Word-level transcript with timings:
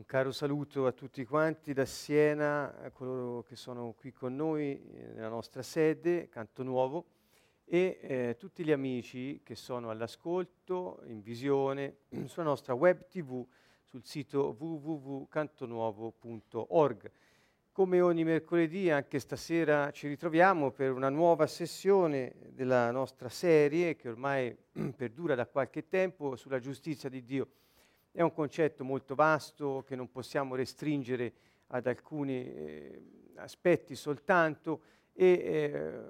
Un 0.00 0.06
caro 0.06 0.32
saluto 0.32 0.86
a 0.86 0.92
tutti 0.92 1.26
quanti 1.26 1.74
da 1.74 1.84
Siena, 1.84 2.74
a 2.80 2.90
coloro 2.90 3.42
che 3.42 3.54
sono 3.54 3.92
qui 3.92 4.14
con 4.14 4.34
noi 4.34 4.72
eh, 4.72 5.12
nella 5.12 5.28
nostra 5.28 5.60
sede, 5.60 6.30
Canto 6.30 6.62
Nuovo, 6.62 7.04
e 7.66 7.98
eh, 8.00 8.36
tutti 8.38 8.64
gli 8.64 8.72
amici 8.72 9.42
che 9.44 9.54
sono 9.54 9.90
all'ascolto, 9.90 11.02
in 11.04 11.20
visione, 11.20 11.98
sulla 12.24 12.46
nostra 12.46 12.72
web 12.72 13.08
tv, 13.08 13.46
sul 13.82 14.02
sito 14.02 14.56
www.cantonuovo.org. 14.58 17.10
Come 17.70 18.00
ogni 18.00 18.24
mercoledì, 18.24 18.88
anche 18.88 19.18
stasera 19.18 19.90
ci 19.90 20.08
ritroviamo 20.08 20.70
per 20.70 20.92
una 20.92 21.10
nuova 21.10 21.46
sessione 21.46 22.36
della 22.52 22.90
nostra 22.90 23.28
serie 23.28 23.96
che 23.96 24.08
ormai 24.08 24.56
perdura 24.96 25.34
da 25.34 25.46
qualche 25.46 25.88
tempo 25.88 26.36
sulla 26.36 26.58
giustizia 26.58 27.10
di 27.10 27.22
Dio. 27.22 27.48
È 28.12 28.22
un 28.22 28.32
concetto 28.32 28.82
molto 28.82 29.14
vasto 29.14 29.84
che 29.86 29.94
non 29.94 30.10
possiamo 30.10 30.56
restringere 30.56 31.32
ad 31.68 31.86
alcuni 31.86 32.44
eh, 32.44 33.02
aspetti 33.36 33.94
soltanto 33.94 34.82
e 35.12 35.26
eh, 35.26 36.02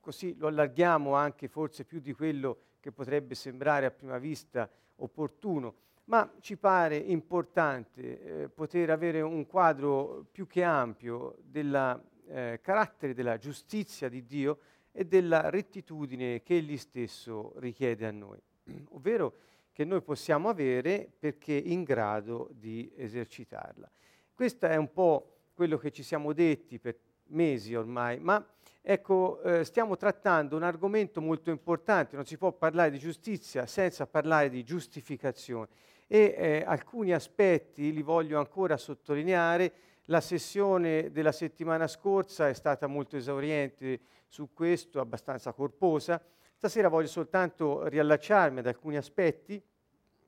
così 0.00 0.36
lo 0.36 0.48
allarghiamo 0.48 1.14
anche 1.14 1.46
forse 1.46 1.84
più 1.84 2.00
di 2.00 2.12
quello 2.12 2.58
che 2.80 2.90
potrebbe 2.90 3.34
sembrare 3.34 3.86
a 3.86 3.90
prima 3.90 4.18
vista 4.18 4.68
opportuno, 4.96 5.76
ma 6.06 6.30
ci 6.40 6.56
pare 6.56 6.96
importante 6.96 8.42
eh, 8.42 8.48
poter 8.48 8.90
avere 8.90 9.20
un 9.20 9.46
quadro 9.46 10.26
più 10.30 10.46
che 10.46 10.62
ampio 10.62 11.36
del 11.42 12.02
eh, 12.26 12.58
carattere 12.62 13.14
della 13.14 13.38
giustizia 13.38 14.08
di 14.08 14.26
Dio 14.26 14.58
e 14.92 15.04
della 15.06 15.50
rettitudine 15.50 16.42
che 16.42 16.56
Egli 16.56 16.76
stesso 16.76 17.52
richiede 17.56 18.06
a 18.06 18.10
noi, 18.10 18.40
ovvero 18.90 19.34
che 19.74 19.84
noi 19.84 20.02
possiamo 20.02 20.48
avere 20.48 21.10
perché 21.18 21.52
in 21.52 21.82
grado 21.82 22.48
di 22.52 22.92
esercitarla. 22.96 23.90
Questo 24.32 24.66
è 24.66 24.76
un 24.76 24.92
po' 24.92 25.48
quello 25.52 25.78
che 25.78 25.90
ci 25.90 26.04
siamo 26.04 26.32
detti 26.32 26.78
per 26.78 26.96
mesi 27.30 27.74
ormai, 27.74 28.20
ma 28.20 28.44
ecco, 28.80 29.42
eh, 29.42 29.64
stiamo 29.64 29.96
trattando 29.96 30.54
un 30.54 30.62
argomento 30.62 31.20
molto 31.20 31.50
importante, 31.50 32.14
non 32.14 32.24
si 32.24 32.38
può 32.38 32.52
parlare 32.52 32.92
di 32.92 33.00
giustizia 33.00 33.66
senza 33.66 34.06
parlare 34.06 34.48
di 34.48 34.62
giustificazione 34.62 35.66
e 36.06 36.34
eh, 36.38 36.64
alcuni 36.64 37.12
aspetti 37.12 37.92
li 37.92 38.02
voglio 38.02 38.38
ancora 38.38 38.76
sottolineare. 38.76 39.72
La 40.08 40.20
sessione 40.20 41.10
della 41.10 41.32
settimana 41.32 41.88
scorsa 41.88 42.48
è 42.48 42.54
stata 42.54 42.86
molto 42.86 43.16
esauriente 43.16 44.00
su 44.28 44.52
questo, 44.52 45.00
abbastanza 45.00 45.52
corposa, 45.52 46.22
Stasera 46.64 46.88
voglio 46.88 47.08
soltanto 47.08 47.86
riallacciarmi 47.88 48.60
ad 48.60 48.66
alcuni 48.66 48.96
aspetti 48.96 49.62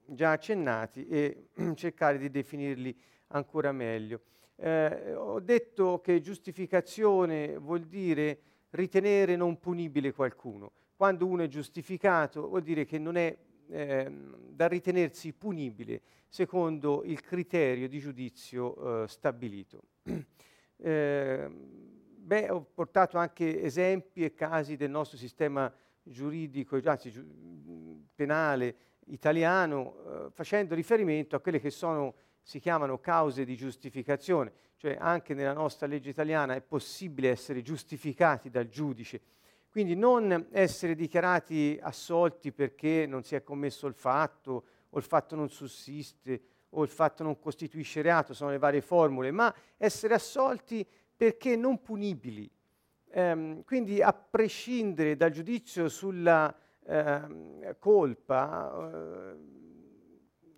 già 0.05 0.33
accennati 0.33 1.09
e 1.09 1.49
cercare 1.75 2.19
di 2.19 2.31
definirli 2.31 2.95
ancora 3.29 3.73
meglio. 3.73 4.21
Eh, 4.57 5.15
ho 5.15 5.41
detto 5.41 6.03
che 6.03 6.21
giustificazione 6.21 7.57
vuol 7.57 7.85
dire 7.85 8.39
ritenere 8.73 9.35
non 9.35 9.59
punibile 9.59 10.13
qualcuno. 10.13 10.73
Quando 10.95 11.25
uno 11.25 11.43
è 11.43 11.47
giustificato 11.47 12.49
vuol 12.49 12.61
dire 12.61 12.85
che 12.85 12.99
non 12.99 13.17
è 13.17 13.35
eh, 13.69 14.13
da 14.51 14.69
ritenersi 14.69 15.33
punibile 15.33 16.03
secondo 16.29 17.03
il 17.03 17.23
criterio 17.23 17.89
di 17.89 17.99
giudizio 17.99 19.05
eh, 19.05 19.09
stabilito. 19.09 19.81
Eh, 20.79 21.49
beh, 21.49 22.51
ho 22.51 22.67
portato 22.75 23.17
anche 23.17 23.63
esempi 23.63 24.23
e 24.23 24.35
casi 24.35 24.77
del 24.77 24.91
nostro 24.91 25.17
sistema 25.17 25.73
giuridico, 26.07 26.81
anzi 26.85 27.11
giu- 27.11 27.25
penale 28.15 28.77
italiano, 29.07 29.95
eh, 30.27 30.31
facendo 30.31 30.75
riferimento 30.75 31.37
a 31.37 31.41
quelle 31.41 31.61
che 31.61 31.71
sono, 31.71 32.15
si 32.43 32.59
chiamano 32.61 32.99
cause 32.99 33.45
di 33.45 33.57
giustificazione, 33.57 34.53
cioè 34.77 34.97
anche 34.99 35.35
nella 35.35 35.53
nostra 35.53 35.87
legge 35.87 36.11
italiana 36.11 36.55
è 36.55 36.61
possibile 36.61 37.31
essere 37.31 37.63
giustificati 37.63 38.51
dal 38.51 38.69
giudice. 38.69 39.21
Quindi 39.69 39.95
non 39.95 40.49
essere 40.53 40.95
dichiarati 40.95 41.79
assolti 41.81 42.51
perché 42.53 43.05
non 43.07 43.23
si 43.23 43.35
è 43.35 43.43
commesso 43.43 43.87
il 43.87 43.95
fatto, 43.95 44.65
o 44.91 44.99
il 44.99 45.05
fatto 45.05 45.37
non 45.37 45.51
sussiste, 45.51 46.41
o 46.71 46.83
il 46.83 46.89
fatto 46.89 47.23
non 47.23 47.39
costituisce 47.39 48.01
reato, 48.01 48.33
sono 48.33 48.51
le 48.51 48.59
varie 48.59 48.81
formule, 48.81 49.31
ma 49.31 49.55
essere 49.77 50.15
assolti 50.15 50.87
perché 51.17 51.57
non 51.57 51.81
punibili, 51.83 52.51
Ehm, 53.17 53.65
quindi 53.65 54.03
a 54.03 54.13
prescindere 54.13 55.17
dal 55.17 55.31
giudizio 55.31 55.89
sulla 55.89 56.55
eh, 56.85 57.77
colpa, 57.79 58.91
eh, 58.93 59.37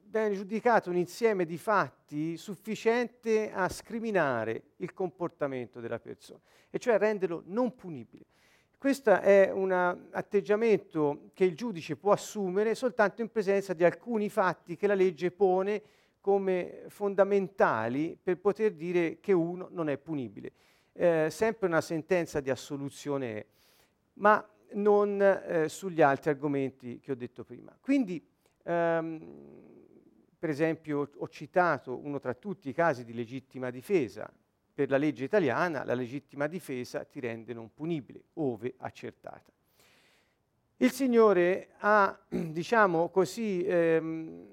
viene 0.07 0.35
giudicato 0.35 0.91
un 0.91 0.97
insieme 0.97 1.45
di 1.45 1.57
fatti 1.57 2.37
sufficiente 2.37 3.53
a 3.53 3.69
scriminare 3.69 4.71
il 4.79 4.93
comportamento 4.93 5.79
della 5.79 6.01
persona, 6.01 6.41
e 6.69 6.81
cioè 6.81 6.99
renderlo 6.99 7.45
non 7.47 7.77
punibile. 7.77 8.25
Questo 8.77 9.21
è 9.21 9.53
un 9.53 9.71
atteggiamento 9.71 11.31
che 11.35 11.45
il 11.45 11.55
giudice 11.55 11.95
può 11.95 12.11
assumere 12.11 12.75
soltanto 12.75 13.23
in 13.23 13.31
presenza 13.31 13.73
di 13.73 13.85
alcuni 13.85 14.29
fatti 14.29 14.75
che 14.75 14.89
la 14.89 14.95
legge 14.95 15.31
pone 15.31 15.81
come 16.21 16.87
fondamentali 16.89 18.19
per 18.21 18.41
poter 18.41 18.73
dire 18.73 19.21
che 19.21 19.33
uno 19.33 19.69
non 19.71 19.89
è 19.89 19.97
punibile 19.97 20.53
eh, 20.99 21.29
sempre 21.31 21.69
una 21.69 21.81
sentenza 21.81 22.41
di 22.41 22.51
assoluzione 22.51 23.47
ma 24.15 24.45
non 24.73 25.23
eh, 25.23 25.69
sugli 25.69 26.03
altri 26.03 26.31
argomenti 26.31 26.99
che 26.99 27.13
ho 27.13 27.15
detto 27.15 27.45
prima. 27.45 27.75
Quindi, 27.81 28.21
ehm, 28.65 29.47
per 30.37 30.51
esempio, 30.51 31.09
ho 31.17 31.29
citato 31.29 31.97
uno 31.97 32.19
tra 32.19 32.35
tutti 32.35 32.69
i 32.69 32.73
casi 32.73 33.05
di 33.05 33.15
legittima 33.15 33.71
difesa. 33.71 34.29
Per 34.75 34.91
la 34.91 34.97
legge 34.97 35.25
italiana 35.25 35.85
la 35.85 35.95
legittima 35.95 36.49
difesa 36.49 37.05
ti 37.05 37.21
rende 37.21 37.55
non 37.55 37.73
punibile, 37.73 38.25
ove 38.35 38.75
accertata. 38.79 39.53
Il 40.79 40.91
Signore 40.91 41.71
ha, 41.79 42.19
diciamo 42.29 43.09
così, 43.09 43.65
ehm, 43.65 44.47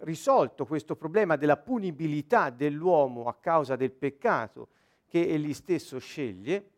risolto 0.00 0.66
questo 0.66 0.96
problema 0.96 1.36
della 1.36 1.56
punibilità 1.56 2.50
dell'uomo 2.50 3.24
a 3.24 3.34
causa 3.34 3.74
del 3.74 3.92
peccato 3.92 4.68
che 5.12 5.28
egli 5.28 5.52
stesso 5.52 5.98
sceglie 5.98 6.70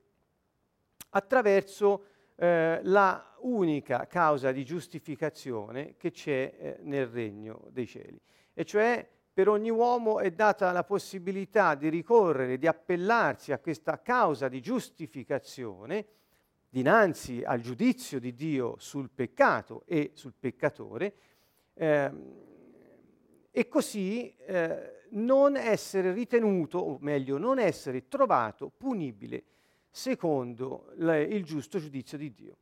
attraverso 1.10 2.06
eh, 2.34 2.80
la 2.82 3.36
unica 3.42 4.08
causa 4.08 4.50
di 4.50 4.64
giustificazione 4.64 5.94
che 5.96 6.10
c'è 6.10 6.52
eh, 6.58 6.76
nel 6.80 7.06
regno 7.06 7.68
dei 7.70 7.86
cieli. 7.86 8.20
E 8.52 8.64
cioè 8.64 9.08
per 9.32 9.48
ogni 9.48 9.70
uomo 9.70 10.18
è 10.18 10.32
data 10.32 10.72
la 10.72 10.82
possibilità 10.82 11.76
di 11.76 11.88
ricorrere, 11.88 12.58
di 12.58 12.66
appellarsi 12.66 13.52
a 13.52 13.60
questa 13.60 14.02
causa 14.02 14.48
di 14.48 14.60
giustificazione 14.60 16.06
dinanzi 16.68 17.44
al 17.44 17.60
giudizio 17.60 18.18
di 18.18 18.34
Dio 18.34 18.74
sul 18.78 19.10
peccato 19.14 19.84
e 19.86 20.10
sul 20.14 20.34
peccatore, 20.36 21.14
eh, 21.74 22.10
e 23.52 23.68
così 23.68 24.34
eh, 24.38 25.03
non 25.14 25.56
essere 25.56 26.12
ritenuto, 26.12 26.78
o 26.78 26.98
meglio, 27.00 27.38
non 27.38 27.58
essere 27.58 28.08
trovato 28.08 28.70
punibile 28.76 29.44
secondo 29.91 30.92
le, 30.97 31.22
il 31.22 31.44
giusto 31.44 31.78
giudizio 31.78 32.19
di 32.19 32.32
Dio. 32.32 32.56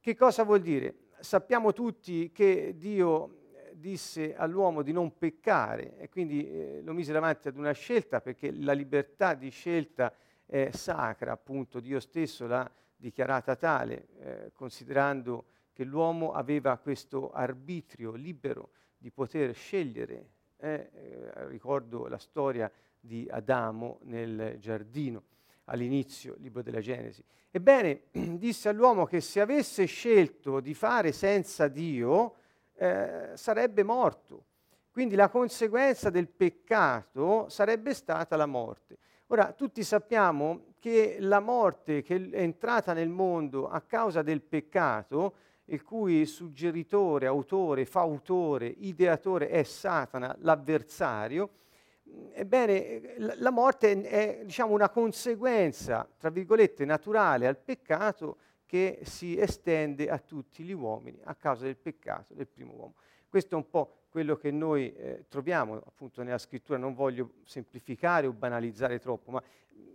Che 0.00 0.14
cosa 0.14 0.44
vuol 0.44 0.60
dire? 0.60 0.94
Sappiamo 1.20 1.72
tutti 1.72 2.30
che 2.32 2.74
Dio 2.76 3.44
disse 3.72 4.34
all'uomo 4.34 4.82
di 4.82 4.92
non 4.92 5.16
peccare 5.16 5.98
e 5.98 6.08
quindi 6.08 6.48
eh, 6.48 6.80
lo 6.82 6.92
mise 6.92 7.12
davanti 7.12 7.48
ad 7.48 7.56
una 7.56 7.72
scelta 7.72 8.20
perché 8.20 8.50
la 8.50 8.72
libertà 8.72 9.34
di 9.34 9.50
scelta 9.50 10.12
è 10.46 10.70
sacra, 10.72 11.32
appunto 11.32 11.80
Dio 11.80 12.00
stesso 12.00 12.46
l'ha 12.46 12.70
dichiarata 12.96 13.56
tale, 13.56 14.08
eh, 14.18 14.50
considerando 14.54 15.46
che 15.72 15.84
l'uomo 15.84 16.32
aveva 16.32 16.78
questo 16.78 17.30
arbitrio 17.32 18.12
libero 18.12 18.70
di 18.96 19.10
poter 19.10 19.54
scegliere 19.54 20.30
eh, 20.58 20.90
eh, 20.92 21.46
ricordo 21.48 22.06
la 22.06 22.18
storia 22.18 22.70
di 22.98 23.26
Adamo 23.30 23.98
nel 24.02 24.56
giardino, 24.58 25.22
all'inizio, 25.64 26.34
libro 26.38 26.62
della 26.62 26.80
Genesi. 26.80 27.22
Ebbene, 27.50 28.02
disse 28.36 28.68
all'uomo 28.68 29.04
che 29.04 29.20
se 29.20 29.40
avesse 29.40 29.84
scelto 29.84 30.60
di 30.60 30.74
fare 30.74 31.12
senza 31.12 31.68
Dio, 31.68 32.34
eh, 32.74 33.30
sarebbe 33.34 33.82
morto. 33.82 34.44
Quindi 34.90 35.14
la 35.14 35.28
conseguenza 35.28 36.08
del 36.08 36.28
peccato 36.28 37.48
sarebbe 37.48 37.92
stata 37.92 38.36
la 38.36 38.46
morte. 38.46 38.96
Ora, 39.26 39.52
tutti 39.52 39.82
sappiamo 39.82 40.74
che 40.78 41.16
la 41.18 41.40
morte 41.40 42.02
che 42.02 42.30
è 42.30 42.40
entrata 42.40 42.92
nel 42.92 43.08
mondo 43.08 43.68
a 43.68 43.80
causa 43.80 44.22
del 44.22 44.40
peccato 44.40 45.34
il 45.66 45.82
cui 45.82 46.26
suggeritore, 46.26 47.26
autore, 47.26 47.86
fautore, 47.86 48.66
ideatore 48.66 49.48
è 49.48 49.62
Satana, 49.62 50.36
l'avversario, 50.40 51.50
ebbene 52.32 53.14
la 53.18 53.50
morte 53.50 54.02
è 54.02 54.42
diciamo, 54.44 54.72
una 54.72 54.90
conseguenza, 54.90 56.08
tra 56.18 56.30
virgolette, 56.30 56.84
naturale 56.84 57.46
al 57.46 57.58
peccato 57.58 58.38
che 58.64 59.00
si 59.02 59.38
estende 59.38 60.08
a 60.08 60.18
tutti 60.18 60.62
gli 60.62 60.72
uomini 60.72 61.20
a 61.24 61.34
causa 61.34 61.64
del 61.64 61.76
peccato 61.76 62.34
del 62.34 62.48
primo 62.48 62.72
uomo. 62.72 62.94
Questo 63.28 63.54
è 63.54 63.58
un 63.58 63.68
po' 63.68 64.06
quello 64.08 64.36
che 64.36 64.50
noi 64.50 64.92
eh, 64.94 65.26
troviamo 65.28 65.74
appunto 65.74 66.22
nella 66.22 66.38
scrittura, 66.38 66.78
non 66.78 66.94
voglio 66.94 67.34
semplificare 67.44 68.26
o 68.26 68.32
banalizzare 68.32 68.98
troppo, 68.98 69.30
ma 69.32 69.42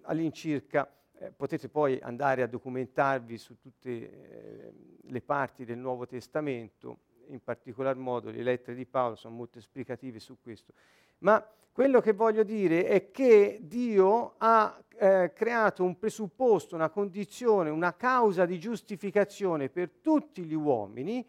all'incirca 0.03 0.89
eh, 1.21 1.31
potete 1.31 1.69
poi 1.69 1.99
andare 2.01 2.41
a 2.41 2.47
documentarvi 2.47 3.37
su 3.37 3.59
tutte 3.59 3.89
eh, 3.89 4.73
le 5.01 5.21
parti 5.21 5.65
del 5.65 5.77
Nuovo 5.77 6.07
Testamento, 6.07 6.97
in 7.27 7.43
particolar 7.43 7.95
modo 7.95 8.31
le 8.31 8.41
lettere 8.41 8.75
di 8.75 8.87
Paolo 8.87 9.15
sono 9.15 9.35
molto 9.35 9.59
esplicative 9.59 10.19
su 10.19 10.37
questo. 10.41 10.73
Ma 11.19 11.45
quello 11.71 12.01
che 12.01 12.13
voglio 12.13 12.41
dire 12.41 12.85
è 12.87 13.11
che 13.11 13.59
Dio 13.61 14.33
ha 14.37 14.81
eh, 14.97 15.31
creato 15.33 15.83
un 15.83 15.99
presupposto, 15.99 16.73
una 16.73 16.89
condizione, 16.89 17.69
una 17.69 17.95
causa 17.95 18.45
di 18.45 18.59
giustificazione 18.59 19.69
per 19.69 19.91
tutti 20.01 20.43
gli 20.43 20.55
uomini 20.55 21.23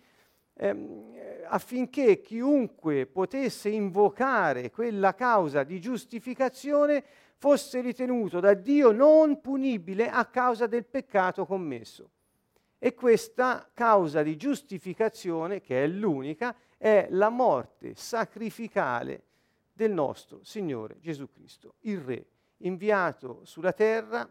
ehm, 0.55 1.13
affinché 1.49 2.21
chiunque 2.23 3.05
potesse 3.07 3.69
invocare 3.69 4.71
quella 4.71 5.15
causa 5.15 5.65
di 5.65 5.81
giustificazione 5.81 7.05
fosse 7.43 7.81
ritenuto 7.81 8.39
da 8.39 8.55
Dio 8.55 8.93
non 8.93 9.41
punibile 9.41 10.09
a 10.09 10.27
causa 10.27 10.69
del 10.69 10.85
peccato 10.85 11.45
commesso. 11.45 12.11
E 12.79 12.95
questa 12.95 13.69
causa 13.75 14.23
di 14.23 14.37
giustificazione, 14.37 15.61
che 15.61 15.83
è 15.83 15.89
l'unica, 15.89 16.55
è 16.79 17.09
la 17.11 17.31
morte 17.31 17.97
sacrificale 17.97 19.25
del 19.73 19.91
nostro 19.91 20.45
Signore 20.45 21.01
Gesù 21.01 21.29
Cristo, 21.29 21.75
il 21.81 21.99
Re, 21.99 22.27
inviato 22.59 23.41
sulla 23.43 23.73
terra 23.73 24.29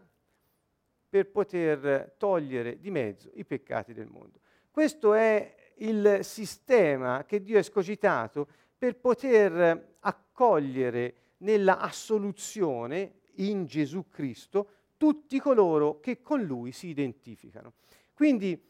per 1.06 1.28
poter 1.28 2.14
togliere 2.16 2.80
di 2.80 2.90
mezzo 2.90 3.30
i 3.34 3.44
peccati 3.44 3.92
del 3.92 4.06
mondo. 4.06 4.40
Questo 4.70 5.12
è 5.12 5.54
il 5.76 6.20
sistema 6.22 7.24
che 7.26 7.42
Dio 7.42 7.58
ha 7.58 7.60
escogitato 7.60 8.48
per 8.78 8.96
poter 8.96 9.96
accogliere 10.00 11.16
nella 11.42 11.78
assoluzione 11.78 13.20
in 13.36 13.66
Gesù 13.66 14.08
Cristo 14.08 14.68
tutti 14.96 15.38
coloro 15.38 16.00
che 16.00 16.20
con 16.20 16.42
Lui 16.42 16.72
si 16.72 16.88
identificano. 16.88 17.74
Quindi 18.14 18.60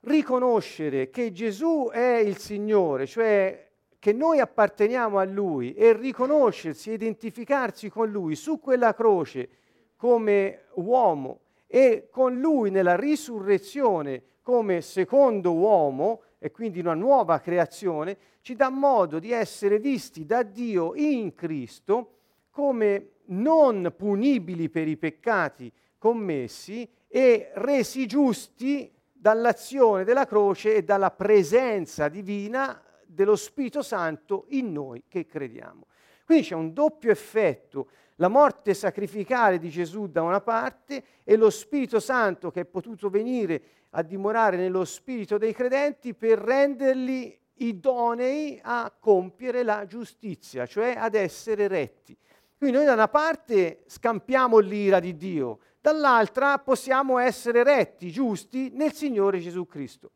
riconoscere 0.00 1.10
che 1.10 1.32
Gesù 1.32 1.88
è 1.92 2.16
il 2.16 2.36
Signore, 2.38 3.06
cioè 3.06 3.68
che 3.98 4.12
noi 4.12 4.40
apparteniamo 4.40 5.18
a 5.18 5.24
Lui 5.24 5.74
e 5.74 5.92
riconoscersi, 5.92 6.90
identificarsi 6.90 7.90
con 7.90 8.10
Lui 8.10 8.34
su 8.34 8.58
quella 8.58 8.94
croce 8.94 9.48
come 9.96 10.64
uomo 10.74 11.40
e 11.66 12.08
con 12.10 12.40
Lui 12.40 12.70
nella 12.70 12.96
risurrezione 12.96 14.22
come 14.42 14.80
secondo 14.80 15.52
uomo 15.52 16.22
e 16.42 16.50
quindi 16.50 16.80
una 16.80 16.94
nuova 16.94 17.38
creazione, 17.38 18.16
ci 18.40 18.56
dà 18.56 18.70
modo 18.70 19.18
di 19.18 19.30
essere 19.30 19.78
visti 19.78 20.24
da 20.24 20.42
Dio 20.42 20.94
in 20.94 21.34
Cristo 21.34 22.14
come 22.50 23.10
non 23.26 23.92
punibili 23.96 24.70
per 24.70 24.88
i 24.88 24.96
peccati 24.96 25.70
commessi 25.98 26.88
e 27.06 27.50
resi 27.54 28.06
giusti 28.06 28.90
dall'azione 29.12 30.04
della 30.04 30.24
croce 30.24 30.76
e 30.76 30.82
dalla 30.82 31.10
presenza 31.10 32.08
divina 32.08 32.82
dello 33.04 33.36
Spirito 33.36 33.82
Santo 33.82 34.46
in 34.48 34.72
noi 34.72 35.04
che 35.08 35.26
crediamo. 35.26 35.88
Quindi 36.30 36.46
c'è 36.46 36.54
un 36.54 36.72
doppio 36.72 37.10
effetto, 37.10 37.88
la 38.14 38.28
morte 38.28 38.72
sacrificale 38.72 39.58
di 39.58 39.68
Gesù 39.68 40.06
da 40.06 40.22
una 40.22 40.40
parte 40.40 41.02
e 41.24 41.34
lo 41.34 41.50
Spirito 41.50 41.98
Santo 41.98 42.52
che 42.52 42.60
è 42.60 42.64
potuto 42.66 43.10
venire 43.10 43.60
a 43.90 44.02
dimorare 44.02 44.56
nello 44.56 44.84
spirito 44.84 45.38
dei 45.38 45.52
credenti 45.52 46.14
per 46.14 46.38
renderli 46.38 47.36
idonei 47.54 48.60
a 48.62 48.94
compiere 48.96 49.64
la 49.64 49.86
giustizia, 49.86 50.66
cioè 50.66 50.94
ad 50.96 51.16
essere 51.16 51.66
retti. 51.66 52.16
Quindi 52.56 52.76
noi 52.76 52.86
da 52.86 52.92
una 52.92 53.08
parte 53.08 53.82
scampiamo 53.86 54.58
l'ira 54.58 55.00
di 55.00 55.16
Dio, 55.16 55.58
dall'altra 55.80 56.60
possiamo 56.60 57.18
essere 57.18 57.64
retti, 57.64 58.12
giusti 58.12 58.70
nel 58.72 58.92
Signore 58.92 59.40
Gesù 59.40 59.66
Cristo. 59.66 60.12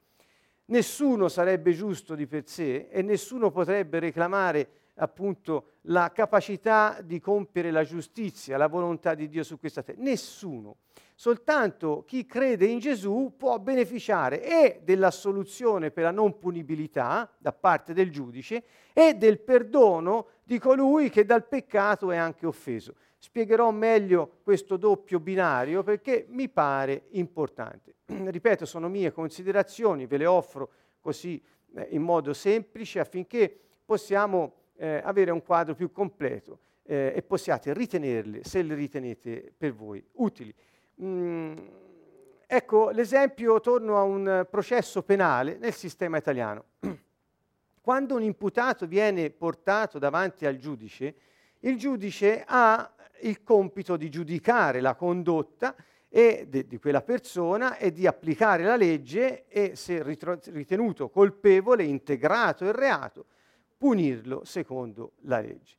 Nessuno 0.67 1.27
sarebbe 1.27 1.73
giusto 1.73 2.15
di 2.15 2.29
per 2.29 2.47
sé 2.47 2.87
e 2.89 3.03
nessuno 3.03 3.51
potrebbe 3.51 3.99
reclamare 3.99 4.69
appunto 4.97 5.73
la 5.83 6.13
capacità 6.13 7.01
di 7.03 7.21
compiere 7.21 7.71
la 7.71 7.85
giustizia, 7.85 8.57
la 8.57 8.69
volontà 8.69 9.15
di 9.15 9.29
Dio 9.29 9.43
su 9.43 9.59
questa 9.59 9.83
terra. 9.83 10.01
Nessuno. 10.03 10.77
Soltanto 11.17 12.05
chi 12.07 12.27
crede 12.27 12.67
in 12.67 12.81
Gesù 12.81 13.35
può 13.37 13.59
beneficiare 13.59 14.43
e 14.43 14.81
dell'assoluzione 14.83 15.91
per 15.91 16.05
la 16.05 16.11
non 16.11 16.39
punibilità 16.39 17.33
da 17.39 17.53
parte 17.53 17.93
del 17.93 18.11
giudice 18.11 18.65
e 18.93 19.15
del 19.15 19.39
perdono 19.41 20.27
di 20.43 20.59
colui 20.59 21.11
che 21.11 21.25
dal 21.25 21.47
peccato 21.47 22.11
è 22.11 22.17
anche 22.17 22.47
offeso. 22.47 22.95
Spiegherò 23.19 23.71
meglio 23.71 24.41
questo 24.43 24.77
doppio 24.77 25.21
binario 25.21 25.83
perché 25.83 26.27
mi 26.29 26.49
pare 26.49 27.07
importante. 27.11 27.95
Ripeto, 28.07 28.67
sono 28.67 28.89
mie 28.89 29.13
considerazioni, 29.13 30.07
ve 30.07 30.19
le 30.19 30.27
offro 30.27 30.71
così 31.01 31.41
eh, 31.77 31.89
in 31.91 32.03
modo 32.03 32.35
semplice 32.35 32.99
affinché 32.99 33.57
possiamo 33.85 34.64
eh, 34.77 35.01
avere 35.03 35.31
un 35.31 35.43
quadro 35.43 35.75
più 35.75 35.93
completo 35.93 36.59
eh, 36.85 37.13
e 37.15 37.23
possiate 37.23 37.73
ritenerle, 37.73 38.45
se 38.45 38.63
le 38.63 38.75
ritenete 38.75 39.53
per 39.57 39.75
voi 39.75 40.05
utili. 40.13 40.55
Mm, 41.03 41.57
ecco 42.47 42.91
l'esempio, 42.91 43.61
torno 43.61 43.97
a 43.97 44.03
un 44.03 44.47
processo 44.51 45.03
penale 45.03 45.57
nel 45.59 45.75
sistema 45.75 46.17
italiano. 46.17 46.65
Quando 47.81 48.15
un 48.15 48.23
imputato 48.23 48.87
viene 48.87 49.31
portato 49.31 49.99
davanti 49.99 50.47
al 50.47 50.57
giudice, 50.57 51.15
il 51.61 51.77
giudice 51.77 52.45
ha 52.47 52.91
il 53.21 53.43
compito 53.43 53.97
di 53.97 54.11
giudicare 54.11 54.81
la 54.81 54.95
condotta 54.95 55.75
e 56.09 56.47
de, 56.49 56.67
di 56.67 56.79
quella 56.79 57.03
persona 57.03 57.77
e 57.77 57.91
di 57.91 58.07
applicare 58.07 58.63
la 58.63 58.77
legge 58.77 59.47
e 59.49 59.75
se 59.75 60.03
ritro- 60.03 60.39
ritenuto 60.47 61.09
colpevole, 61.09 61.83
integrato 61.83 62.65
il 62.65 62.73
reato, 62.73 63.27
punirlo 63.77 64.45
secondo 64.45 65.13
la 65.23 65.41
legge. 65.41 65.77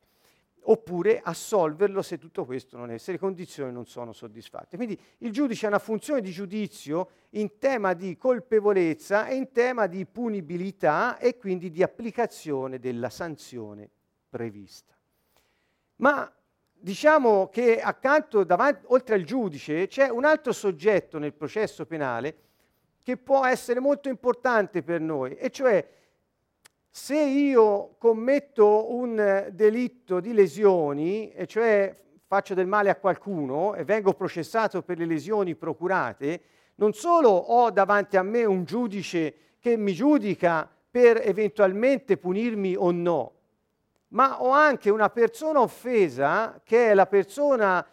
Oppure 0.68 1.22
assolverlo 1.24 2.02
se 2.02 2.18
tutto 2.18 2.44
questo 2.44 2.76
non 2.76 2.90
è, 2.90 2.98
se 2.98 3.12
le 3.12 3.20
condizioni 3.20 3.72
non 3.72 3.86
sono 3.86 4.14
soddisfatte. 4.14 4.78
Quindi 4.78 5.00
il 5.20 5.32
giudice 5.32 5.66
ha 5.66 5.70
una 5.70 5.80
funzione 5.80 6.22
di 6.22 6.32
giudizio 6.32 7.10
in 7.32 7.60
tema 7.60 7.94
di 7.94 8.18
colpevolezza 8.18 9.28
e 9.28 9.36
in 9.36 9.52
tema 9.52 9.86
di 9.86 10.08
punibilità 10.08 11.20
e 11.20 11.38
quindi 11.38 11.70
di 11.70 11.84
applicazione 11.84 12.80
della 12.80 13.12
sanzione 13.12 13.90
prevista. 14.28 14.98
Ma 15.98 16.34
diciamo 16.72 17.48
che 17.50 17.80
accanto, 17.80 18.44
davanti, 18.44 18.86
oltre 18.88 19.16
al 19.16 19.24
giudice, 19.24 19.88
c'è 19.88 20.10
un 20.10 20.26
altro 20.26 20.52
soggetto 20.52 21.20
nel 21.20 21.34
processo 21.34 21.86
penale 21.86 22.38
che 23.04 23.18
può 23.18 23.46
essere 23.46 23.80
molto 23.80 24.10
importante 24.10 24.82
per 24.82 25.00
noi, 25.00 25.36
e 25.36 25.52
cioè 25.52 25.88
se 26.98 27.22
io 27.22 27.96
commetto 27.98 28.94
un 28.96 29.50
delitto 29.52 30.22
di 30.22 30.32
lesioni, 30.32 31.30
e 31.34 31.46
cioè 31.46 31.94
faccio 32.26 32.54
del 32.54 32.68
male 32.68 32.90
a 32.90 32.96
qualcuno 32.96 33.76
e 33.76 33.84
vengo 33.84 34.14
processato 34.14 34.82
per 34.82 35.00
le 35.00 35.06
lesioni 35.06 35.56
procurate, 35.56 36.42
non 36.76 36.94
solo 36.94 37.32
ho 37.32 37.70
davanti 37.70 38.16
a 38.16 38.24
me 38.24 38.46
un 38.46 38.64
giudice 38.64 39.36
che 39.60 39.76
mi 39.76 39.92
giudica 39.92 40.70
per 40.90 41.20
eventualmente 41.22 42.16
punirmi 42.16 42.78
o 42.78 42.92
no, 42.92 43.34
ma 44.10 44.42
ho 44.42 44.52
anche 44.52 44.90
una 44.90 45.10
persona 45.10 45.60
offesa 45.60 46.62
che 46.64 46.92
è 46.92 46.94
la 46.94 47.08
persona 47.08 47.86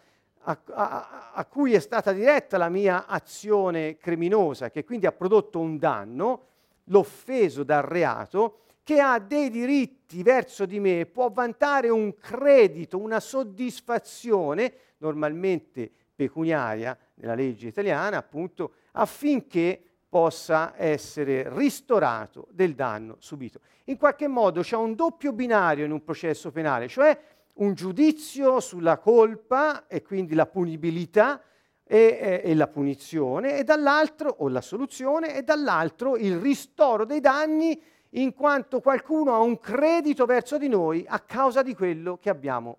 a, 0.43 0.59
a, 0.69 1.31
a, 1.33 1.45
cui 1.45 1.73
è 1.73 1.79
stata 1.79 2.13
diretta 2.13 2.57
la 2.57 2.69
mia 2.69 3.05
azione 3.05 3.97
criminosa, 3.97 4.71
che 4.71 4.85
quindi 4.85 5.07
ha 5.07 5.11
prodotto 5.11 5.59
un 5.59 5.77
danno, 5.77 6.45
l'offeso 6.85 7.63
dal 7.63 7.83
reato, 7.83 8.59
che 8.83 8.99
ha 8.99 9.17
dei 9.19 9.49
diritti 9.49 10.21
verso 10.23 10.65
di 10.65 10.79
me, 10.79 11.05
può 11.05 11.29
vantare 11.29 11.89
un 11.89 12.15
credito, 12.15 12.99
una 12.99 13.19
soddisfazione, 13.19 14.73
normalmente 14.97 15.89
pecuniaria 16.13 16.97
nella 17.15 17.33
legge 17.33 17.67
italiana, 17.67 18.17
appunto, 18.17 18.73
affinché 18.91 19.81
possa 20.09 20.73
essere 20.77 21.49
ristorato 21.55 22.47
del 22.51 22.75
danno 22.75 23.15
subito. 23.19 23.61
In 23.85 23.97
qualche 23.97 24.27
modo 24.27 24.61
c'è 24.61 24.75
un 24.75 24.93
doppio 24.93 25.33
binario 25.33 25.85
in 25.85 25.91
un 25.91 26.03
processo 26.03 26.51
penale, 26.51 26.87
cioè 26.87 27.17
un 27.55 27.73
giudizio 27.73 28.59
sulla 28.59 28.97
colpa 28.97 29.87
e 29.87 30.01
quindi 30.01 30.35
la 30.35 30.45
punibilità 30.45 31.41
e, 31.83 32.41
e, 32.43 32.51
e 32.51 32.55
la 32.55 32.67
punizione, 32.67 33.57
e 33.57 33.63
dall'altro, 33.63 34.35
o 34.39 34.49
la 34.49 34.61
soluzione, 34.61 35.35
e 35.35 35.41
dall'altro 35.41 36.15
il 36.17 36.37
ristoro 36.37 37.05
dei 37.05 37.19
danni 37.19 37.81
in 38.15 38.33
quanto 38.33 38.79
qualcuno 38.81 39.33
ha 39.33 39.39
un 39.39 39.59
credito 39.59 40.25
verso 40.25 40.57
di 40.57 40.67
noi 40.67 41.05
a 41.07 41.19
causa 41.19 41.61
di 41.61 41.73
quello 41.73 42.17
che 42.17 42.29
abbiamo 42.29 42.77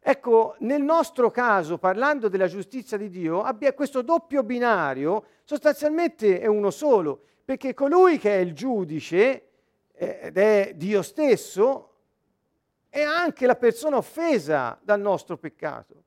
Ecco, 0.00 0.56
nel 0.60 0.80
nostro 0.80 1.30
caso, 1.30 1.76
parlando 1.76 2.28
della 2.28 2.46
giustizia 2.46 2.96
di 2.96 3.10
Dio, 3.10 3.42
questo 3.74 4.00
doppio 4.00 4.42
binario, 4.42 5.24
sostanzialmente 5.44 6.40
è 6.40 6.46
uno 6.46 6.70
solo, 6.70 7.24
perché 7.44 7.74
colui 7.74 8.18
che 8.18 8.36
è 8.36 8.38
il 8.38 8.54
giudice 8.54 9.48
ed 9.92 10.38
è 10.38 10.72
Dio 10.76 11.02
stesso, 11.02 11.92
è 12.88 13.02
anche 13.02 13.44
la 13.44 13.56
persona 13.56 13.98
offesa 13.98 14.78
dal 14.82 15.00
nostro 15.00 15.36
peccato. 15.36 16.04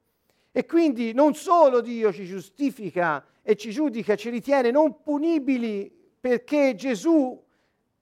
E 0.52 0.66
quindi 0.66 1.14
non 1.14 1.36
solo 1.36 1.80
Dio 1.80 2.12
ci 2.12 2.26
giustifica 2.26 3.24
e 3.44 3.56
ci 3.56 3.70
giudica, 3.70 4.16
ci 4.16 4.30
ritiene 4.30 4.72
non 4.72 5.02
punibili 5.04 5.92
perché 6.20 6.74
Gesù 6.76 7.40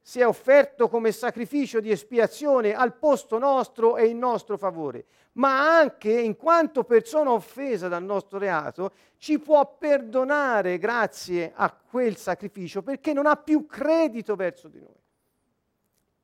si 0.10 0.22
è 0.22 0.26
offerto 0.26 0.90
come 0.90 1.12
sacrificio 1.12 1.80
di 1.80 1.92
espiazione 1.92 2.74
al 2.74 2.96
posto 2.96 3.38
nostro 3.38 3.96
e 3.96 4.08
in 4.08 4.18
nostro 4.18 4.58
favore, 4.58 5.06
ma 5.34 5.78
anche 5.78 6.12
in 6.12 6.36
quanto 6.36 6.84
persona 6.84 7.32
offesa 7.32 7.88
dal 7.88 8.02
nostro 8.02 8.40
reato, 8.40 8.92
ci 9.18 9.38
può 9.38 9.78
perdonare 9.78 10.80
grazie 10.80 11.52
a 11.54 11.72
quel 11.72 12.18
sacrificio 12.18 12.82
perché 12.82 13.14
non 13.14 13.28
ha 13.28 13.36
più 13.36 13.68
credito 13.68 14.36
verso 14.36 14.68
di 14.68 14.80
noi. 14.80 15.00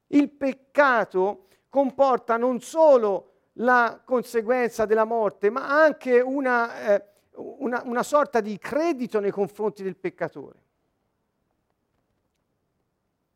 Il 0.08 0.32
peccato 0.32 1.46
comporta 1.70 2.38
non 2.38 2.62
solo 2.62 3.34
la 3.58 4.02
conseguenza 4.04 4.88
della 4.88 5.06
morte, 5.06 5.52
ma 5.52 5.84
anche 5.84 6.22
una, 6.22 6.88
eh, 6.88 7.06
una, 7.36 7.84
una 7.86 8.02
sorta 8.02 8.42
di 8.42 8.58
credito 8.58 9.20
nei 9.20 9.30
confronti 9.30 9.84
del 9.84 9.96
peccatore. 9.96 10.64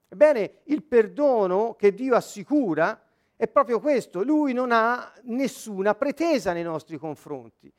Ebbene, 0.09 0.61
il 0.65 0.83
perdono 0.83 1.75
che 1.75 1.93
Dio 1.93 2.15
assicura 2.15 2.99
è 3.35 3.47
proprio 3.47 3.79
questo, 3.79 4.23
Lui 4.23 4.53
non 4.53 4.71
ha 4.71 5.13
nessuna 5.23 5.93
pretesa 5.93 6.51
nei 6.51 6.63
nostri 6.63 6.97
confronti. 6.97 7.71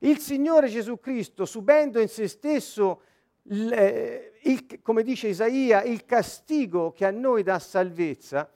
Il 0.00 0.18
Signore 0.18 0.68
Gesù 0.68 1.00
Cristo, 1.00 1.44
subendo 1.46 1.98
in 1.98 2.08
se 2.08 2.28
stesso, 2.28 3.00
eh, 3.48 4.32
il, 4.42 4.80
come 4.82 5.02
dice 5.02 5.28
Isaia, 5.28 5.82
il 5.82 6.04
castigo 6.04 6.92
che 6.92 7.06
a 7.06 7.10
noi 7.10 7.42
dà 7.42 7.58
salvezza, 7.58 8.48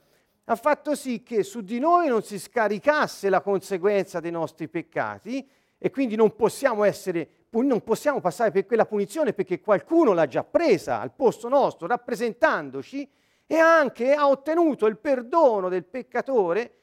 ha 0.45 0.55
fatto 0.55 0.95
sì 0.95 1.23
che 1.23 1.43
su 1.43 1.61
di 1.61 1.79
noi 1.79 2.07
non 2.07 2.21
si 2.21 2.37
scaricasse 2.37 3.29
la 3.29 3.41
conseguenza 3.41 4.19
dei 4.19 4.31
nostri 4.31 4.69
peccati 4.69 5.45
e 5.77 5.89
quindi 5.89 6.15
non 6.15 6.35
possiamo, 6.35 6.83
essere, 6.83 7.47
non 7.49 7.81
possiamo 7.83 8.21
passare 8.21 8.51
per 8.51 8.65
quella 8.65 8.85
punizione 8.85 9.33
perché 9.33 9.59
qualcuno 9.59 10.13
l'ha 10.13 10.27
già 10.27 10.43
presa 10.43 11.01
al 11.01 11.13
posto 11.13 11.49
nostro, 11.49 11.87
rappresentandoci 11.87 13.09
e 13.45 13.57
anche 13.57 14.13
ha 14.13 14.27
ottenuto 14.27 14.85
il 14.85 14.97
perdono 14.97 15.69
del 15.69 15.83
peccatore 15.83 16.77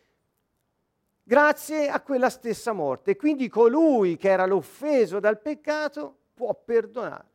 grazie 1.23 1.88
a 1.88 2.00
quella 2.00 2.29
stessa 2.29 2.73
morte. 2.73 3.17
Quindi 3.17 3.49
colui 3.49 4.17
che 4.17 4.31
era 4.31 4.47
l'offeso 4.47 5.21
dal 5.21 5.40
peccato 5.40 6.17
può 6.35 6.55
perdonare. 6.55 7.29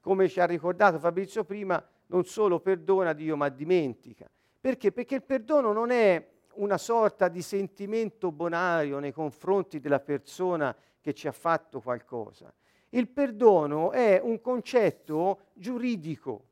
Come 0.00 0.28
ci 0.28 0.40
ha 0.40 0.46
ricordato 0.46 0.98
Fabrizio 0.98 1.44
prima, 1.44 1.82
non 2.06 2.24
solo 2.24 2.60
perdona 2.60 3.12
Dio, 3.12 3.36
ma 3.36 3.48
dimentica. 3.50 4.26
Perché? 4.60 4.90
Perché 4.90 5.16
il 5.16 5.22
perdono 5.22 5.72
non 5.72 5.90
è 5.90 6.26
una 6.54 6.78
sorta 6.78 7.28
di 7.28 7.42
sentimento 7.42 8.32
bonario 8.32 8.98
nei 8.98 9.12
confronti 9.12 9.78
della 9.78 10.00
persona 10.00 10.74
che 11.00 11.12
ci 11.12 11.28
ha 11.28 11.32
fatto 11.32 11.80
qualcosa. 11.80 12.52
Il 12.90 13.08
perdono 13.08 13.92
è 13.92 14.18
un 14.22 14.40
concetto 14.40 15.48
giuridico, 15.52 16.44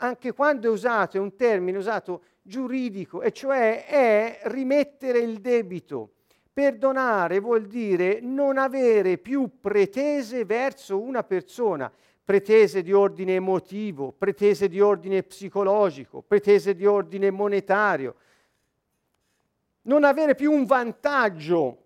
anche 0.00 0.32
quando 0.32 0.68
è 0.68 0.70
usato, 0.70 1.16
è 1.16 1.20
un 1.20 1.34
termine 1.34 1.78
usato 1.78 2.22
giuridico, 2.42 3.22
e 3.22 3.32
cioè 3.32 3.84
è 3.86 4.40
rimettere 4.44 5.18
il 5.18 5.40
debito. 5.40 6.12
Perdonare 6.52 7.38
vuol 7.38 7.66
dire 7.66 8.18
non 8.20 8.58
avere 8.58 9.18
più 9.18 9.60
pretese 9.60 10.44
verso 10.44 11.00
una 11.00 11.22
persona, 11.22 11.90
pretese 12.24 12.82
di 12.82 12.92
ordine 12.92 13.36
emotivo, 13.36 14.12
pretese 14.12 14.68
di 14.68 14.80
ordine 14.80 15.22
psicologico, 15.22 16.22
pretese 16.22 16.74
di 16.74 16.84
ordine 16.84 17.30
monetario. 17.30 18.14
Non 19.82 20.04
avere 20.04 20.34
più 20.34 20.52
un 20.52 20.64
vantaggio 20.64 21.84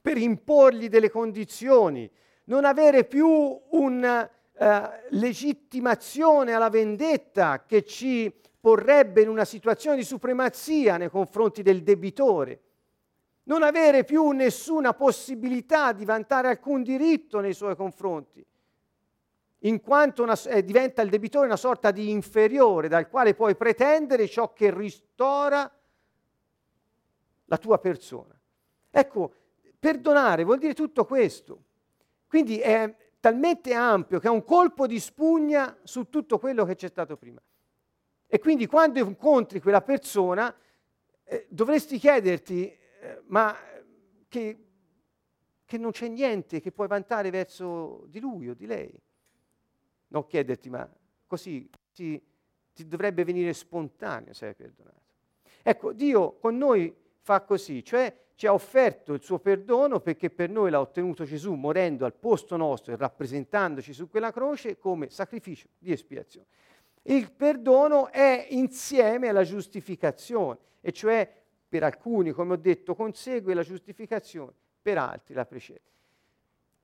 per 0.00 0.16
imporgli 0.16 0.88
delle 0.88 1.10
condizioni, 1.10 2.10
non 2.44 2.64
avere 2.64 3.04
più 3.04 3.28
un 3.28 4.28
eh, 4.62 5.06
legittimazione 5.08 6.52
alla 6.52 6.68
vendetta 6.68 7.64
che 7.64 7.82
ci 7.82 8.30
porrebbe 8.60 9.22
in 9.22 9.30
una 9.30 9.46
situazione 9.46 9.96
di 9.96 10.04
supremazia 10.04 10.98
nei 10.98 11.08
confronti 11.08 11.62
del 11.62 11.82
debitore, 11.82 12.60
non 13.44 13.62
avere 13.62 14.04
più 14.04 14.28
nessuna 14.32 14.92
possibilità 14.92 15.94
di 15.94 16.04
vantare 16.04 16.48
alcun 16.48 16.82
diritto 16.82 17.40
nei 17.40 17.54
suoi 17.54 17.74
confronti, 17.74 18.44
in 19.60 19.80
quanto 19.80 20.22
una, 20.22 20.38
eh, 20.42 20.62
diventa 20.62 21.00
il 21.00 21.08
debitore 21.08 21.46
una 21.46 21.56
sorta 21.56 21.90
di 21.90 22.10
inferiore 22.10 22.88
dal 22.88 23.08
quale 23.08 23.32
puoi 23.32 23.56
pretendere 23.56 24.28
ciò 24.28 24.52
che 24.52 24.70
ristora 24.70 25.72
la 27.46 27.56
tua 27.56 27.78
persona. 27.78 28.38
Ecco, 28.90 29.32
perdonare 29.78 30.44
vuol 30.44 30.58
dire 30.58 30.74
tutto 30.74 31.06
questo. 31.06 31.62
Quindi 32.26 32.58
è, 32.60 32.94
talmente 33.20 33.74
ampio 33.74 34.18
che 34.18 34.28
ha 34.28 34.32
un 34.32 34.44
colpo 34.44 34.86
di 34.86 34.98
spugna 34.98 35.78
su 35.84 36.08
tutto 36.08 36.38
quello 36.38 36.64
che 36.64 36.74
c'è 36.74 36.88
stato 36.88 37.16
prima. 37.16 37.40
E 38.26 38.38
quindi 38.38 38.66
quando 38.66 38.98
incontri 38.98 39.60
quella 39.60 39.82
persona 39.82 40.54
eh, 41.24 41.46
dovresti 41.50 41.98
chiederti, 41.98 42.66
eh, 42.66 43.22
ma 43.26 43.54
che, 44.26 44.66
che, 45.64 45.78
non 45.78 45.90
c'è 45.90 46.08
niente 46.08 46.60
che 46.60 46.72
puoi 46.72 46.88
vantare 46.88 47.30
verso 47.30 48.06
di 48.08 48.20
lui 48.20 48.48
o 48.48 48.54
di 48.54 48.66
lei. 48.66 48.92
Non 50.08 50.26
chiederti, 50.26 50.70
ma 50.70 50.88
così 51.26 51.68
ti, 51.92 52.20
ti 52.72 52.86
dovrebbe 52.86 53.24
venire 53.24 53.52
spontaneo 53.52 54.32
se 54.32 54.46
hai 54.46 54.54
perdonato. 54.54 54.98
Ecco, 55.62 55.92
Dio 55.92 56.38
con 56.38 56.56
noi 56.56 56.94
fa 57.20 57.42
così, 57.42 57.84
cioè 57.84 58.14
ci 58.34 58.46
ha 58.46 58.54
offerto 58.54 59.12
il 59.12 59.22
suo 59.22 59.38
perdono 59.38 60.00
perché 60.00 60.30
per 60.30 60.48
noi 60.48 60.70
l'ha 60.70 60.80
ottenuto 60.80 61.24
Gesù 61.24 61.52
morendo 61.52 62.06
al 62.06 62.14
posto 62.14 62.56
nostro 62.56 62.92
e 62.92 62.96
rappresentandoci 62.96 63.92
su 63.92 64.08
quella 64.08 64.32
croce 64.32 64.78
come 64.78 65.10
sacrificio 65.10 65.68
di 65.78 65.92
espiazione. 65.92 66.46
Il 67.02 67.32
perdono 67.32 68.10
è 68.10 68.46
insieme 68.50 69.28
alla 69.28 69.42
giustificazione, 69.42 70.58
e 70.80 70.92
cioè 70.92 71.30
per 71.68 71.82
alcuni, 71.82 72.32
come 72.32 72.54
ho 72.54 72.56
detto, 72.56 72.94
consegue 72.94 73.54
la 73.54 73.62
giustificazione, 73.62 74.52
per 74.80 74.98
altri 74.98 75.34
la 75.34 75.44
precede. 75.44 75.82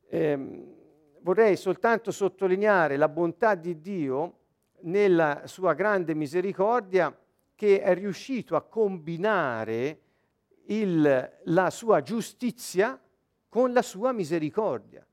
Ehm, 0.09 0.75
vorrei 1.21 1.57
soltanto 1.57 2.11
sottolineare 2.11 2.97
la 2.97 3.09
bontà 3.09 3.55
di 3.55 3.81
Dio 3.81 4.39
nella 4.81 5.43
sua 5.47 5.75
grande 5.75 6.15
misericordia 6.15 7.17
che 7.55 7.81
è 7.81 7.95
riuscito 7.95 8.55
a 8.55 8.63
combinare 8.63 10.01
il, 10.67 11.39
la 11.45 11.71
sua 11.71 12.03
giustizia 12.03 13.01
con 13.49 13.73
la 13.73 13.83
sua 13.83 14.13
misericordia. 14.13 15.07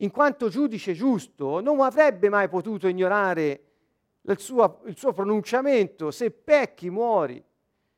In 0.00 0.10
quanto 0.10 0.48
giudice 0.48 0.92
giusto 0.92 1.60
non 1.60 1.80
avrebbe 1.80 2.28
mai 2.28 2.48
potuto 2.48 2.86
ignorare 2.88 3.62
il 4.22 4.38
suo, 4.38 4.82
il 4.86 4.96
suo 4.96 5.12
pronunciamento, 5.12 6.10
se 6.10 6.30
pecchi 6.30 6.90
muori. 6.90 7.42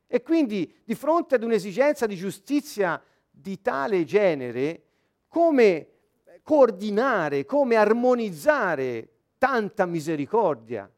E 0.06 0.22
quindi 0.22 0.72
di 0.84 0.94
fronte 0.94 1.34
ad 1.34 1.42
un'esigenza 1.42 2.06
di 2.06 2.16
giustizia 2.16 3.02
di 3.30 3.60
tale 3.60 4.04
genere, 4.04 4.82
come 5.28 5.88
coordinare, 6.42 7.44
come 7.44 7.76
armonizzare 7.76 9.08
tanta 9.38 9.86
misericordia? 9.86 10.90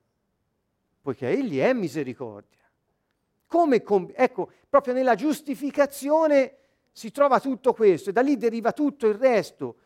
Poiché 1.00 1.28
egli 1.28 1.58
è 1.58 1.72
misericordia. 1.72 2.61
Come, 3.52 3.82
ecco, 4.14 4.50
proprio 4.66 4.94
nella 4.94 5.14
giustificazione 5.14 6.54
si 6.90 7.10
trova 7.10 7.38
tutto 7.38 7.74
questo 7.74 8.08
e 8.08 8.12
da 8.14 8.22
lì 8.22 8.38
deriva 8.38 8.72
tutto 8.72 9.06
il 9.06 9.14
resto. 9.14 9.76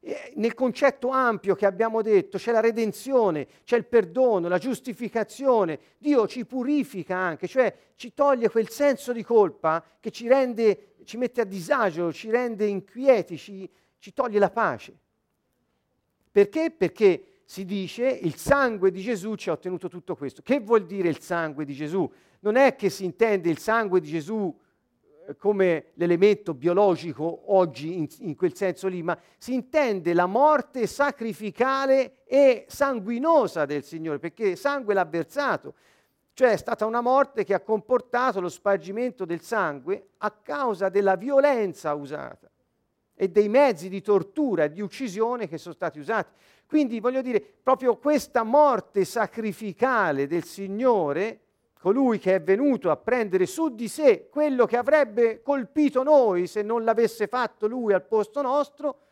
Eh, 0.00 0.32
nel 0.34 0.54
concetto 0.54 1.10
ampio 1.10 1.54
che 1.54 1.66
abbiamo 1.66 2.02
detto 2.02 2.36
c'è 2.36 2.50
la 2.50 2.58
redenzione, 2.58 3.46
c'è 3.62 3.76
il 3.76 3.86
perdono, 3.86 4.48
la 4.48 4.58
giustificazione. 4.58 5.78
Dio 5.98 6.26
ci 6.26 6.44
purifica 6.46 7.16
anche, 7.16 7.46
cioè 7.46 7.72
ci 7.94 8.12
toglie 8.12 8.50
quel 8.50 8.68
senso 8.68 9.12
di 9.12 9.22
colpa 9.22 9.80
che 10.00 10.10
ci 10.10 10.26
rende, 10.26 10.94
ci 11.04 11.16
mette 11.16 11.42
a 11.42 11.44
disagio, 11.44 12.12
ci 12.12 12.28
rende 12.28 12.66
inquieti, 12.66 13.38
ci, 13.38 13.70
ci 14.00 14.12
toglie 14.12 14.40
la 14.40 14.50
pace. 14.50 14.98
Perché? 16.28 16.72
Perché 16.76 17.42
si 17.44 17.64
dice 17.64 18.08
il 18.08 18.34
sangue 18.34 18.90
di 18.90 19.00
Gesù 19.00 19.36
ci 19.36 19.48
ha 19.48 19.52
ottenuto 19.52 19.88
tutto 19.88 20.16
questo. 20.16 20.42
Che 20.42 20.58
vuol 20.58 20.86
dire 20.86 21.08
il 21.08 21.20
sangue 21.20 21.64
di 21.64 21.72
Gesù? 21.72 22.10
Non 22.44 22.56
è 22.56 22.76
che 22.76 22.90
si 22.90 23.06
intende 23.06 23.48
il 23.48 23.58
sangue 23.58 24.00
di 24.00 24.08
Gesù 24.08 24.54
eh, 25.26 25.36
come 25.38 25.92
l'elemento 25.94 26.52
biologico 26.52 27.54
oggi 27.54 27.96
in, 27.96 28.06
in, 28.18 28.36
quel 28.36 28.54
senso 28.54 28.86
lì, 28.86 29.02
ma 29.02 29.18
si 29.38 29.54
intende 29.54 30.12
la 30.12 30.26
morte 30.26 30.86
sacrificale 30.86 32.24
e 32.26 32.66
sanguinosa 32.68 33.64
del 33.64 33.82
Signore, 33.82 34.18
perché 34.18 34.56
sangue 34.56 34.92
l'ha 34.92 35.06
versato, 35.06 35.74
cioè 36.34 36.50
è 36.50 36.56
stata 36.58 36.84
una 36.84 37.00
morte 37.00 37.44
che 37.44 37.54
ha 37.54 37.60
comportato 37.60 38.40
lo 38.40 38.50
spargimento 38.50 39.24
del 39.24 39.40
sangue 39.40 40.08
a 40.18 40.30
causa 40.30 40.90
della 40.90 41.16
violenza 41.16 41.94
usata. 41.94 42.48
e 43.16 43.28
dei 43.28 43.48
mezzi 43.48 43.88
di 43.88 44.02
tortura 44.02 44.64
e 44.64 44.72
di 44.72 44.80
uccisione 44.80 45.46
che 45.46 45.56
sono 45.56 45.72
stati 45.72 46.00
usati. 46.00 46.32
Quindi 46.66 46.98
voglio 46.98 47.22
dire, 47.22 47.40
proprio 47.62 47.96
questa 47.96 48.42
morte 48.42 49.04
sacrificale 49.04 50.26
del 50.26 50.42
Signore, 50.42 51.43
colui 51.84 52.18
che 52.18 52.36
è 52.36 52.42
venuto 52.42 52.90
a 52.90 52.96
prendere 52.96 53.44
su 53.44 53.74
di 53.74 53.88
sé 53.88 54.30
quello 54.30 54.64
che 54.64 54.78
avrebbe 54.78 55.42
colpito 55.42 56.02
noi 56.02 56.46
se 56.46 56.62
non 56.62 56.82
l'avesse 56.82 57.26
fatto 57.26 57.66
lui 57.66 57.92
al 57.92 58.06
posto 58.06 58.40
nostro, 58.40 59.08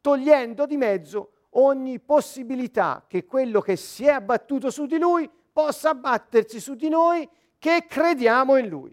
togliendo 0.00 0.66
di 0.66 0.76
mezzo 0.76 1.30
ogni 1.50 2.00
possibilità 2.00 3.04
che 3.06 3.24
quello 3.24 3.60
che 3.60 3.76
si 3.76 4.04
è 4.04 4.10
abbattuto 4.10 4.68
su 4.68 4.86
di 4.86 4.98
lui 4.98 5.30
possa 5.52 5.90
abbattersi 5.90 6.58
su 6.58 6.74
di 6.74 6.88
noi 6.88 7.28
che 7.56 7.84
crediamo 7.88 8.56
in 8.56 8.66
lui. 8.66 8.92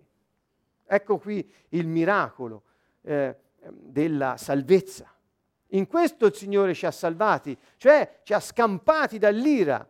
Ecco 0.86 1.17
qui 1.17 1.51
il 1.70 1.88
miracolo 1.88 2.62
eh, 3.01 3.36
della 3.72 4.38
salvezza. 4.38 5.12
In 5.70 5.88
questo 5.88 6.27
il 6.27 6.36
Signore 6.36 6.75
ci 6.75 6.86
ha 6.86 6.91
salvati, 6.91 7.58
cioè 7.77 8.20
ci 8.22 8.36
ha 8.36 8.39
scampati 8.39 9.17
dall'ira. 9.17 9.89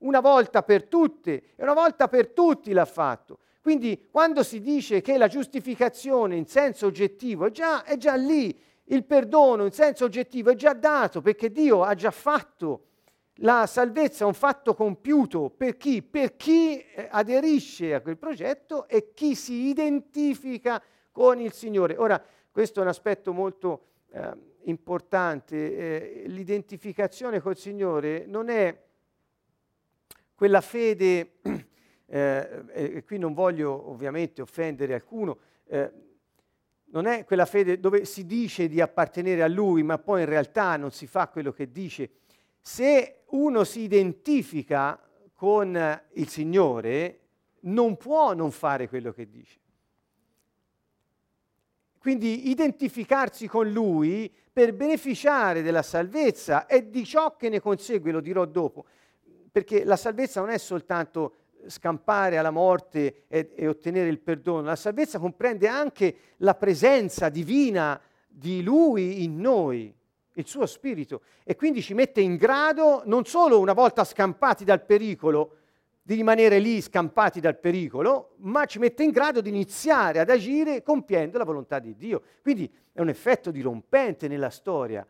Una 0.00 0.20
volta 0.20 0.62
per 0.62 0.84
tutte 0.84 1.42
e 1.56 1.62
una 1.62 1.74
volta 1.74 2.08
per 2.08 2.28
tutti 2.28 2.72
l'ha 2.72 2.84
fatto. 2.84 3.38
Quindi 3.60 4.08
quando 4.10 4.42
si 4.42 4.60
dice 4.60 5.00
che 5.00 5.18
la 5.18 5.28
giustificazione 5.28 6.36
in 6.36 6.46
senso 6.46 6.86
oggettivo 6.86 7.46
è 7.46 7.50
già, 7.50 7.84
è 7.84 7.96
già 7.96 8.14
lì, 8.14 8.58
il 8.84 9.04
perdono 9.04 9.64
in 9.64 9.72
senso 9.72 10.04
oggettivo 10.04 10.50
è 10.50 10.54
già 10.54 10.72
dato 10.72 11.20
perché 11.20 11.50
Dio 11.50 11.82
ha 11.82 11.94
già 11.94 12.10
fatto 12.10 12.86
la 13.42 13.66
salvezza, 13.66 14.26
un 14.26 14.34
fatto 14.34 14.74
compiuto 14.74 15.50
per 15.50 15.76
chi? 15.76 16.02
Per 16.02 16.36
chi 16.36 16.78
eh, 16.78 17.08
aderisce 17.10 17.94
a 17.94 18.00
quel 18.00 18.18
progetto 18.18 18.88
e 18.88 19.12
chi 19.14 19.34
si 19.34 19.68
identifica 19.68 20.82
con 21.12 21.40
il 21.40 21.52
Signore. 21.52 21.96
Ora, 21.96 22.22
questo 22.50 22.80
è 22.80 22.82
un 22.82 22.88
aspetto 22.88 23.32
molto 23.32 23.84
eh, 24.10 24.30
importante. 24.64 25.56
Eh, 25.56 26.22
l'identificazione 26.26 27.40
col 27.40 27.56
Signore 27.56 28.24
non 28.26 28.48
è 28.48 28.88
quella 30.40 30.62
fede, 30.62 31.32
eh, 32.06 32.64
e 32.72 33.04
qui 33.04 33.18
non 33.18 33.34
voglio 33.34 33.90
ovviamente 33.90 34.40
offendere 34.40 34.94
alcuno, 34.94 35.36
eh, 35.66 35.92
non 36.92 37.04
è 37.04 37.26
quella 37.26 37.44
fede 37.44 37.78
dove 37.78 38.06
si 38.06 38.24
dice 38.24 38.66
di 38.66 38.80
appartenere 38.80 39.42
a 39.42 39.48
Lui, 39.48 39.82
ma 39.82 39.98
poi 39.98 40.20
in 40.20 40.28
realtà 40.30 40.78
non 40.78 40.92
si 40.92 41.06
fa 41.06 41.28
quello 41.28 41.52
che 41.52 41.70
dice. 41.70 42.12
Se 42.58 43.24
uno 43.32 43.64
si 43.64 43.80
identifica 43.80 44.98
con 45.34 46.00
il 46.14 46.28
Signore, 46.30 47.18
non 47.64 47.98
può 47.98 48.32
non 48.32 48.50
fare 48.50 48.88
quello 48.88 49.12
che 49.12 49.28
dice. 49.28 49.58
Quindi 51.98 52.48
identificarsi 52.48 53.46
con 53.46 53.70
Lui 53.70 54.34
per 54.50 54.72
beneficiare 54.72 55.60
della 55.60 55.82
salvezza 55.82 56.64
e 56.64 56.88
di 56.88 57.04
ciò 57.04 57.36
che 57.36 57.50
ne 57.50 57.60
consegue, 57.60 58.10
lo 58.10 58.20
dirò 58.20 58.46
dopo, 58.46 58.86
perché 59.50 59.84
la 59.84 59.96
salvezza 59.96 60.40
non 60.40 60.50
è 60.50 60.58
soltanto 60.58 61.34
scampare 61.66 62.38
alla 62.38 62.50
morte 62.50 63.24
e, 63.28 63.52
e, 63.54 63.68
ottenere 63.68 64.08
il 64.08 64.20
perdono. 64.20 64.62
La 64.62 64.76
salvezza 64.76 65.18
comprende 65.18 65.68
anche 65.68 66.16
la 66.38 66.54
presenza 66.54 67.28
divina 67.28 68.00
di 68.26 68.62
Lui 68.62 69.24
in 69.24 69.38
noi, 69.40 69.94
il 70.34 70.46
suo 70.46 70.66
spirito, 70.66 71.22
e 71.44 71.56
quindi 71.56 71.82
ci 71.82 71.94
mette 71.94 72.20
in 72.20 72.36
grado, 72.36 73.02
non 73.04 73.24
solo 73.24 73.58
una 73.58 73.72
volta 73.72 74.04
scampati 74.04 74.64
dal 74.64 74.84
pericolo, 74.84 75.56
di 76.02 76.14
rimanere 76.14 76.58
lì 76.58 76.80
scampati 76.80 77.40
dal 77.40 77.58
pericolo, 77.58 78.34
ma 78.38 78.64
ci 78.64 78.78
mette 78.78 79.04
in 79.04 79.10
grado 79.10 79.40
di 79.40 79.48
iniziare 79.48 80.18
ad 80.18 80.30
agire 80.30 80.82
compiendo 80.82 81.38
la 81.38 81.44
volontà 81.44 81.78
di 81.78 81.94
Dio. 81.94 82.22
Quindi 82.42 82.72
è 82.92 83.00
un 83.00 83.08
effetto 83.08 83.50
dirompente 83.50 84.26
nella 84.26 84.50
storia. 84.50 85.06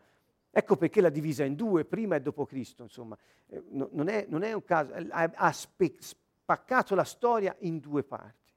Ecco 0.53 0.75
perché 0.75 0.99
la 0.99 1.09
divisa 1.09 1.45
in 1.45 1.55
due, 1.55 1.85
prima 1.85 2.17
e 2.17 2.21
dopo 2.21 2.45
Cristo, 2.45 2.83
insomma, 2.83 3.17
eh, 3.47 3.63
non, 3.69 4.09
è, 4.09 4.25
non, 4.27 4.43
è, 4.43 4.51
un 4.51 4.63
caso, 4.65 4.93
ha, 5.09 5.51
spaccato 5.51 6.93
la 6.93 7.05
storia 7.05 7.55
in 7.59 7.79
due 7.79 8.03
parti. 8.03 8.53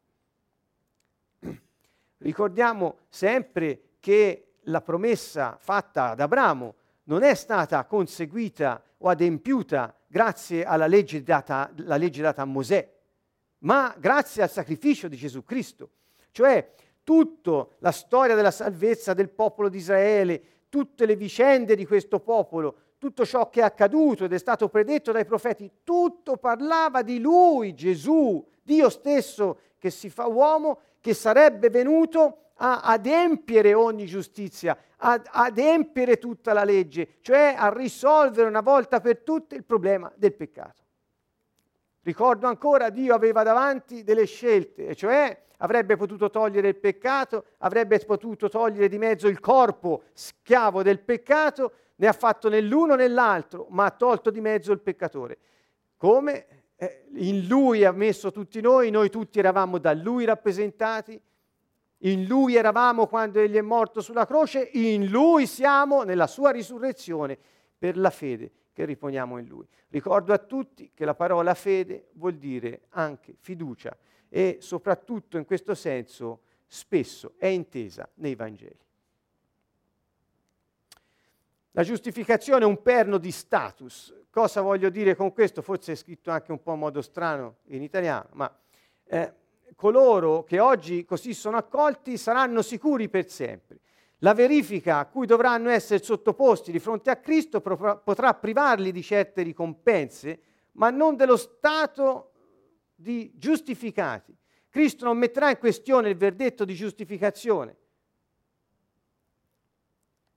Ricordiamo 2.18 2.98
sempre 3.08 3.94
che 4.00 4.54
la 4.62 4.80
promessa 4.80 5.56
fatta 5.60 6.10
ad 6.10 6.20
Abramo 6.20 6.74
non 7.04 7.22
è 7.22 7.34
stata 7.34 7.84
conseguita 7.84 8.82
o 8.98 9.08
adempiuta 9.08 9.96
grazie 10.08 10.64
alla 10.64 10.88
legge 10.88 11.22
data, 11.22 11.70
legge 11.76 12.22
data 12.22 12.42
a 12.42 12.46
Mosè, 12.46 12.92
ma 13.58 13.94
grazie 13.98 14.42
al 14.42 14.50
sacrificio 14.50 15.06
di 15.06 15.16
Gesù 15.16 15.44
Cristo. 15.44 15.90
Cioè 16.32 16.74
tutta 17.04 17.68
la 17.78 17.92
storia 17.92 18.34
della 18.34 18.50
salvezza 18.50 19.14
del 19.14 19.28
popolo 19.28 19.68
di 19.68 19.76
Israele, 19.76 20.42
tutte 20.74 21.06
le 21.06 21.14
vicende 21.14 21.76
di 21.76 21.86
questo 21.86 22.18
popolo, 22.18 22.74
tutto 22.98 23.24
ciò 23.24 23.48
che 23.48 23.60
è 23.60 23.62
accaduto 23.62 24.24
ed 24.24 24.32
è 24.32 24.38
stato 24.38 24.68
predetto 24.68 25.12
dai 25.12 25.24
profeti, 25.24 25.70
tutto 25.84 26.36
parlava 26.36 27.02
di 27.02 27.20
lui, 27.20 27.74
Gesù, 27.74 28.44
Dio 28.60 28.88
stesso 28.88 29.60
che 29.78 29.90
si 29.90 30.10
fa 30.10 30.26
uomo, 30.26 30.80
che 31.00 31.14
sarebbe 31.14 31.70
venuto 31.70 32.38
a 32.54 32.80
adempiere 32.80 33.72
ogni 33.72 34.06
giustizia, 34.06 34.76
a 34.96 35.22
adempiere 35.30 36.18
tutta 36.18 36.52
la 36.52 36.64
legge, 36.64 37.18
cioè 37.20 37.54
a 37.56 37.72
risolvere 37.72 38.48
una 38.48 38.60
volta 38.60 38.98
per 38.98 39.18
tutte 39.18 39.54
il 39.54 39.62
problema 39.62 40.12
del 40.16 40.34
peccato. 40.34 40.82
Ricordo 42.04 42.46
ancora, 42.46 42.90
Dio 42.90 43.14
aveva 43.14 43.42
davanti 43.42 44.04
delle 44.04 44.26
scelte, 44.26 44.88
e 44.88 44.94
cioè 44.94 45.44
avrebbe 45.58 45.96
potuto 45.96 46.28
togliere 46.28 46.68
il 46.68 46.76
peccato, 46.76 47.46
avrebbe 47.58 47.98
potuto 48.00 48.50
togliere 48.50 48.88
di 48.88 48.98
mezzo 48.98 49.26
il 49.26 49.40
corpo 49.40 50.02
schiavo 50.12 50.82
del 50.82 51.00
peccato, 51.00 51.72
ne 51.96 52.06
ha 52.06 52.12
fatto 52.12 52.50
né 52.50 52.60
l'uno 52.60 52.94
né 52.94 53.08
l'altro, 53.08 53.68
ma 53.70 53.86
ha 53.86 53.90
tolto 53.90 54.28
di 54.28 54.42
mezzo 54.42 54.70
il 54.70 54.80
peccatore. 54.80 55.38
Come? 55.96 56.46
Eh, 56.76 57.06
in 57.14 57.46
lui 57.46 57.86
ha 57.86 57.92
messo 57.92 58.30
tutti 58.30 58.60
noi, 58.60 58.90
noi 58.90 59.08
tutti 59.08 59.38
eravamo 59.38 59.78
da 59.78 59.94
lui 59.94 60.26
rappresentati, 60.26 61.18
in 61.98 62.26
lui 62.26 62.54
eravamo 62.54 63.06
quando 63.06 63.40
egli 63.40 63.56
è 63.56 63.62
morto 63.62 64.02
sulla 64.02 64.26
croce, 64.26 64.68
in 64.74 65.06
lui 65.06 65.46
siamo 65.46 66.02
nella 66.02 66.26
sua 66.26 66.50
risurrezione 66.50 67.38
per 67.78 67.96
la 67.96 68.10
fede 68.10 68.52
che 68.74 68.84
riponiamo 68.84 69.38
in 69.38 69.46
lui. 69.46 69.66
Ricordo 69.88 70.34
a 70.34 70.38
tutti 70.38 70.90
che 70.92 71.06
la 71.06 71.14
parola 71.14 71.54
fede 71.54 72.08
vuol 72.14 72.34
dire 72.34 72.82
anche 72.90 73.36
fiducia 73.38 73.96
e 74.28 74.58
soprattutto 74.60 75.38
in 75.38 75.46
questo 75.46 75.74
senso 75.74 76.40
spesso 76.66 77.34
è 77.38 77.46
intesa 77.46 78.06
nei 78.16 78.34
Vangeli. 78.34 78.82
La 81.70 81.82
giustificazione 81.82 82.64
è 82.64 82.66
un 82.66 82.82
perno 82.82 83.18
di 83.18 83.30
status. 83.30 84.12
Cosa 84.30 84.60
voglio 84.60 84.90
dire 84.90 85.14
con 85.14 85.32
questo? 85.32 85.62
Forse 85.62 85.92
è 85.92 85.94
scritto 85.96 86.30
anche 86.30 86.52
un 86.52 86.62
po' 86.62 86.72
in 86.72 86.80
modo 86.80 87.00
strano 87.00 87.58
in 87.66 87.82
italiano, 87.82 88.28
ma 88.32 88.58
eh, 89.06 89.32
coloro 89.74 90.44
che 90.44 90.60
oggi 90.60 91.04
così 91.04 91.34
sono 91.34 91.56
accolti 91.56 92.16
saranno 92.16 92.62
sicuri 92.62 93.08
per 93.08 93.28
sempre. 93.28 93.78
La 94.18 94.32
verifica 94.32 94.98
a 94.98 95.06
cui 95.06 95.26
dovranno 95.26 95.68
essere 95.68 96.02
sottoposti 96.02 96.72
di 96.72 96.78
fronte 96.78 97.10
a 97.10 97.16
Cristo 97.16 97.60
potrà 97.60 98.34
privarli 98.34 98.92
di 98.92 99.02
certe 99.02 99.42
ricompense, 99.42 100.40
ma 100.72 100.90
non 100.90 101.16
dello 101.16 101.36
stato 101.36 102.32
di 102.94 103.32
giustificati. 103.36 104.34
Cristo 104.68 105.04
non 105.04 105.18
metterà 105.18 105.50
in 105.50 105.58
questione 105.58 106.08
il 106.08 106.16
verdetto 106.16 106.64
di 106.64 106.74
giustificazione, 106.74 107.76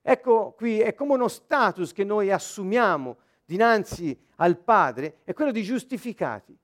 Ecco 0.09 0.53
qui, 0.53 0.79
è 0.79 0.93
come 0.93 1.15
uno 1.15 1.27
status 1.27 1.91
che 1.91 2.05
noi 2.05 2.31
assumiamo 2.31 3.17
dinanzi 3.43 4.17
al 4.37 4.57
Padre, 4.57 5.17
è 5.25 5.33
quello 5.33 5.51
di 5.51 5.63
giustificati. 5.63 6.57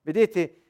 Vedete, 0.00 0.62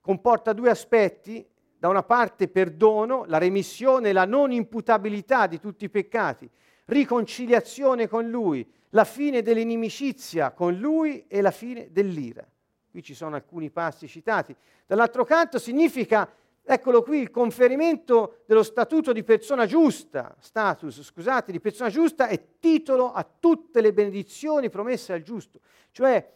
comporta 0.00 0.54
due 0.54 0.70
aspetti, 0.70 1.46
da 1.78 1.88
una 1.88 2.02
parte 2.02 2.48
perdono, 2.48 3.24
la 3.26 3.38
remissione, 3.38 4.12
la 4.12 4.24
non 4.24 4.52
imputabilità 4.52 5.46
di 5.46 5.60
tutti 5.60 5.84
i 5.84 5.90
peccati, 5.90 6.48
riconciliazione 6.86 8.08
con 8.08 8.28
Lui, 8.28 8.68
la 8.90 9.04
fine 9.04 9.42
dell'inimicizia 9.42 10.52
con 10.52 10.76
Lui 10.76 11.26
e 11.28 11.40
la 11.40 11.50
fine 11.50 11.88
dell'ira. 11.90 12.46
Qui 12.90 13.02
ci 13.02 13.14
sono 13.14 13.36
alcuni 13.36 13.70
passi 13.70 14.08
citati. 14.08 14.54
Dall'altro 14.86 15.24
canto 15.24 15.58
significa 15.58 16.28
Eccolo 16.70 17.02
qui, 17.02 17.20
il 17.20 17.30
conferimento 17.30 18.42
dello 18.44 18.62
statuto 18.62 19.14
di 19.14 19.24
persona 19.24 19.64
giusta, 19.64 20.36
status, 20.38 21.02
scusate, 21.02 21.50
di 21.50 21.60
persona 21.60 21.88
giusta 21.88 22.28
è 22.28 22.58
titolo 22.58 23.10
a 23.10 23.24
tutte 23.24 23.80
le 23.80 23.94
benedizioni 23.94 24.68
promesse 24.68 25.14
al 25.14 25.22
giusto. 25.22 25.60
Cioè 25.90 26.30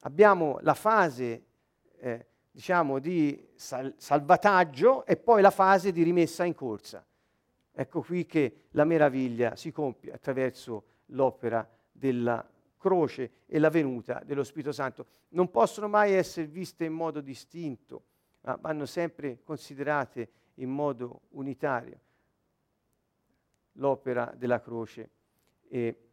abbiamo 0.00 0.56
la 0.62 0.72
fase, 0.72 1.44
eh, 1.98 2.26
diciamo, 2.52 3.00
di 3.00 3.48
sal- 3.54 3.94
salvataggio 3.96 5.04
e 5.04 5.16
poi 5.16 5.42
la 5.42 5.50
fase 5.50 5.90
di 5.90 6.04
rimessa 6.04 6.44
in 6.44 6.54
corsa. 6.54 7.04
Ecco 7.74 8.02
qui 8.02 8.26
che 8.26 8.66
la 8.70 8.84
meraviglia 8.84 9.56
si 9.56 9.72
compie 9.72 10.12
attraverso 10.12 10.84
l'opera 11.06 11.68
della 11.90 12.48
croce 12.78 13.30
e 13.46 13.58
la 13.58 13.70
venuta 13.70 14.22
dello 14.24 14.44
Spirito 14.44 14.72
Santo. 14.72 15.06
Non 15.30 15.50
possono 15.50 15.88
mai 15.88 16.12
essere 16.12 16.46
viste 16.46 16.84
in 16.84 16.92
modo 16.92 17.20
distinto 17.20 18.04
ma 18.42 18.56
vanno 18.60 18.86
sempre 18.86 19.40
considerate 19.42 20.30
in 20.54 20.70
modo 20.70 21.22
unitario 21.30 22.00
l'opera 23.76 24.32
della 24.36 24.60
croce 24.60 25.10
e 25.68 26.08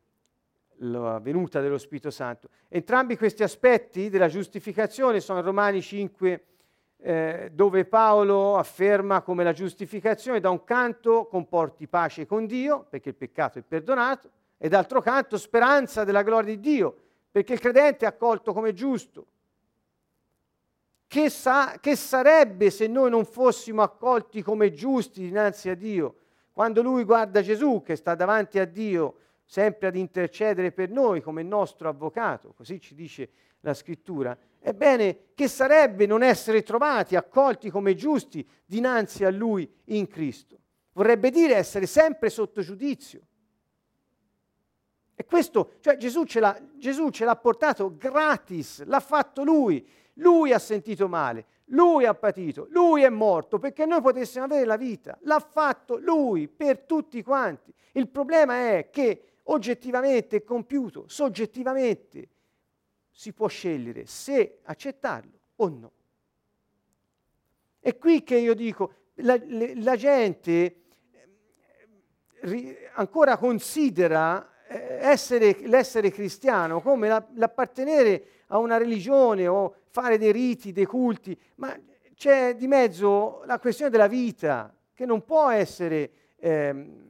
la 0.79 1.19
venuta 1.19 1.59
dello 1.61 1.77
Spirito 1.77 2.11
Santo. 2.11 2.49
Entrambi 2.67 3.17
questi 3.17 3.43
aspetti 3.43 4.09
della 4.09 4.27
giustificazione 4.27 5.19
sono 5.19 5.41
Romani 5.41 5.81
5, 5.81 6.43
eh, 7.01 7.49
dove 7.53 7.85
Paolo 7.85 8.57
afferma 8.57 9.21
come 9.21 9.43
la 9.43 9.53
giustificazione 9.53 10.39
da 10.39 10.49
un 10.49 10.63
canto 10.63 11.25
comporti 11.25 11.87
pace 11.87 12.25
con 12.25 12.45
Dio, 12.45 12.85
perché 12.89 13.09
il 13.09 13.15
peccato 13.15 13.59
è 13.59 13.61
perdonato, 13.61 14.29
e 14.57 14.69
d'altro 14.69 15.01
canto 15.01 15.37
speranza 15.37 16.03
della 16.03 16.23
gloria 16.23 16.55
di 16.55 16.59
Dio, 16.59 16.95
perché 17.31 17.53
il 17.53 17.59
credente 17.59 18.05
è 18.05 18.07
accolto 18.07 18.53
come 18.53 18.73
giusto. 18.73 19.25
Che, 21.07 21.29
sa, 21.29 21.77
che 21.81 21.95
sarebbe 21.95 22.69
se 22.69 22.85
noi 22.85 23.09
non 23.09 23.25
fossimo 23.25 23.81
accolti 23.81 24.43
come 24.43 24.71
giusti 24.71 25.21
dinanzi 25.21 25.69
a 25.69 25.75
Dio? 25.75 26.15
Quando 26.51 26.81
lui 26.81 27.03
guarda 27.03 27.41
Gesù 27.41 27.81
che 27.83 27.95
sta 27.95 28.13
davanti 28.13 28.59
a 28.59 28.65
Dio 28.65 29.15
sempre 29.49 29.87
ad 29.87 29.95
intercedere 29.95 30.71
per 30.71 30.91
noi 30.91 31.21
come 31.21 31.41
nostro 31.41 31.89
avvocato, 31.89 32.53
così 32.55 32.79
ci 32.79 32.93
dice 32.93 33.31
la 33.61 33.73
scrittura, 33.73 34.37
ebbene, 34.59 35.29
che 35.33 35.47
sarebbe 35.47 36.05
non 36.05 36.21
essere 36.21 36.61
trovati, 36.61 37.15
accolti 37.15 37.71
come 37.71 37.95
giusti 37.95 38.47
dinanzi 38.63 39.25
a 39.25 39.31
Lui 39.31 39.67
in 39.85 40.07
Cristo? 40.07 40.59
Vorrebbe 40.91 41.31
dire 41.31 41.55
essere 41.55 41.87
sempre 41.87 42.29
sotto 42.29 42.61
giudizio. 42.61 43.21
E 45.15 45.25
questo, 45.25 45.77
cioè 45.79 45.97
Gesù 45.97 46.25
ce, 46.25 46.39
l'ha, 46.39 46.55
Gesù 46.75 47.09
ce 47.09 47.25
l'ha 47.25 47.35
portato 47.35 47.97
gratis, 47.97 48.83
l'ha 48.83 48.99
fatto 48.99 49.43
Lui. 49.43 49.83
Lui 50.13 50.53
ha 50.53 50.59
sentito 50.59 51.07
male, 51.07 51.45
Lui 51.65 52.05
ha 52.05 52.13
patito, 52.13 52.67
Lui 52.69 53.01
è 53.01 53.09
morto 53.09 53.57
perché 53.57 53.87
noi 53.87 54.01
potessimo 54.01 54.45
avere 54.45 54.65
la 54.65 54.77
vita. 54.77 55.17
L'ha 55.21 55.39
fatto 55.39 55.97
Lui 55.97 56.47
per 56.47 56.81
tutti 56.81 57.23
quanti. 57.23 57.73
Il 57.93 58.09
problema 58.09 58.75
è 58.75 58.89
che 58.91 59.28
oggettivamente 59.51 60.43
compiuto, 60.43 61.05
soggettivamente 61.07 62.27
si 63.11 63.33
può 63.33 63.47
scegliere 63.47 64.05
se 64.05 64.59
accettarlo 64.63 65.39
o 65.57 65.67
no. 65.69 65.91
È 67.79 67.97
qui 67.97 68.23
che 68.23 68.37
io 68.37 68.53
dico, 68.53 68.93
la, 69.15 69.39
la 69.75 69.95
gente 69.95 70.81
eh, 72.41 72.89
ancora 72.93 73.37
considera 73.37 74.65
eh, 74.67 74.97
essere, 75.01 75.57
l'essere 75.63 76.11
cristiano 76.11 76.81
come 76.81 77.07
la, 77.07 77.25
l'appartenere 77.35 78.25
a 78.47 78.57
una 78.57 78.77
religione 78.77 79.47
o 79.47 79.75
fare 79.89 80.17
dei 80.17 80.31
riti, 80.31 80.71
dei 80.71 80.85
culti, 80.85 81.37
ma 81.55 81.77
c'è 82.15 82.55
di 82.55 82.67
mezzo 82.67 83.43
la 83.45 83.59
questione 83.59 83.89
della 83.89 84.07
vita 84.07 84.73
che 84.93 85.05
non 85.05 85.23
può 85.23 85.49
essere 85.49 86.11
eh, 86.35 87.08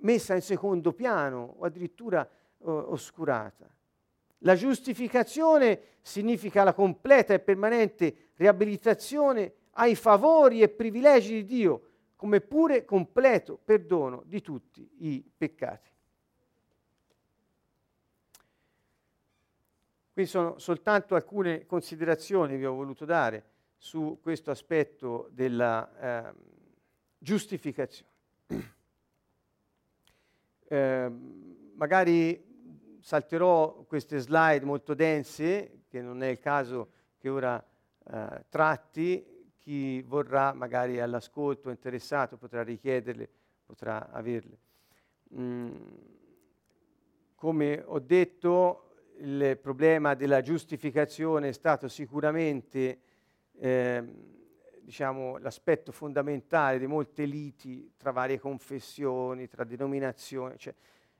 messa 0.00 0.34
in 0.34 0.42
secondo 0.42 0.92
piano 0.92 1.56
o 1.58 1.64
addirittura 1.64 2.28
uh, 2.58 2.70
oscurata. 2.70 3.68
La 4.38 4.54
giustificazione 4.54 5.98
significa 6.00 6.64
la 6.64 6.72
completa 6.72 7.34
e 7.34 7.40
permanente 7.40 8.30
riabilitazione 8.36 9.52
ai 9.72 9.94
favori 9.94 10.62
e 10.62 10.68
privilegi 10.68 11.34
di 11.34 11.44
Dio, 11.44 11.82
come 12.16 12.40
pure 12.40 12.84
completo 12.84 13.58
perdono 13.62 14.22
di 14.26 14.40
tutti 14.40 14.88
i 14.98 15.24
peccati. 15.36 15.90
Qui 20.12 20.26
sono 20.26 20.58
soltanto 20.58 21.14
alcune 21.14 21.64
considerazioni 21.66 22.52
che 22.52 22.58
vi 22.58 22.66
ho 22.66 22.74
voluto 22.74 23.04
dare 23.04 23.44
su 23.78 24.18
questo 24.20 24.50
aspetto 24.50 25.28
della 25.32 26.28
eh, 26.28 26.34
giustificazione. 27.16 28.08
Eh, 30.72 31.10
magari 31.74 32.98
salterò 33.00 33.82
queste 33.88 34.18
slide 34.18 34.64
molto 34.64 34.94
dense, 34.94 35.82
che 35.88 36.00
non 36.00 36.22
è 36.22 36.28
il 36.28 36.38
caso 36.38 36.90
che 37.18 37.28
ora 37.28 37.60
eh, 38.08 38.44
tratti, 38.48 39.52
chi 39.58 40.00
vorrà 40.02 40.52
magari 40.52 41.00
all'ascolto 41.00 41.70
interessato 41.70 42.36
potrà 42.36 42.62
richiederle, 42.62 43.28
potrà 43.66 44.10
averle. 44.12 44.58
Mm, 45.34 45.74
come 47.34 47.82
ho 47.84 47.98
detto, 47.98 48.92
il 49.18 49.58
problema 49.60 50.14
della 50.14 50.40
giustificazione 50.40 51.48
è 51.48 51.52
stato 51.52 51.88
sicuramente 51.88 53.00
eh, 53.58 54.04
diciamo, 54.90 55.38
l'aspetto 55.38 55.92
fondamentale 55.92 56.80
di 56.80 56.88
molte 56.88 57.24
liti 57.24 57.92
tra 57.96 58.10
varie 58.10 58.40
confessioni, 58.40 59.46
tra 59.46 59.62
denominazioni 59.62 60.58
cioè, 60.58 60.74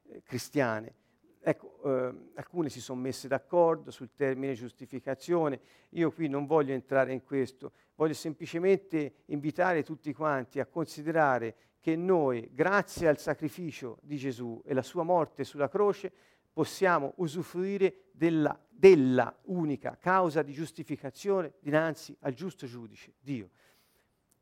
eh, 0.08 0.22
cristiane. 0.24 0.94
Ecco, 1.40 1.80
eh, 1.84 2.14
alcune 2.34 2.68
si 2.68 2.80
sono 2.80 3.00
messe 3.00 3.28
d'accordo 3.28 3.92
sul 3.92 4.10
termine 4.16 4.54
giustificazione, 4.54 5.60
io 5.90 6.10
qui 6.10 6.26
non 6.26 6.46
voglio 6.46 6.72
entrare 6.72 7.12
in 7.12 7.22
questo, 7.22 7.70
voglio 7.94 8.12
semplicemente 8.12 9.14
invitare 9.26 9.84
tutti 9.84 10.12
quanti 10.12 10.58
a 10.58 10.66
considerare 10.66 11.54
che 11.78 11.94
noi, 11.94 12.50
grazie 12.52 13.06
al 13.06 13.18
sacrificio 13.18 13.98
di 14.02 14.16
Gesù 14.16 14.60
e 14.66 14.74
la 14.74 14.82
sua 14.82 15.04
morte 15.04 15.44
sulla 15.44 15.68
croce, 15.68 16.12
possiamo 16.52 17.12
usufruire 17.16 18.06
della, 18.12 18.58
della 18.68 19.34
unica 19.44 19.96
causa 19.96 20.42
di 20.42 20.52
giustificazione 20.52 21.54
dinanzi 21.60 22.16
al 22.20 22.34
giusto 22.34 22.66
giudice, 22.66 23.14
Dio. 23.20 23.50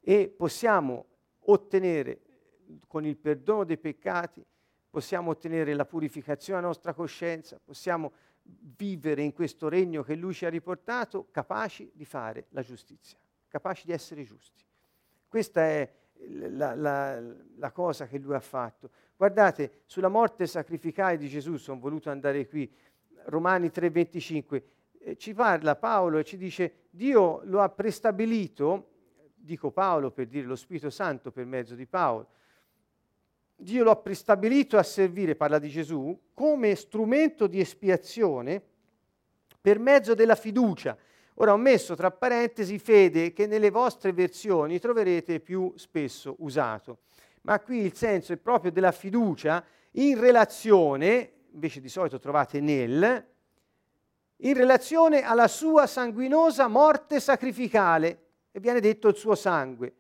E 0.01 0.29
possiamo 0.29 1.07
ottenere 1.41 2.21
con 2.87 3.05
il 3.05 3.17
perdono 3.17 3.65
dei 3.65 3.79
peccati, 3.79 4.45
possiamo 4.91 5.31
ottenere 5.31 5.75
la 5.75 5.85
purificazione 5.85 6.61
della 6.61 6.73
nostra 6.73 6.95
coscienza, 6.95 7.61
possiamo 7.63 8.13
vivere 8.43 9.23
in 9.23 9.33
questo 9.33 9.69
regno 9.69 10.03
che 10.03 10.15
Lui 10.15 10.33
ci 10.33 10.47
ha 10.47 10.51
riportato 10.51 11.29
capaci 11.31 11.91
di 11.95 12.05
fare 12.05 12.47
la 12.51 12.63
giustizia, 12.63 13.19
capaci 13.49 13.87
di 13.87 13.93
essere 13.93 14.23
giusti. 14.25 14.65
Questa 15.29 15.61
è 15.61 15.93
la, 16.27 16.75
la, 16.75 17.23
la 17.57 17.73
cosa 17.73 18.07
che 18.07 18.19
Lui 18.19 18.35
ha 18.35 18.41
fatto. 18.41 18.91
Guardate, 19.17 19.83
sulla 19.87 20.09
morte 20.09 20.47
sacrificale 20.47 21.17
di 21.17 21.29
Gesù, 21.29 21.57
sono 21.57 21.81
voluto 21.81 22.11
andare 22.11 22.47
qui, 22.47 22.71
Romani 23.25 23.69
3:25, 23.69 24.63
eh, 25.01 25.17
ci 25.17 25.35
parla 25.35 25.77
Paolo 25.77 26.19
e 26.19 26.25
ci 26.25 26.37
dice 26.37 26.87
Dio 26.91 27.41
lo 27.45 27.61
ha 27.61 27.69
prestabilito, 27.69 28.91
dico 29.35 29.71
Paolo 29.71 30.11
per 30.11 30.27
dire 30.27 30.47
lo 30.47 30.57
Spirito 30.57 30.91
Santo 30.91 31.31
per 31.31 31.47
mezzo 31.47 31.75
di 31.75 31.87
Paolo, 31.87 32.29
Dio 33.57 33.83
lo 33.83 33.91
ha 33.91 33.97
prestabilito 33.97 34.79
a 34.79 34.85
servire, 34.85 35.35
parla 35.35 35.59
di 35.59 35.69
Gesù, 35.69 36.17
come 36.33 36.77
strumento 36.77 37.49
di 37.49 37.59
espiazione 37.59 38.63
per 39.61 39.81
mezzo 39.81 40.15
della 40.15 40.37
fiducia. 40.37 40.97
Ora 41.41 41.53
ho 41.53 41.57
messo 41.57 41.95
tra 41.95 42.11
parentesi 42.11 42.79
fede 42.79 43.33
che 43.33 43.47
nelle 43.47 43.71
vostre 43.71 44.13
versioni 44.13 44.79
troverete 44.79 45.41
più 45.41 45.73
spesso 45.77 46.37
usato 46.39 46.99
ma 47.49 47.61
qui 47.61 47.79
il 47.79 47.95
senso 47.95 48.35
è 48.35 48.37
proprio 48.37 48.71
della 48.71 48.93
fiducia 48.93 49.65
in 49.93 50.21
relazione, 50.21 51.33
invece 51.53 51.81
di 51.81 51.89
solito 51.89 52.19
trovate 52.19 52.61
nel, 52.61 53.27
in 54.37 54.55
relazione 54.55 55.23
alla 55.23 55.49
sua 55.49 55.87
sanguinosa 55.87 56.69
morte 56.69 57.21
sacrificale, 57.21 58.25
e 58.51 58.61
viene 58.61 58.81
detto 58.81 59.09
il 59.09 59.17
suo 59.17 59.35
sangue. 59.35 59.95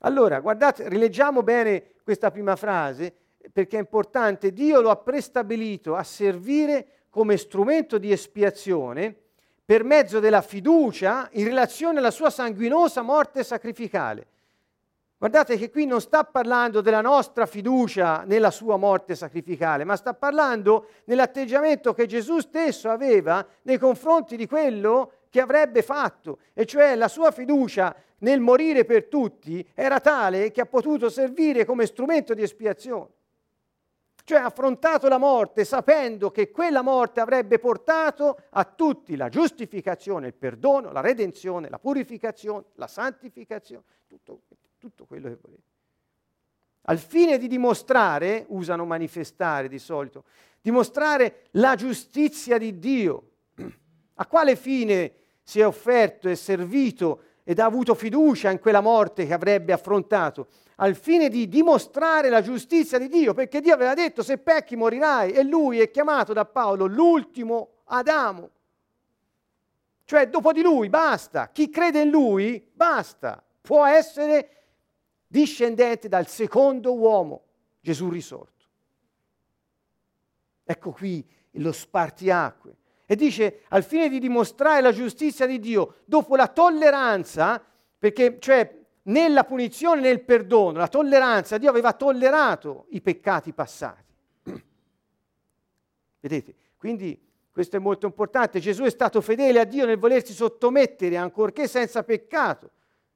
Allora, 0.00 0.40
guardate, 0.40 0.90
rileggiamo 0.90 1.42
bene 1.42 1.92
questa 2.02 2.30
prima 2.30 2.54
frase, 2.54 3.14
perché 3.50 3.76
è 3.76 3.80
importante, 3.80 4.52
Dio 4.52 4.82
lo 4.82 4.90
ha 4.90 4.96
prestabilito 4.96 5.94
a 5.94 6.02
servire 6.02 7.04
come 7.08 7.38
strumento 7.38 7.96
di 7.96 8.12
espiazione 8.12 9.22
per 9.66 9.82
mezzo 9.82 10.20
della 10.20 10.42
fiducia 10.42 11.28
in 11.32 11.44
relazione 11.44 11.98
alla 11.98 12.12
sua 12.12 12.30
sanguinosa 12.30 13.02
morte 13.02 13.42
sacrificale. 13.42 14.28
Guardate 15.18 15.56
che 15.56 15.70
qui 15.70 15.86
non 15.86 16.00
sta 16.00 16.22
parlando 16.22 16.80
della 16.80 17.00
nostra 17.00 17.46
fiducia 17.46 18.22
nella 18.24 18.52
sua 18.52 18.76
morte 18.76 19.16
sacrificale, 19.16 19.82
ma 19.82 19.96
sta 19.96 20.14
parlando 20.14 20.90
nell'atteggiamento 21.06 21.94
che 21.94 22.06
Gesù 22.06 22.38
stesso 22.38 22.90
aveva 22.90 23.44
nei 23.62 23.78
confronti 23.78 24.36
di 24.36 24.46
quello 24.46 25.12
che 25.28 25.40
avrebbe 25.40 25.82
fatto, 25.82 26.38
e 26.52 26.64
cioè 26.64 26.94
la 26.94 27.08
sua 27.08 27.32
fiducia 27.32 27.92
nel 28.18 28.38
morire 28.38 28.84
per 28.84 29.06
tutti 29.06 29.68
era 29.74 29.98
tale 29.98 30.52
che 30.52 30.60
ha 30.60 30.66
potuto 30.66 31.08
servire 31.08 31.64
come 31.64 31.86
strumento 31.86 32.34
di 32.34 32.42
espiazione. 32.42 33.15
Cioè 34.26 34.38
ha 34.38 34.46
affrontato 34.46 35.08
la 35.08 35.18
morte 35.18 35.64
sapendo 35.64 36.30
che 36.30 36.50
quella 36.50 36.82
morte 36.82 37.20
avrebbe 37.20 37.58
portato 37.58 38.36
a 38.50 38.64
tutti 38.64 39.14
la 39.14 39.28
giustificazione, 39.28 40.26
il 40.26 40.34
perdono, 40.34 40.90
la 40.90 41.00
redenzione, 41.00 41.70
la 41.70 41.78
purificazione, 41.78 42.64
la 42.74 42.88
santificazione, 42.88 43.84
tutto 44.06 44.40
tutto 44.86 45.04
quello 45.04 45.28
che 45.28 45.38
volete. 45.40 45.62
Al 46.88 46.98
fine 46.98 47.38
di 47.38 47.48
dimostrare, 47.48 48.44
usano 48.48 48.84
manifestare 48.84 49.68
di 49.68 49.78
solito, 49.78 50.24
dimostrare 50.60 51.46
la 51.52 51.74
giustizia 51.74 52.58
di 52.58 52.78
Dio. 52.78 53.30
A 54.18 54.26
quale 54.26 54.54
fine 54.54 55.12
si 55.42 55.60
è 55.60 55.66
offerto 55.66 56.28
e 56.28 56.36
servito 56.36 57.22
ed 57.48 57.60
ha 57.60 57.64
avuto 57.64 57.94
fiducia 57.94 58.50
in 58.50 58.58
quella 58.58 58.80
morte 58.80 59.24
che 59.24 59.32
avrebbe 59.32 59.72
affrontato, 59.72 60.48
al 60.78 60.96
fine 60.96 61.28
di 61.28 61.48
dimostrare 61.48 62.28
la 62.28 62.42
giustizia 62.42 62.98
di 62.98 63.06
Dio, 63.06 63.34
perché 63.34 63.60
Dio 63.60 63.72
aveva 63.72 63.94
detto 63.94 64.24
se 64.24 64.38
pecchi 64.38 64.74
morirai 64.74 65.30
e 65.30 65.44
lui 65.44 65.78
è 65.78 65.88
chiamato 65.92 66.32
da 66.32 66.44
Paolo 66.44 66.86
l'ultimo 66.86 67.82
Adamo. 67.84 68.50
Cioè 70.02 70.28
dopo 70.28 70.50
di 70.50 70.60
lui 70.60 70.88
basta, 70.88 71.50
chi 71.50 71.70
crede 71.70 72.00
in 72.00 72.10
lui 72.10 72.68
basta, 72.72 73.40
può 73.60 73.86
essere 73.86 74.64
discendente 75.28 76.08
dal 76.08 76.26
secondo 76.26 76.96
uomo, 76.96 77.42
Gesù 77.80 78.08
risorto. 78.08 78.64
Ecco 80.64 80.90
qui 80.90 81.24
lo 81.52 81.70
spartiacque. 81.70 82.76
E 83.08 83.14
dice 83.14 83.62
al 83.68 83.84
fine 83.84 84.08
di 84.08 84.18
dimostrare 84.18 84.80
la 84.80 84.90
giustizia 84.90 85.46
di 85.46 85.60
Dio, 85.60 85.98
dopo 86.04 86.34
la 86.34 86.48
tolleranza, 86.48 87.64
perché 87.96 88.38
cioè 88.40 88.84
nella 89.02 89.44
punizione 89.44 90.00
nel 90.00 90.22
perdono, 90.22 90.78
la 90.78 90.88
tolleranza, 90.88 91.56
Dio 91.56 91.70
aveva 91.70 91.92
tollerato 91.92 92.86
i 92.90 93.00
peccati 93.00 93.52
passati. 93.52 94.12
Vedete? 96.18 96.54
Quindi 96.76 97.16
questo 97.52 97.76
è 97.76 97.78
molto 97.78 98.06
importante. 98.06 98.58
Gesù 98.58 98.82
è 98.82 98.90
stato 98.90 99.20
fedele 99.20 99.60
a 99.60 99.64
Dio 99.64 99.86
nel 99.86 99.98
volersi 99.98 100.32
sottomettere, 100.32 101.16
ancorché 101.16 101.68
senza 101.68 102.02
peccato 102.02 102.72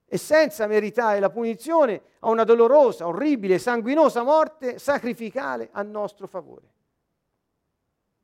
e 0.07 0.17
senza 0.19 0.69
meritare 0.69 1.19
la 1.19 1.31
punizione, 1.31 2.01
a 2.21 2.31
una 2.31 2.45
dolorosa, 2.45 3.09
orribile, 3.09 3.59
sanguinosa 3.59 4.23
morte 4.23 4.79
sacrificale 4.79 5.69
a 5.73 5.83
nostro 5.83 6.29
favore 6.29 6.79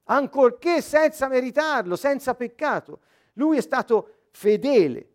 ancorché 0.06 0.82
senza 0.82 1.28
meritarlo, 1.28 1.96
senza 1.96 2.34
peccato. 2.34 3.00
Lui 3.34 3.58
è 3.58 3.60
stato 3.60 4.26
fedele. 4.30 5.10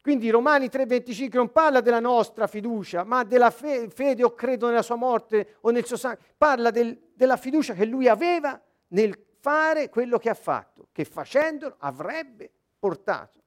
Quindi 0.00 0.30
Romani 0.30 0.68
3:25 0.68 1.36
non 1.36 1.52
parla 1.52 1.80
della 1.80 2.00
nostra 2.00 2.46
fiducia, 2.46 3.04
ma 3.04 3.24
della 3.24 3.50
fe- 3.50 3.90
fede 3.90 4.24
o 4.24 4.32
credo 4.32 4.68
nella 4.68 4.82
sua 4.82 4.96
morte 4.96 5.56
o 5.60 5.70
nel 5.70 5.84
suo 5.84 5.96
sangue. 5.96 6.24
Parla 6.36 6.70
del, 6.70 6.98
della 7.12 7.36
fiducia 7.36 7.74
che 7.74 7.84
lui 7.84 8.08
aveva 8.08 8.60
nel 8.88 9.18
fare 9.40 9.88
quello 9.88 10.18
che 10.18 10.30
ha 10.30 10.34
fatto, 10.34 10.88
che 10.92 11.04
facendolo 11.04 11.76
avrebbe 11.78 12.50
portato 12.78 13.42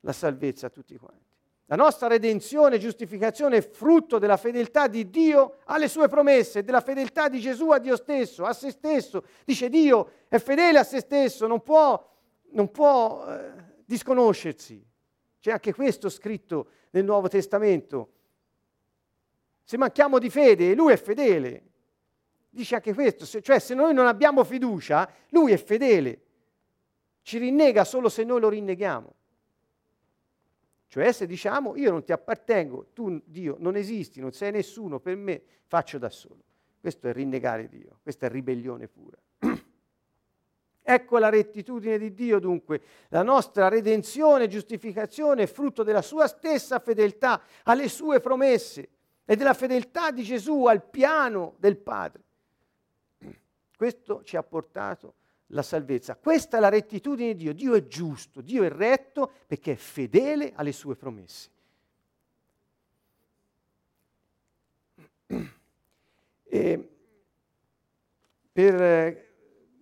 la 0.00 0.12
salvezza 0.12 0.68
a 0.68 0.70
tutti 0.70 0.96
quanti. 0.96 1.23
La 1.66 1.76
nostra 1.76 2.08
redenzione 2.08 2.76
e 2.76 2.78
giustificazione 2.78 3.56
è 3.56 3.62
frutto 3.62 4.18
della 4.18 4.36
fedeltà 4.36 4.86
di 4.86 5.08
Dio 5.08 5.58
alle 5.64 5.88
sue 5.88 6.08
promesse, 6.08 6.62
della 6.62 6.82
fedeltà 6.82 7.28
di 7.28 7.40
Gesù 7.40 7.70
a 7.70 7.78
Dio 7.78 7.96
stesso, 7.96 8.44
a 8.44 8.52
se 8.52 8.70
stesso. 8.70 9.24
Dice 9.46 9.70
Dio 9.70 10.10
è 10.28 10.38
fedele 10.38 10.78
a 10.78 10.84
se 10.84 11.00
stesso, 11.00 11.46
non 11.46 11.62
può, 11.62 12.12
non 12.50 12.70
può 12.70 13.24
eh, 13.26 13.52
disconoscersi. 13.86 14.84
C'è 15.40 15.52
anche 15.52 15.72
questo 15.72 16.10
scritto 16.10 16.68
nel 16.90 17.04
Nuovo 17.04 17.28
Testamento. 17.28 18.10
Se 19.62 19.78
manchiamo 19.78 20.18
di 20.18 20.28
fede, 20.28 20.74
Lui 20.74 20.92
è 20.92 20.98
fedele. 20.98 21.62
Dice 22.50 22.74
anche 22.74 22.92
questo, 22.92 23.24
se, 23.24 23.40
cioè 23.40 23.58
se 23.58 23.74
noi 23.74 23.94
non 23.94 24.06
abbiamo 24.06 24.44
fiducia, 24.44 25.10
Lui 25.30 25.52
è 25.52 25.56
fedele. 25.56 26.20
Ci 27.22 27.38
rinnega 27.38 27.84
solo 27.84 28.10
se 28.10 28.22
noi 28.22 28.40
lo 28.40 28.50
rinneghiamo. 28.50 29.14
Cioè 30.94 31.10
se 31.10 31.26
diciamo 31.26 31.74
io 31.74 31.90
non 31.90 32.04
ti 32.04 32.12
appartengo, 32.12 32.90
tu 32.92 33.20
Dio 33.24 33.56
non 33.58 33.74
esisti, 33.74 34.20
non 34.20 34.30
sei 34.30 34.52
nessuno 34.52 35.00
per 35.00 35.16
me, 35.16 35.42
faccio 35.66 35.98
da 35.98 36.08
solo. 36.08 36.38
Questo 36.80 37.08
è 37.08 37.12
rinnegare 37.12 37.68
Dio, 37.68 37.98
questa 38.00 38.26
è 38.26 38.28
ribellione 38.28 38.86
pura. 38.86 39.18
ecco 40.80 41.18
la 41.18 41.30
rettitudine 41.30 41.98
di 41.98 42.14
Dio 42.14 42.38
dunque, 42.38 42.80
la 43.08 43.24
nostra 43.24 43.66
redenzione 43.66 44.44
e 44.44 44.48
giustificazione 44.48 45.42
è 45.42 45.46
frutto 45.46 45.82
della 45.82 46.00
sua 46.00 46.28
stessa 46.28 46.78
fedeltà 46.78 47.42
alle 47.64 47.88
sue 47.88 48.20
promesse 48.20 48.88
e 49.24 49.34
della 49.34 49.54
fedeltà 49.54 50.12
di 50.12 50.22
Gesù 50.22 50.66
al 50.66 50.88
piano 50.88 51.56
del 51.58 51.76
Padre. 51.76 52.22
Questo 53.76 54.22
ci 54.22 54.36
ha 54.36 54.44
portato 54.44 55.14
la 55.48 55.62
salvezza. 55.62 56.16
Questa 56.16 56.56
è 56.56 56.60
la 56.60 56.68
rettitudine 56.68 57.34
di 57.34 57.44
Dio. 57.44 57.52
Dio 57.52 57.74
è 57.74 57.86
giusto, 57.86 58.40
Dio 58.40 58.62
è 58.64 58.68
retto 58.68 59.30
perché 59.46 59.72
è 59.72 59.76
fedele 59.76 60.52
alle 60.54 60.72
sue 60.72 60.96
promesse. 60.96 61.50
E 66.44 66.88
per 68.52 68.80
eh, 68.80 69.34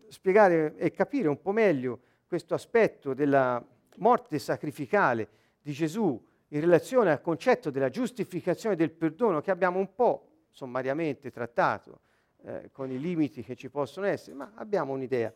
spiegare 0.09 0.75
e 0.77 0.91
capire 0.91 1.29
un 1.29 1.41
po' 1.41 1.53
meglio 1.53 2.01
questo 2.27 2.55
aspetto 2.55 3.13
della 3.13 3.63
morte 3.97 4.39
sacrificale 4.39 5.29
di 5.61 5.73
Gesù 5.73 6.21
in 6.49 6.61
relazione 6.61 7.11
al 7.11 7.21
concetto 7.21 7.71
della 7.71 7.91
giustificazione 7.91 8.77
del 8.77 8.91
perdono 8.91 9.41
che 9.41 9.51
abbiamo 9.51 9.79
un 9.79 9.95
po' 9.95 10.29
sommariamente 10.51 11.31
trattato 11.31 12.01
eh, 12.45 12.71
con 12.73 12.91
i 12.91 12.99
limiti 12.99 13.43
che 13.43 13.57
ci 13.57 13.71
possono 13.71 14.07
essere, 14.07 14.37
ma 14.37 14.53
abbiamo 14.55 14.93
un'idea 14.93 15.33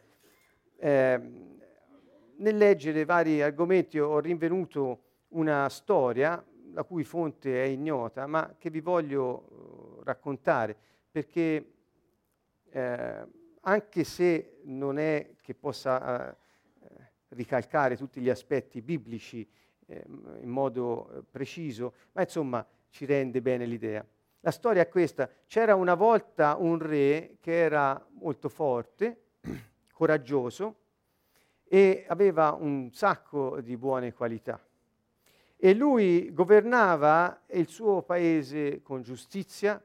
eh, 0.78 1.20
nel 2.36 2.56
leggere 2.56 3.04
vari 3.04 3.42
argomenti 3.42 3.98
ho 3.98 4.18
rinvenuto 4.18 5.02
una 5.28 5.68
storia 5.68 6.44
la 6.72 6.82
cui 6.84 7.04
fonte 7.04 7.62
è 7.64 7.66
ignota, 7.66 8.26
ma 8.26 8.54
che 8.58 8.68
vi 8.68 8.80
voglio 8.80 9.46
uh, 9.48 10.02
raccontare, 10.04 10.76
perché 11.10 11.72
eh, 12.68 13.26
anche 13.60 14.04
se 14.04 14.60
non 14.64 14.98
è 14.98 15.36
che 15.40 15.54
possa 15.54 16.36
uh, 16.78 16.94
ricalcare 17.28 17.96
tutti 17.96 18.20
gli 18.20 18.28
aspetti 18.28 18.82
biblici 18.82 19.48
eh, 19.86 20.04
in 20.40 20.50
modo 20.50 21.24
preciso, 21.30 21.94
ma 22.12 22.20
insomma 22.20 22.66
ci 22.90 23.06
rende 23.06 23.40
bene 23.40 23.64
l'idea. 23.64 24.04
La 24.40 24.50
storia 24.50 24.82
è 24.82 24.88
questa, 24.88 25.30
c'era 25.46 25.74
una 25.74 25.94
volta 25.94 26.56
un 26.58 26.78
re 26.78 27.38
che 27.40 27.52
era 27.52 28.06
molto 28.20 28.50
forte, 28.50 29.25
coraggioso 29.96 30.76
e 31.64 32.04
aveva 32.06 32.52
un 32.52 32.92
sacco 32.92 33.62
di 33.62 33.78
buone 33.78 34.12
qualità. 34.12 34.62
E 35.56 35.72
lui 35.72 36.30
governava 36.34 37.44
il 37.46 37.66
suo 37.66 38.02
paese 38.02 38.82
con 38.82 39.00
giustizia, 39.00 39.82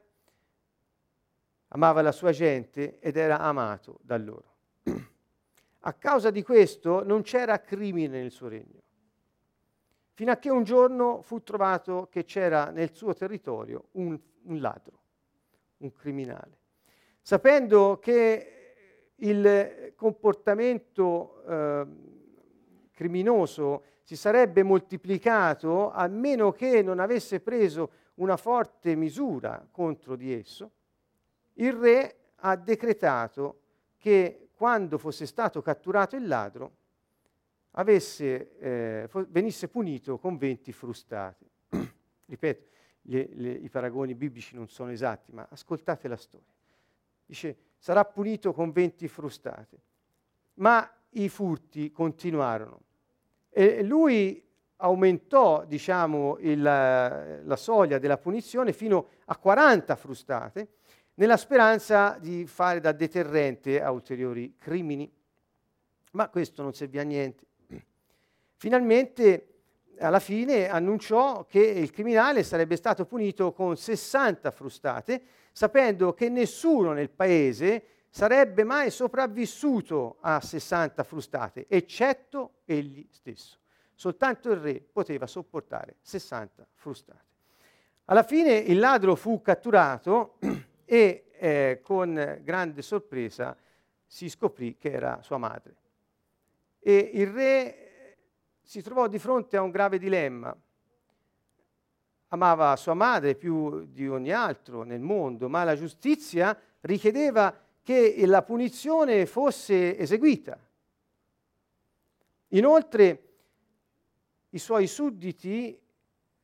amava 1.68 2.02
la 2.02 2.12
sua 2.12 2.30
gente 2.30 2.98
ed 2.98 3.16
era 3.16 3.38
amato 3.38 4.00
da 4.02 4.18
loro. 4.18 4.54
A 5.84 5.92
causa 5.94 6.30
di 6.30 6.42
questo 6.42 7.02
non 7.02 7.22
c'era 7.22 7.62
crimine 7.62 8.20
nel 8.20 8.30
suo 8.30 8.48
regno, 8.48 8.82
fino 10.12 10.30
a 10.30 10.36
che 10.36 10.50
un 10.50 10.62
giorno 10.62 11.22
fu 11.22 11.42
trovato 11.42 12.08
che 12.10 12.24
c'era 12.24 12.70
nel 12.70 12.94
suo 12.94 13.14
territorio 13.14 13.86
un, 13.92 14.16
un 14.42 14.60
ladro, 14.60 15.00
un 15.78 15.90
criminale. 15.94 16.58
Sapendo 17.22 17.98
che 17.98 18.61
il 19.16 19.92
comportamento 19.94 21.44
eh, 21.46 21.86
criminoso 22.92 23.84
si 24.02 24.16
sarebbe 24.16 24.62
moltiplicato 24.62 25.90
a 25.90 26.06
meno 26.08 26.52
che 26.52 26.82
non 26.82 26.98
avesse 26.98 27.40
preso 27.40 27.90
una 28.14 28.36
forte 28.36 28.94
misura 28.94 29.66
contro 29.70 30.16
di 30.16 30.32
esso, 30.32 30.70
il 31.54 31.72
re 31.72 32.16
ha 32.36 32.56
decretato 32.56 33.60
che 33.98 34.48
quando 34.54 34.98
fosse 34.98 35.26
stato 35.26 35.62
catturato 35.62 36.16
il 36.16 36.26
ladro 36.26 36.72
avesse, 37.72 38.58
eh, 38.58 39.08
venisse 39.28 39.68
punito 39.68 40.18
con 40.18 40.36
20 40.36 40.72
frustate. 40.72 41.46
Ripeto, 42.26 42.66
gli, 43.00 43.24
le, 43.34 43.50
i 43.52 43.68
paragoni 43.68 44.14
biblici 44.14 44.54
non 44.54 44.68
sono 44.68 44.90
esatti, 44.90 45.32
ma 45.32 45.46
ascoltate 45.50 46.08
la 46.08 46.16
storia. 46.16 46.52
Dice, 47.24 47.56
sarà 47.82 48.04
punito 48.04 48.52
con 48.52 48.70
20 48.70 49.08
frustate. 49.08 49.80
Ma 50.54 50.88
i 51.14 51.28
furti 51.28 51.90
continuarono 51.90 52.80
e 53.50 53.82
lui 53.82 54.40
aumentò 54.76 55.64
diciamo, 55.64 56.38
il, 56.38 56.62
la 56.62 57.56
soglia 57.56 57.98
della 57.98 58.18
punizione 58.18 58.72
fino 58.72 59.08
a 59.24 59.36
40 59.36 59.96
frustate 59.96 60.68
nella 61.14 61.36
speranza 61.36 62.16
di 62.20 62.46
fare 62.46 62.78
da 62.78 62.92
deterrente 62.92 63.82
a 63.82 63.90
ulteriori 63.90 64.54
crimini. 64.58 65.12
Ma 66.12 66.28
questo 66.28 66.62
non 66.62 66.74
servì 66.74 67.00
a 67.00 67.02
niente. 67.02 67.46
Finalmente, 68.54 69.54
alla 69.98 70.20
fine, 70.20 70.68
annunciò 70.68 71.46
che 71.46 71.58
il 71.58 71.90
criminale 71.90 72.44
sarebbe 72.44 72.76
stato 72.76 73.06
punito 73.06 73.52
con 73.52 73.76
60 73.76 74.52
frustate 74.52 75.22
sapendo 75.52 76.14
che 76.14 76.28
nessuno 76.28 76.92
nel 76.92 77.10
paese 77.10 77.86
sarebbe 78.08 78.64
mai 78.64 78.90
sopravvissuto 78.90 80.18
a 80.20 80.40
60 80.40 81.02
frustate, 81.04 81.66
eccetto 81.68 82.56
egli 82.64 83.06
stesso. 83.10 83.58
Soltanto 83.94 84.50
il 84.50 84.56
re 84.56 84.80
poteva 84.80 85.26
sopportare 85.26 85.96
60 86.00 86.66
frustate. 86.74 87.30
Alla 88.06 88.22
fine 88.22 88.56
il 88.56 88.78
ladro 88.78 89.14
fu 89.14 89.40
catturato 89.40 90.38
e 90.84 91.26
eh, 91.32 91.80
con 91.82 92.40
grande 92.42 92.82
sorpresa 92.82 93.56
si 94.04 94.28
scoprì 94.28 94.76
che 94.76 94.90
era 94.90 95.22
sua 95.22 95.38
madre. 95.38 95.76
E 96.80 97.10
il 97.14 97.28
re 97.28 98.16
si 98.60 98.82
trovò 98.82 99.06
di 99.06 99.18
fronte 99.18 99.56
a 99.56 99.62
un 99.62 99.70
grave 99.70 99.98
dilemma. 99.98 100.54
Amava 102.32 102.76
sua 102.76 102.94
madre 102.94 103.34
più 103.34 103.84
di 103.92 104.08
ogni 104.08 104.32
altro 104.32 104.84
nel 104.84 105.02
mondo, 105.02 105.50
ma 105.50 105.64
la 105.64 105.76
giustizia 105.76 106.58
richiedeva 106.80 107.54
che 107.82 108.24
la 108.24 108.42
punizione 108.42 109.26
fosse 109.26 109.98
eseguita. 109.98 110.58
Inoltre 112.48 113.22
i 114.48 114.58
suoi 114.58 114.86
sudditi 114.86 115.78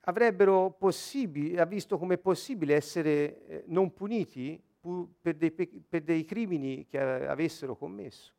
avrebbero 0.01 0.71
possibile, 0.79 1.59
ha 1.59 1.65
visto 1.65 1.97
come 1.97 2.19
possibile 2.19 2.75
essere 2.75 3.47
eh, 3.47 3.65
non 3.69 3.95
puniti 3.95 4.61
pu- 4.79 5.09
per, 5.23 5.37
dei, 5.37 5.51
per 5.51 6.03
dei 6.03 6.27
crimini 6.27 6.87
che 6.87 7.01
avessero 7.01 7.77
commesso. 7.77 8.33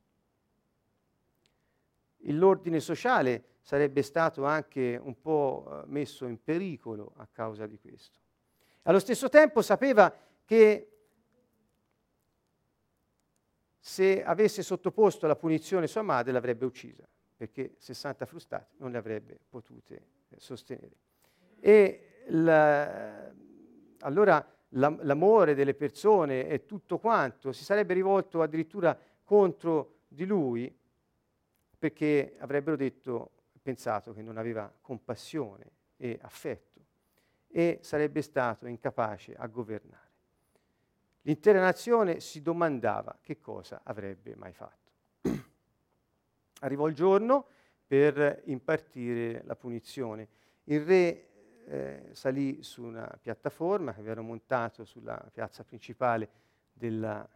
L'ordine 2.25 2.79
sociale 2.79 3.43
sarebbe 3.69 4.01
stato 4.01 4.45
anche 4.45 4.99
un 4.99 5.21
po' 5.21 5.63
eh, 5.69 5.83
messo 5.85 6.25
in 6.25 6.41
pericolo 6.41 7.13
a 7.17 7.27
causa 7.31 7.67
di 7.67 7.77
questo. 7.77 8.19
Allo 8.81 8.97
stesso 8.97 9.29
tempo 9.29 9.61
sapeva 9.61 10.11
che 10.43 10.91
se 13.77 14.23
avesse 14.23 14.63
sottoposto 14.63 15.25
alla 15.25 15.35
punizione 15.35 15.85
sua 15.85 16.01
madre 16.01 16.31
l'avrebbe 16.31 16.65
uccisa, 16.65 17.07
perché 17.37 17.75
60 17.77 18.25
frustate 18.25 18.73
non 18.77 18.89
le 18.89 18.97
avrebbe 18.97 19.39
potute 19.47 19.93
eh, 20.29 20.39
sostenere. 20.39 20.95
E 21.59 22.23
la, 22.29 23.31
allora 23.99 24.51
l'amore 24.69 25.53
delle 25.53 25.75
persone 25.75 26.47
e 26.47 26.65
tutto 26.65 26.97
quanto 26.97 27.51
si 27.51 27.63
sarebbe 27.63 27.93
rivolto 27.93 28.41
addirittura 28.41 28.97
contro 29.23 29.99
di 30.07 30.25
lui 30.25 30.75
perché 31.77 32.35
avrebbero 32.39 32.75
detto, 32.75 33.33
pensato 33.61 34.13
che 34.13 34.21
non 34.21 34.37
aveva 34.37 34.71
compassione 34.81 35.71
e 35.97 36.17
affetto 36.21 36.79
e 37.47 37.79
sarebbe 37.81 38.21
stato 38.21 38.67
incapace 38.67 39.33
a 39.35 39.47
governare. 39.47 40.07
L'intera 41.23 41.59
nazione 41.59 42.19
si 42.19 42.41
domandava 42.41 43.17
che 43.21 43.39
cosa 43.39 43.81
avrebbe 43.83 44.35
mai 44.35 44.53
fatto. 44.53 44.91
Arrivò 46.61 46.87
il 46.87 46.95
giorno 46.95 47.47
per 47.85 48.43
impartire 48.45 49.43
la 49.45 49.55
punizione. 49.55 50.27
Il 50.65 50.85
re 50.85 51.27
eh, 51.65 52.09
salì 52.13 52.63
su 52.63 52.83
una 52.83 53.17
piattaforma 53.21 53.93
che 53.93 53.99
avevano 53.99 54.27
montato 54.27 54.85
sulla 54.85 55.17
piazza 55.31 55.63
principale 55.63 56.29
della 56.71 57.27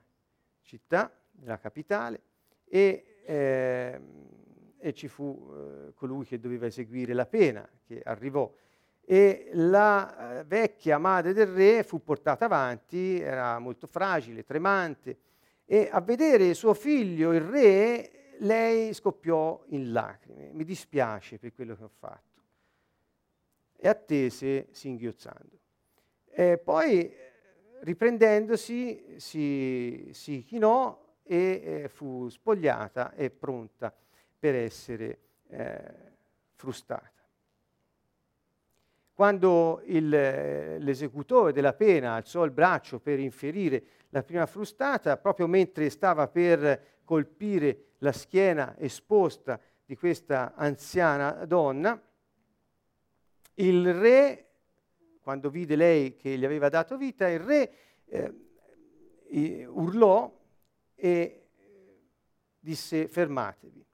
città, 0.62 1.12
della 1.32 1.60
capitale, 1.60 2.22
e, 2.66 3.22
eh, 3.26 4.02
e 4.84 4.94
ci 4.94 5.08
fu 5.08 5.50
eh, 5.50 5.94
colui 5.94 6.26
che 6.26 6.42
doveva 6.42 6.66
eseguire 6.66 7.14
la 7.14 7.26
pena, 7.26 7.66
che 7.88 8.02
arrivò. 8.04 8.52
E 9.06 9.50
la 9.54 10.40
eh, 10.40 10.44
vecchia 10.44 10.98
madre 10.98 11.32
del 11.32 11.48
re 11.48 11.84
fu 11.84 12.04
portata 12.04 12.44
avanti, 12.46 13.18
era 13.22 13.58
molto 13.60 13.88
fragile, 13.88 14.44
tremante, 14.44 15.18
e 15.66 15.88
a 15.90 16.02
vedere 16.02 16.54
suo 16.54 16.74
figlio, 16.74 17.32
il 17.32 17.40
re, 17.40 18.36
lei 18.40 18.94
scoppiò 18.94 19.64
in 19.68 19.94
lacrime. 19.94 20.50
Mi 20.52 20.66
dispiace 20.66 21.40
per 21.40 21.54
quello 21.54 21.78
che 21.78 21.84
ho 21.86 21.92
fatto 21.98 22.42
e 23.78 23.88
attese 23.88 24.68
singhiozzando. 24.72 25.60
E 26.30 26.58
poi, 26.58 27.10
riprendendosi, 27.84 29.16
si, 29.16 30.10
si 30.12 30.44
chinò 30.44 31.02
e 31.24 31.62
eh, 31.64 31.88
fu 31.88 32.28
spogliata 32.28 33.14
e 33.14 33.30
pronta 33.30 33.96
per 34.44 34.56
essere 34.56 35.20
eh, 35.52 35.94
frustata. 36.56 37.10
Quando 39.14 39.82
il, 39.86 40.10
l'esecutore 40.10 41.54
della 41.54 41.72
pena 41.72 42.16
alzò 42.16 42.44
il 42.44 42.52
braccio 42.52 43.00
per 43.00 43.20
inferire 43.20 43.84
la 44.10 44.22
prima 44.22 44.46
frustata, 44.46 45.16
proprio 45.16 45.48
mentre 45.48 45.90
stava 45.90 46.28
per 46.28 47.00
colpire 47.06 47.92
la 48.00 48.12
schiena 48.12 48.78
esposta 48.78 49.58
di 49.86 49.96
questa 49.96 50.56
anziana 50.56 51.46
donna, 51.46 51.98
il 53.54 53.94
re, 53.94 54.48
quando 55.22 55.50
vide 55.50 55.78
lei 55.78 56.18
che 56.18 56.38
gli 56.38 56.44
aveva 56.44 56.68
dato 56.68 56.98
vita, 56.98 57.30
il 57.30 57.40
re 57.40 57.72
eh, 58.08 59.66
urlò 59.68 60.38
e 60.96 61.48
disse 62.60 63.08
fermatevi. 63.08 63.92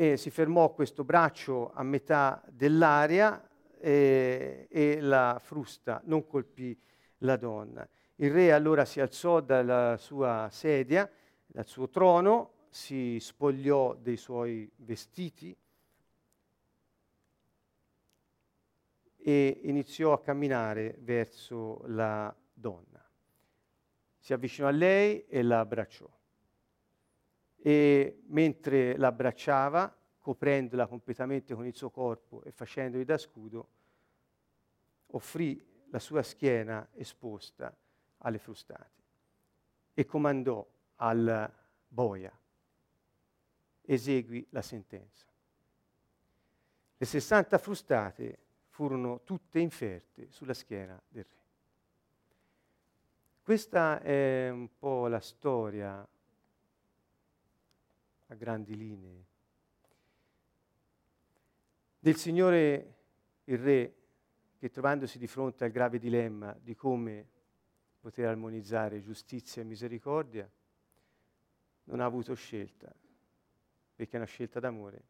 E 0.00 0.16
si 0.16 0.30
fermò 0.30 0.72
questo 0.72 1.04
braccio 1.04 1.72
a 1.74 1.82
metà 1.82 2.42
dell'aria 2.48 3.46
e, 3.78 4.66
e 4.70 4.98
la 5.02 5.38
frusta 5.38 6.00
non 6.06 6.26
colpì 6.26 6.74
la 7.18 7.36
donna. 7.36 7.86
Il 8.14 8.30
re 8.30 8.50
allora 8.50 8.86
si 8.86 8.98
alzò 8.98 9.40
dalla 9.40 9.98
sua 9.98 10.48
sedia, 10.50 11.06
dal 11.44 11.66
suo 11.66 11.90
trono, 11.90 12.52
si 12.70 13.18
spogliò 13.20 13.94
dei 13.94 14.16
suoi 14.16 14.72
vestiti, 14.76 15.54
e 19.18 19.60
iniziò 19.64 20.14
a 20.14 20.22
camminare 20.22 20.96
verso 21.00 21.82
la 21.88 22.34
donna. 22.54 23.06
Si 24.16 24.32
avvicinò 24.32 24.66
a 24.66 24.70
lei 24.70 25.26
e 25.26 25.42
la 25.42 25.60
abbracciò. 25.60 26.08
E 27.62 28.22
mentre 28.26 28.96
l'abbracciava, 28.96 29.94
coprendola 30.18 30.86
completamente 30.86 31.54
con 31.54 31.66
il 31.66 31.74
suo 31.74 31.90
corpo 31.90 32.42
e 32.44 32.50
facendogli 32.50 33.04
da 33.04 33.18
scudo, 33.18 33.68
offrì 35.08 35.62
la 35.90 35.98
sua 35.98 36.22
schiena 36.22 36.88
esposta 36.92 37.74
alle 38.18 38.38
frustate 38.38 38.98
e 39.94 40.04
comandò 40.04 40.66
al 40.96 41.52
boia, 41.88 42.32
esegui 43.82 44.46
la 44.50 44.62
sentenza. 44.62 45.26
Le 46.96 47.06
60 47.06 47.58
frustate 47.58 48.38
furono 48.68 49.22
tutte 49.24 49.58
inferte 49.58 50.30
sulla 50.30 50.54
schiena 50.54 51.00
del 51.08 51.24
re. 51.24 51.38
Questa 53.42 54.00
è 54.00 54.48
un 54.50 54.68
po' 54.78 55.08
la 55.08 55.20
storia 55.20 56.06
a 58.30 58.34
grandi 58.34 58.76
linee 58.76 59.26
del 62.02 62.16
Signore 62.16 62.94
il 63.44 63.58
Re 63.58 63.94
che 64.58 64.70
trovandosi 64.70 65.18
di 65.18 65.26
fronte 65.26 65.64
al 65.64 65.70
grave 65.70 65.98
dilemma 65.98 66.56
di 66.58 66.74
come 66.74 67.28
poter 68.00 68.26
armonizzare 68.26 69.02
giustizia 69.02 69.60
e 69.60 69.66
misericordia, 69.66 70.50
non 71.84 72.00
ha 72.00 72.06
avuto 72.06 72.34
scelta, 72.34 72.90
perché 73.94 74.12
è 74.12 74.16
una 74.16 74.26
scelta 74.26 74.60
d'amore, 74.60 75.02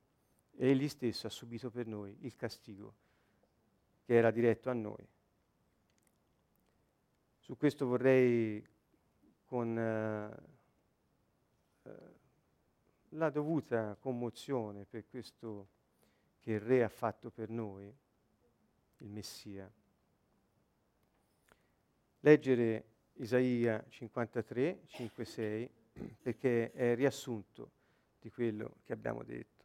e 0.57 0.69
egli 0.69 0.89
stesso 0.89 1.29
ha 1.29 1.31
subito 1.31 1.71
per 1.71 1.87
noi 1.87 2.17
il 2.21 2.35
castigo 2.35 2.95
che 4.05 4.15
era 4.15 4.33
diretto 4.33 4.71
a 4.71 4.73
noi. 4.73 5.07
Su 7.39 7.57
questo 7.57 7.87
vorrei, 7.87 8.65
con 9.45 9.79
eh, 9.79 10.43
eh, 11.83 12.20
la 13.11 13.31
dovuta 13.31 13.97
commozione 13.99 14.85
per 14.85 15.07
questo 15.09 15.69
che 16.39 16.53
il 16.53 16.61
Re 16.61 16.85
ha 16.85 16.89
fatto 16.89 17.31
per 17.31 17.49
noi, 17.49 17.93
il 18.99 19.11
Messia, 19.11 19.71
leggere 22.21 22.85
Isaia 23.15 23.85
53, 23.89 24.83
5, 24.87 25.25
6, 25.25 25.71
perché 26.23 26.73
è 26.73 26.95
riassunto 26.95 27.71
di 28.21 28.31
quello 28.31 28.77
che 28.85 28.93
abbiamo 28.93 29.23
detto. 29.23 29.65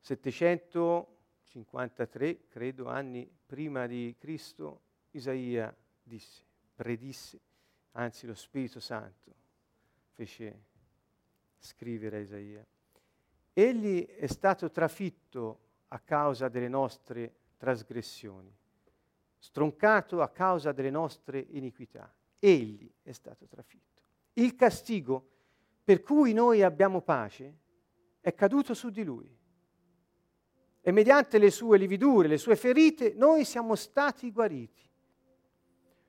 700 0.00 1.14
53, 1.54 2.48
credo, 2.48 2.88
anni 2.88 3.30
prima 3.46 3.86
di 3.86 4.16
Cristo, 4.18 4.80
Isaia 5.12 5.74
disse, 6.02 6.42
predisse, 6.74 7.40
anzi 7.92 8.26
lo 8.26 8.34
Spirito 8.34 8.80
Santo 8.80 9.32
fece 10.10 10.72
scrivere 11.64 12.20
Isaia. 12.20 12.64
Egli 13.52 14.04
è 14.06 14.26
stato 14.26 14.70
trafitto 14.70 15.60
a 15.88 15.98
causa 15.98 16.48
delle 16.48 16.68
nostre 16.68 17.32
trasgressioni, 17.56 18.54
stroncato 19.38 20.20
a 20.20 20.28
causa 20.28 20.72
delle 20.72 20.90
nostre 20.90 21.38
iniquità. 21.50 22.12
Egli 22.38 22.90
è 23.02 23.12
stato 23.12 23.46
trafitto. 23.46 24.02
Il 24.34 24.54
castigo 24.54 25.30
per 25.82 26.02
cui 26.02 26.32
noi 26.32 26.62
abbiamo 26.62 27.00
pace 27.00 27.54
è 28.20 28.34
caduto 28.34 28.74
su 28.74 28.90
di 28.90 29.04
lui 29.04 29.34
e 30.80 30.90
mediante 30.90 31.38
le 31.38 31.50
sue 31.50 31.78
lividure, 31.78 32.28
le 32.28 32.36
sue 32.36 32.56
ferite, 32.56 33.14
noi 33.16 33.44
siamo 33.44 33.74
stati 33.74 34.30
guariti. 34.30 34.82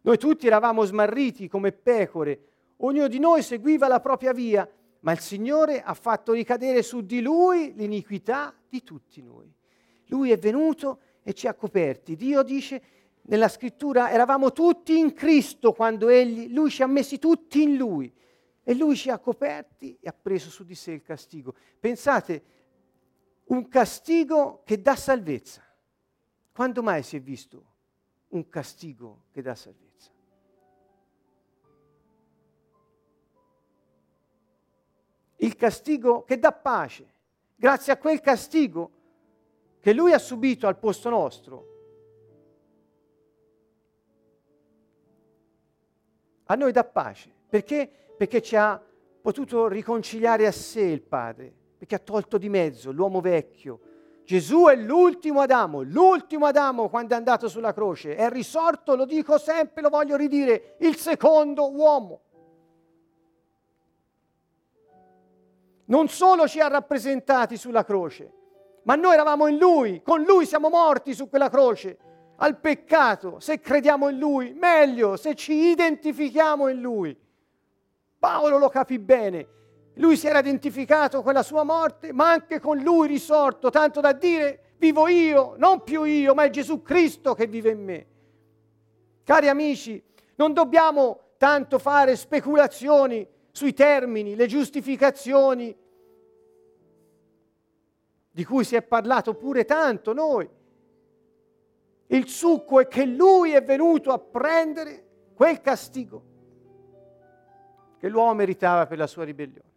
Noi 0.02 0.18
tutti 0.18 0.48
eravamo 0.48 0.84
smarriti 0.84 1.48
come 1.48 1.72
pecore, 1.72 2.48
ognuno 2.78 3.08
di 3.08 3.20
noi 3.20 3.42
seguiva 3.42 3.88
la 3.88 4.02
propria 4.02 4.34
via, 4.34 4.70
ma 5.06 5.12
il 5.12 5.20
Signore 5.20 5.82
ha 5.82 5.94
fatto 5.94 6.34
ricadere 6.34 6.82
su 6.82 7.02
di 7.02 7.22
lui 7.22 7.74
l'iniquità 7.76 8.56
di 8.68 8.84
tutti 8.84 9.22
noi. 9.22 9.54
Lui 10.08 10.32
è 10.32 10.38
venuto 10.38 11.00
e 11.22 11.34
ci 11.34 11.46
ha 11.46 11.54
coperti. 11.54 12.16
Dio 12.16 12.42
dice 12.42 12.82
nella 13.28 13.48
scrittura 13.48 14.10
eravamo 14.12 14.52
tutti 14.52 14.98
in 14.98 15.14
Cristo 15.14 15.74
quando 15.74 16.10
egli, 16.10 16.52
lui 16.52 16.72
ci 16.72 16.82
ha 16.82 16.88
messi 16.88 17.20
tutti 17.20 17.62
in 17.62 17.76
lui 17.76 18.12
e 18.64 18.74
lui 18.74 18.96
ci 18.96 19.12
ha 19.12 19.20
coperti 19.20 19.96
e 20.02 20.08
ha 20.08 20.14
preso 20.20 20.50
su 20.50 20.64
di 20.64 20.74
sé 20.74 20.94
il 20.94 21.04
castigo. 21.04 21.54
Pensate, 21.80 22.44
un 23.46 23.68
castigo 23.68 24.64
che 24.66 24.82
dà 24.82 24.96
salvezza. 24.96 25.64
Quando 26.52 26.82
mai 26.82 27.04
si 27.04 27.16
è 27.16 27.22
visto 27.22 27.74
un 28.30 28.50
castigo 28.50 29.26
che 29.30 29.44
dà 29.44 29.54
salvezza? 29.54 29.85
Il 35.38 35.56
castigo 35.56 36.24
che 36.24 36.40
dà 36.40 36.52
pace. 36.52 37.14
Grazie 37.56 37.94
a 37.94 37.98
quel 37.98 38.22
castigo 38.22 38.92
che 39.80 39.94
lui 39.94 40.14
ha 40.14 40.20
subito 40.20 40.68
al 40.68 40.78
posto 40.78 41.10
nostro, 41.10 41.68
a 46.46 46.56
noi 46.56 46.72
dà 46.72 46.84
pace. 46.84 47.32
Perché? 47.48 47.90
Perché 48.18 48.42
ci 48.42 48.56
ha 48.56 48.82
potuto 49.22 49.68
riconciliare 49.68 50.48
a 50.48 50.52
sé 50.52 50.82
il 50.82 51.02
Padre, 51.02 51.54
perché 51.78 51.96
ha 51.96 52.00
tolto 52.00 52.38
di 52.38 52.50
mezzo 52.50 52.92
l'uomo 52.92 53.22
vecchio. 53.22 53.80
Gesù 54.24 54.66
è 54.66 54.76
l'ultimo 54.76 55.42
Adamo, 55.42 55.84
l'ultimo 55.84 56.48
Adamo 56.48 56.90
quando 56.90 57.14
è 57.14 57.18
andato 57.18 57.48
sulla 57.48 57.74
croce, 57.74 58.16
è 58.16 58.30
risorto, 58.30 58.96
lo 58.96 59.06
dico 59.06 59.38
sempre, 59.38 59.84
lo 59.84 59.90
voglio 59.90 60.16
ridire, 60.16 60.76
il 60.80 60.96
secondo 60.96 61.72
uomo. 61.72 62.22
Non 65.86 66.08
solo 66.08 66.48
ci 66.48 66.60
ha 66.60 66.68
rappresentati 66.68 67.58
sulla 67.58 67.84
croce, 67.84 68.32
ma 68.84 68.96
noi 68.96 69.14
eravamo 69.14 69.48
in 69.48 69.58
Lui, 69.58 70.02
con 70.02 70.24
Lui 70.24 70.46
siamo 70.46 70.70
morti 70.70 71.14
su 71.14 71.30
quella 71.30 71.50
croce 71.50 71.98
al 72.38 72.58
peccato, 72.58 73.40
se 73.40 73.60
crediamo 73.60 74.10
in 74.10 74.18
Lui, 74.18 74.54
meglio, 74.54 75.16
se 75.16 75.36
ci 75.36 75.54
identifichiamo 75.70 76.68
in 76.68 76.82
Lui. 76.82 77.16
Paolo 78.18 78.58
lo 78.58 78.70
capì 78.70 79.00
bene, 79.00 79.48
lui 79.96 80.18
si 80.18 80.28
era 80.28 80.40
identificato 80.40 81.22
con 81.22 81.34
la 81.34 81.44
sua 81.44 81.64
morte, 81.64 82.12
ma 82.12 82.30
anche 82.30 82.60
con 82.60 82.80
Lui 82.80 83.08
risorto, 83.08 83.70
tanto 83.70 84.02
da 84.02 84.12
dire 84.12 84.74
vivo 84.78 85.08
io, 85.08 85.54
non 85.58 85.84
più 85.84 86.04
io, 86.04 86.34
ma 86.34 86.44
è 86.44 86.50
Gesù 86.50 86.82
Cristo 86.82 87.34
che 87.34 87.48
vive 87.48 87.70
in 87.70 87.84
me. 87.84 88.08
Cari 89.24 89.48
amici, 89.48 90.04
non 90.36 90.54
dobbiamo 90.54 91.20
tanto 91.38 91.80
fare 91.80 92.16
speculazioni 92.16 93.26
sui 93.56 93.74
termini, 93.74 94.36
le 94.36 94.48
giustificazioni, 94.48 95.74
di 98.30 98.44
cui 98.44 98.66
si 98.66 98.76
è 98.76 98.82
parlato 98.82 99.34
pure 99.36 99.64
tanto 99.64 100.12
noi. 100.12 100.50
Il 102.08 102.28
succo 102.28 102.82
è 102.82 102.88
che 102.90 103.06
lui 103.06 103.54
è 103.54 103.64
venuto 103.64 104.12
a 104.12 104.20
prendere 104.20 105.30
quel 105.34 105.62
castigo 105.62 106.24
che 107.98 108.10
l'uomo 108.10 108.34
meritava 108.34 108.88
per 108.88 108.98
la 108.98 109.08
sua 109.08 109.24
ribellione. 109.24 109.72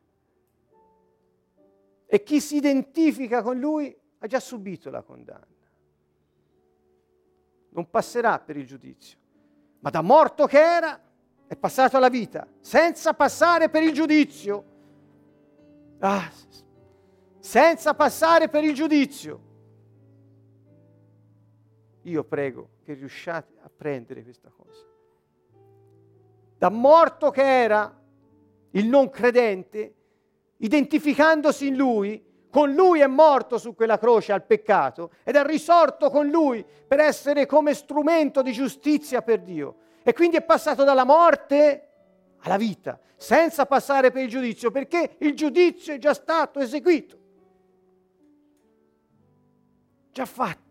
E 2.07 2.22
chi 2.24 2.41
si 2.41 2.57
identifica 2.57 3.43
con 3.43 3.61
lui 3.61 3.97
ha 4.18 4.26
già 4.26 4.41
subito 4.41 4.91
la 4.91 5.03
condanna. 5.03 5.47
Non 7.68 7.89
passerà 7.89 8.41
per 8.41 8.57
il 8.57 8.66
giudizio, 8.66 9.18
ma 9.79 9.91
da 9.91 10.01
morto 10.01 10.47
che 10.47 10.59
era 10.59 11.01
è 11.49 11.57
passato 11.57 11.96
alla 11.96 12.11
vita, 12.11 12.46
senza 12.61 13.14
passare 13.14 13.70
per 13.70 13.82
il 13.82 13.92
giudizio. 13.92 14.64
Ah, 15.99 16.30
senza 17.40 17.94
passare 17.94 18.49
per 18.49 18.62
il 18.64 18.74
giudizio. 18.74 19.40
Io 22.03 22.22
prego 22.24 22.68
che 22.84 22.92
riusciate 22.92 23.55
a 23.62 23.70
prendere 23.74 24.22
questa 24.22 24.51
cosa. 24.55 24.84
Da 26.59 26.68
morto 26.68 27.30
che 27.30 27.42
era 27.42 27.99
il 28.72 28.86
non 28.86 29.09
credente, 29.09 29.94
identificandosi 30.59 31.68
in 31.68 31.76
lui, 31.76 32.22
con 32.51 32.72
lui 32.72 33.01
è 33.01 33.07
morto 33.07 33.57
su 33.57 33.74
quella 33.74 33.99
croce 33.99 34.32
al 34.32 34.44
peccato 34.44 35.12
ed 35.22 35.36
è 35.36 35.44
risorto 35.44 36.11
con 36.11 36.28
lui 36.28 36.64
per 36.86 37.01
essere 37.01 37.46
come 37.46 37.72
strumento 37.72 38.42
di 38.42 38.53
giustizia 38.53 39.22
per 39.22 39.40
Dio. 39.40 39.76
E 40.09 40.14
quindi 40.14 40.36
è 40.36 40.42
passato 40.42 40.84
dalla 40.84 41.04
morte 41.04 41.88
alla 42.38 42.56
vita, 42.56 42.98
senza 43.16 43.66
passare 43.66 44.11
per 44.11 44.22
il 44.22 44.30
giudizio, 44.30 44.70
perché 44.70 45.16
il 45.18 45.34
giudizio 45.34 45.92
è 45.92 45.98
già 45.98 46.14
stato 46.14 46.61
eseguito, 46.61 47.18
già 50.12 50.24
fatto. 50.24 50.68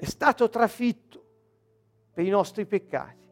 è 0.00 0.06
stato 0.06 0.48
trafitto 0.48 1.24
per 2.14 2.24
i 2.24 2.30
nostri 2.30 2.64
peccati. 2.64 3.28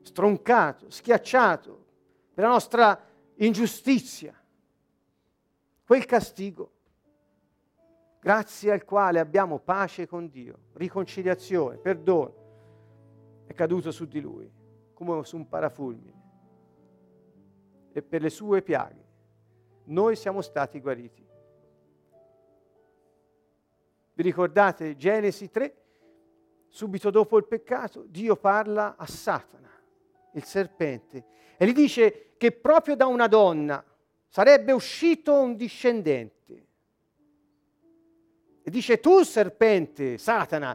Stroncato, 0.00 0.88
schiacciato 0.88 1.84
per 2.32 2.44
la 2.44 2.50
nostra 2.50 2.98
ingiustizia. 3.36 4.41
Quel 5.92 6.06
castigo 6.06 6.70
grazie 8.18 8.70
al 8.72 8.82
quale 8.82 9.20
abbiamo 9.20 9.58
pace 9.58 10.06
con 10.06 10.30
Dio, 10.30 10.70
riconciliazione, 10.72 11.76
perdono, 11.76 13.44
è 13.44 13.52
caduto 13.52 13.90
su 13.90 14.06
di 14.06 14.18
lui 14.18 14.50
come 14.94 15.22
su 15.22 15.36
un 15.36 15.46
parafulmine 15.46 16.22
e 17.92 18.00
per 18.00 18.22
le 18.22 18.30
sue 18.30 18.62
piaghe 18.62 19.04
noi 19.84 20.16
siamo 20.16 20.40
stati 20.40 20.80
guariti. 20.80 21.28
Vi 24.14 24.22
ricordate 24.22 24.96
Genesi 24.96 25.50
3? 25.50 25.76
Subito 26.68 27.10
dopo 27.10 27.36
il 27.36 27.44
peccato 27.44 28.06
Dio 28.08 28.36
parla 28.36 28.96
a 28.96 29.04
Satana, 29.04 29.68
il 30.32 30.44
serpente, 30.44 31.26
e 31.58 31.66
gli 31.66 31.74
dice 31.74 32.32
che 32.38 32.50
proprio 32.50 32.96
da 32.96 33.04
una 33.04 33.26
donna 33.26 33.84
sarebbe 34.32 34.72
uscito 34.72 35.38
un 35.38 35.56
discendente. 35.56 36.66
E 38.62 38.70
dice 38.70 38.98
tu 38.98 39.22
serpente, 39.24 40.16
Satana, 40.16 40.74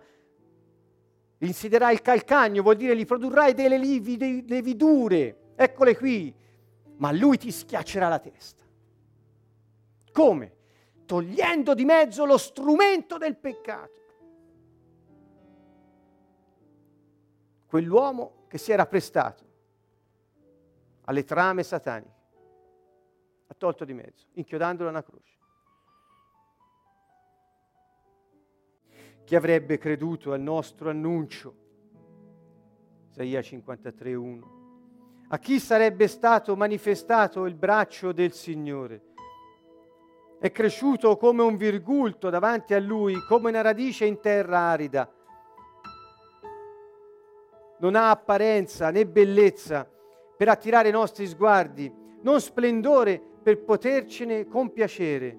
insiderai 1.39 1.93
il 1.95 2.03
calcagno, 2.03 2.61
vuol 2.61 2.75
dire 2.75 2.95
gli 2.95 3.05
produrrai 3.05 3.55
delle 3.55 3.79
levidure, 3.79 5.53
eccole 5.55 5.97
qui, 5.97 6.31
ma 6.97 7.11
lui 7.11 7.39
ti 7.39 7.51
schiaccerà 7.51 8.07
la 8.07 8.19
testa. 8.19 8.63
Come? 10.11 10.55
Togliendo 11.07 11.73
di 11.73 11.83
mezzo 11.83 12.25
lo 12.25 12.37
strumento 12.37 13.17
del 13.17 13.37
peccato. 13.37 14.01
Quell'uomo 17.65 18.45
che 18.47 18.59
si 18.59 18.71
era 18.71 18.85
prestato 18.85 19.45
alle 21.05 21.23
trame 21.23 21.63
sataniche 21.63 22.16
ha 23.47 23.53
tolto 23.57 23.85
di 23.85 23.93
mezzo, 23.93 24.27
inchiodandolo 24.33 24.89
a 24.89 24.91
una 24.91 25.03
croce. 25.03 25.35
Chi 29.23 29.35
avrebbe 29.35 29.77
creduto 29.77 30.31
al 30.31 30.41
nostro 30.41 30.89
annuncio? 30.89 31.65
Isaia 33.09 33.39
53.1 33.39 34.55
a 35.29 35.39
chi 35.39 35.59
sarebbe 35.59 36.07
stato 36.07 36.55
manifestato 36.55 37.45
il 37.45 37.55
braccio 37.55 38.13
del 38.13 38.31
Signore. 38.31 39.01
È 40.39 40.51
cresciuto 40.51 41.17
come 41.17 41.41
un 41.41 41.57
virgulto 41.57 42.29
davanti 42.29 42.73
a 42.73 42.79
lui, 42.79 43.15
come 43.27 43.49
una 43.49 43.61
radice 43.61 44.05
in 44.05 44.21
terra 44.21 44.59
arida. 44.59 45.11
Non 47.79 47.95
ha 47.95 48.09
apparenza 48.09 48.89
né 48.89 49.05
bellezza 49.05 49.85
per 50.37 50.47
attirare 50.47 50.89
i 50.89 50.93
nostri 50.93 51.27
sguardi, 51.27 51.91
non 52.21 52.39
splendore 52.39 53.36
per 53.47 53.63
potercene 53.63 54.45
compiacere. 54.45 55.37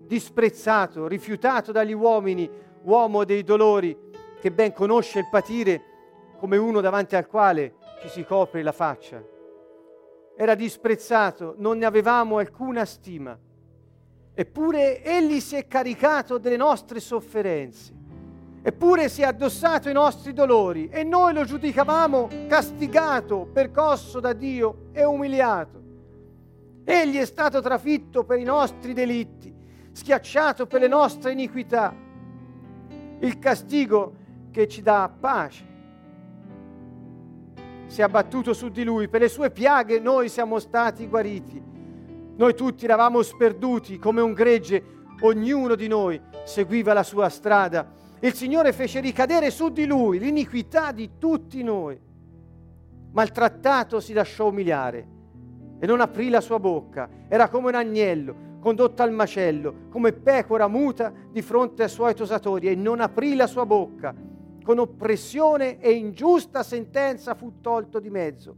Disprezzato, 0.00 1.08
rifiutato 1.08 1.72
dagli 1.72 1.94
uomini, 1.94 2.46
uomo 2.82 3.24
dei 3.24 3.42
dolori, 3.42 3.96
che 4.38 4.52
ben 4.52 4.74
conosce 4.74 5.20
il 5.20 5.28
patire 5.30 5.82
come 6.36 6.58
uno 6.58 6.82
davanti 6.82 7.16
al 7.16 7.26
quale 7.26 7.76
ci 8.02 8.08
si 8.10 8.22
copre 8.22 8.62
la 8.62 8.72
faccia. 8.72 9.24
Era 10.36 10.54
disprezzato, 10.54 11.54
non 11.56 11.78
ne 11.78 11.86
avevamo 11.86 12.36
alcuna 12.36 12.84
stima. 12.84 13.34
Eppure 14.34 15.02
egli 15.02 15.40
si 15.40 15.56
è 15.56 15.66
caricato 15.66 16.36
delle 16.36 16.58
nostre 16.58 17.00
sofferenze. 17.00 17.94
Eppure 18.60 19.08
si 19.08 19.22
è 19.22 19.24
addossato 19.24 19.88
i 19.88 19.94
nostri 19.94 20.34
dolori 20.34 20.90
e 20.90 21.02
noi 21.02 21.32
lo 21.32 21.44
giudicavamo 21.44 22.28
castigato, 22.46 23.48
percosso 23.50 24.20
da 24.20 24.34
Dio 24.34 24.90
e 24.92 25.02
umiliato. 25.02 25.87
Egli 26.90 27.18
è 27.18 27.26
stato 27.26 27.60
trafitto 27.60 28.24
per 28.24 28.38
i 28.38 28.44
nostri 28.44 28.94
delitti, 28.94 29.54
schiacciato 29.92 30.66
per 30.66 30.80
le 30.80 30.88
nostre 30.88 31.32
iniquità. 31.32 31.94
il 33.20 33.38
castigo 33.38 34.14
che 34.50 34.66
ci 34.66 34.80
dà 34.80 35.12
pace. 35.20 35.66
Si 37.88 38.00
è 38.00 38.04
abbattuto 38.04 38.54
su 38.54 38.70
di 38.70 38.84
lui, 38.84 39.08
per 39.08 39.20
le 39.20 39.28
sue 39.28 39.50
piaghe 39.50 39.98
noi 39.98 40.30
siamo 40.30 40.58
stati 40.58 41.06
guariti. 41.08 41.62
Noi 42.36 42.54
tutti 42.54 42.86
eravamo 42.86 43.20
sperduti 43.20 43.98
come 43.98 44.22
un 44.22 44.32
gregge, 44.32 44.82
ognuno 45.20 45.74
di 45.74 45.88
noi 45.88 46.18
seguiva 46.44 46.94
la 46.94 47.02
sua 47.02 47.28
strada. 47.28 47.86
Il 48.20 48.32
Signore 48.32 48.72
fece 48.72 49.00
ricadere 49.00 49.50
su 49.50 49.68
di 49.68 49.84
lui 49.84 50.18
l'iniquità 50.18 50.92
di 50.92 51.18
tutti 51.18 51.62
noi. 51.62 52.00
Maltrattato 53.12 54.00
si 54.00 54.14
lasciò 54.14 54.48
umiliare 54.48 55.16
e 55.78 55.86
non 55.86 56.00
aprì 56.00 56.28
la 56.28 56.40
sua 56.40 56.58
bocca. 56.58 57.08
Era 57.28 57.48
come 57.48 57.68
un 57.68 57.74
agnello 57.74 58.46
condotto 58.60 59.02
al 59.02 59.12
macello, 59.12 59.86
come 59.90 60.12
pecora 60.12 60.66
muta 60.68 61.12
di 61.30 61.42
fronte 61.42 61.84
ai 61.84 61.88
suoi 61.88 62.14
tosatori 62.14 62.68
e 62.68 62.74
non 62.74 63.00
aprì 63.00 63.34
la 63.36 63.46
sua 63.46 63.64
bocca. 63.64 64.14
Con 64.62 64.78
oppressione 64.78 65.78
e 65.80 65.92
ingiusta 65.92 66.62
sentenza 66.62 67.34
fu 67.34 67.60
tolto 67.60 68.00
di 68.00 68.10
mezzo. 68.10 68.56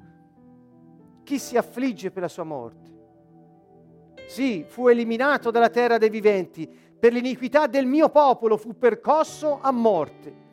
Chi 1.23 1.39
si 1.39 1.57
affligge 1.57 2.11
per 2.11 2.23
la 2.23 2.29
sua 2.29 2.45
morte? 2.45 2.89
Sì, 4.27 4.65
fu 4.67 4.89
eliminato 4.89 5.51
dalla 5.51 5.69
terra 5.69 5.99
dei 5.99 6.11
viventi. 6.11 6.69
Per 7.01 7.13
l'iniquità 7.13 7.67
del 7.67 7.87
mio 7.87 8.09
popolo 8.09 8.57
fu 8.57 8.77
percosso 8.77 9.59
a 9.61 9.71
morte. 9.71 10.49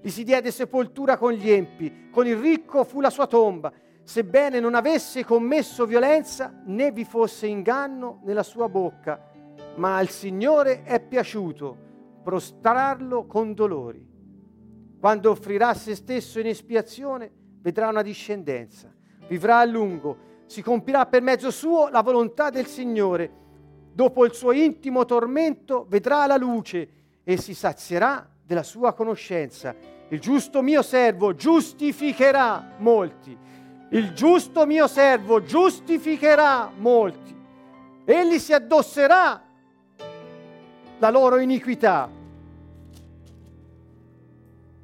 Gli 0.00 0.10
si 0.10 0.24
diede 0.24 0.50
sepoltura 0.50 1.16
con 1.16 1.32
gli 1.32 1.50
empi, 1.50 2.08
con 2.10 2.26
il 2.26 2.36
ricco 2.36 2.84
fu 2.84 3.00
la 3.00 3.10
sua 3.10 3.26
tomba 3.26 3.72
sebbene 4.08 4.58
non 4.58 4.74
avesse 4.74 5.22
commesso 5.22 5.84
violenza 5.84 6.62
né 6.64 6.92
vi 6.92 7.04
fosse 7.04 7.46
inganno 7.46 8.20
nella 8.24 8.42
sua 8.42 8.66
bocca, 8.66 9.22
ma 9.74 9.98
al 9.98 10.08
Signore 10.08 10.82
è 10.82 10.98
piaciuto 10.98 11.76
prostrarlo 12.24 13.26
con 13.26 13.52
dolori. 13.52 14.02
Quando 14.98 15.30
offrirà 15.30 15.74
se 15.74 15.94
stesso 15.94 16.40
in 16.40 16.46
espiazione, 16.46 17.30
vedrà 17.60 17.88
una 17.88 18.00
discendenza, 18.00 18.90
vivrà 19.28 19.58
a 19.58 19.66
lungo, 19.66 20.16
si 20.46 20.62
compirà 20.62 21.04
per 21.04 21.20
mezzo 21.20 21.50
suo 21.50 21.88
la 21.88 22.00
volontà 22.00 22.48
del 22.48 22.66
Signore. 22.66 23.30
Dopo 23.92 24.24
il 24.24 24.32
suo 24.32 24.52
intimo 24.52 25.04
tormento 25.04 25.84
vedrà 25.86 26.24
la 26.24 26.38
luce 26.38 26.88
e 27.22 27.36
si 27.36 27.52
sazierà 27.52 28.26
della 28.42 28.62
sua 28.62 28.94
conoscenza. 28.94 29.76
Il 30.08 30.18
giusto 30.18 30.62
mio 30.62 30.80
servo 30.80 31.34
giustificherà 31.34 32.76
molti 32.78 33.47
il 33.90 34.12
giusto 34.12 34.66
mio 34.66 34.86
servo 34.86 35.42
giustificherà 35.42 36.70
molti. 36.76 37.34
Egli 38.04 38.38
si 38.38 38.52
addosserà 38.52 39.42
la 40.98 41.10
loro 41.10 41.38
iniquità. 41.38 42.10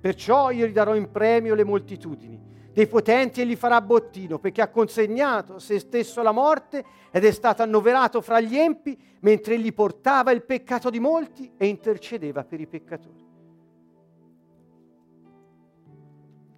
Perciò 0.00 0.50
io 0.50 0.66
gli 0.66 0.72
darò 0.72 0.94
in 0.94 1.10
premio 1.10 1.54
le 1.54 1.64
moltitudini. 1.64 2.52
Dei 2.72 2.86
potenti 2.86 3.40
egli 3.40 3.56
farà 3.56 3.80
bottino, 3.80 4.38
perché 4.38 4.60
ha 4.60 4.68
consegnato 4.68 5.58
se 5.58 5.78
stesso 5.78 6.20
alla 6.20 6.32
morte 6.32 6.84
ed 7.10 7.24
è 7.24 7.30
stato 7.30 7.62
annoverato 7.62 8.20
fra 8.20 8.40
gli 8.40 8.56
empi, 8.56 8.98
mentre 9.20 9.54
egli 9.54 9.72
portava 9.72 10.32
il 10.32 10.42
peccato 10.42 10.90
di 10.90 10.98
molti 10.98 11.52
e 11.56 11.66
intercedeva 11.66 12.44
per 12.44 12.60
i 12.60 12.66
peccatori. 12.66 13.24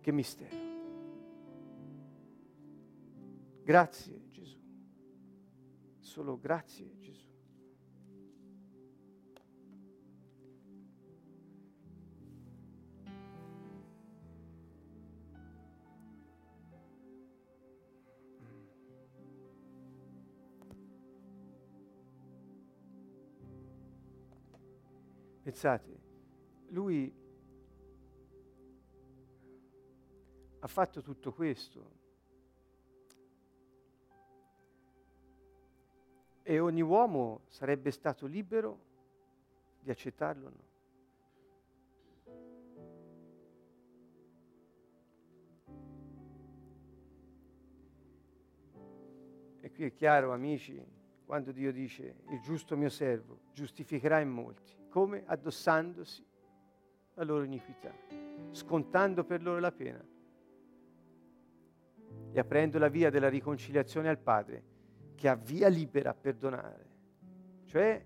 Che 0.00 0.12
mistero. 0.12 0.65
Grazie 3.66 4.30
Gesù. 4.30 4.60
Solo 5.98 6.38
grazie 6.38 7.00
Gesù. 7.00 7.26
Pensate, 25.42 26.00
lui 26.68 27.12
ha 30.60 30.68
fatto 30.68 31.02
tutto 31.02 31.32
questo 31.32 32.05
E 36.48 36.60
ogni 36.60 36.80
uomo 36.80 37.40
sarebbe 37.48 37.90
stato 37.90 38.24
libero 38.24 38.78
di 39.80 39.90
accettarlo 39.90 40.46
o 40.46 40.50
no. 40.50 40.64
E 49.60 49.72
qui 49.72 49.86
è 49.86 49.92
chiaro, 49.92 50.32
amici, 50.32 50.80
quando 51.24 51.50
Dio 51.50 51.72
dice 51.72 52.18
il 52.28 52.40
giusto 52.42 52.76
mio 52.76 52.90
servo 52.90 53.40
giustificherà 53.52 54.20
in 54.20 54.28
molti, 54.28 54.72
come 54.88 55.24
addossandosi 55.26 56.24
la 57.14 57.24
loro 57.24 57.42
iniquità, 57.42 57.92
scontando 58.52 59.24
per 59.24 59.42
loro 59.42 59.58
la 59.58 59.72
pena 59.72 60.06
e 62.30 62.38
aprendo 62.38 62.78
la 62.78 62.86
via 62.86 63.10
della 63.10 63.28
riconciliazione 63.28 64.08
al 64.08 64.18
Padre 64.18 64.74
che 65.16 65.28
ha 65.28 65.34
via 65.34 65.66
libera 65.66 66.10
a 66.10 66.14
perdonare, 66.14 66.86
cioè 67.64 68.04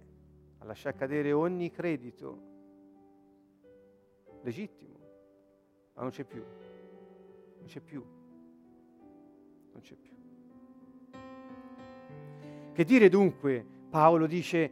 a 0.59 0.65
lasciare 0.65 0.97
cadere 0.97 1.33
ogni 1.33 1.71
credito 1.71 2.49
legittimo, 4.43 4.99
ma 5.95 6.03
non 6.03 6.11
c'è 6.11 6.25
più, 6.25 6.43
non 7.59 7.67
c'è 7.67 7.81
più, 7.81 8.03
non 9.73 9.83
c'è 9.83 9.95
più. 9.95 10.15
Che 12.73 12.85
dire 12.85 13.09
dunque? 13.09 13.67
Paolo 13.91 14.27
dice, 14.27 14.71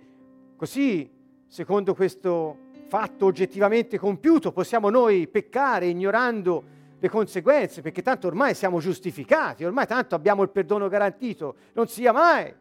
così, 0.56 1.10
secondo 1.46 1.94
questo 1.94 2.66
fatto 2.86 3.26
oggettivamente 3.26 3.98
compiuto, 3.98 4.52
possiamo 4.52 4.88
noi 4.88 5.28
peccare 5.28 5.88
ignorando 5.88 6.76
le 7.00 7.08
conseguenze, 7.08 7.80
perché 7.80 8.02
tanto 8.02 8.26
ormai 8.26 8.54
siamo 8.54 8.80
giustificati, 8.80 9.64
ormai 9.64 9.86
tanto 9.86 10.14
abbiamo 10.14 10.42
il 10.42 10.50
perdono 10.50 10.88
garantito, 10.88 11.56
non 11.74 11.86
sia 11.86 12.12
mai. 12.12 12.54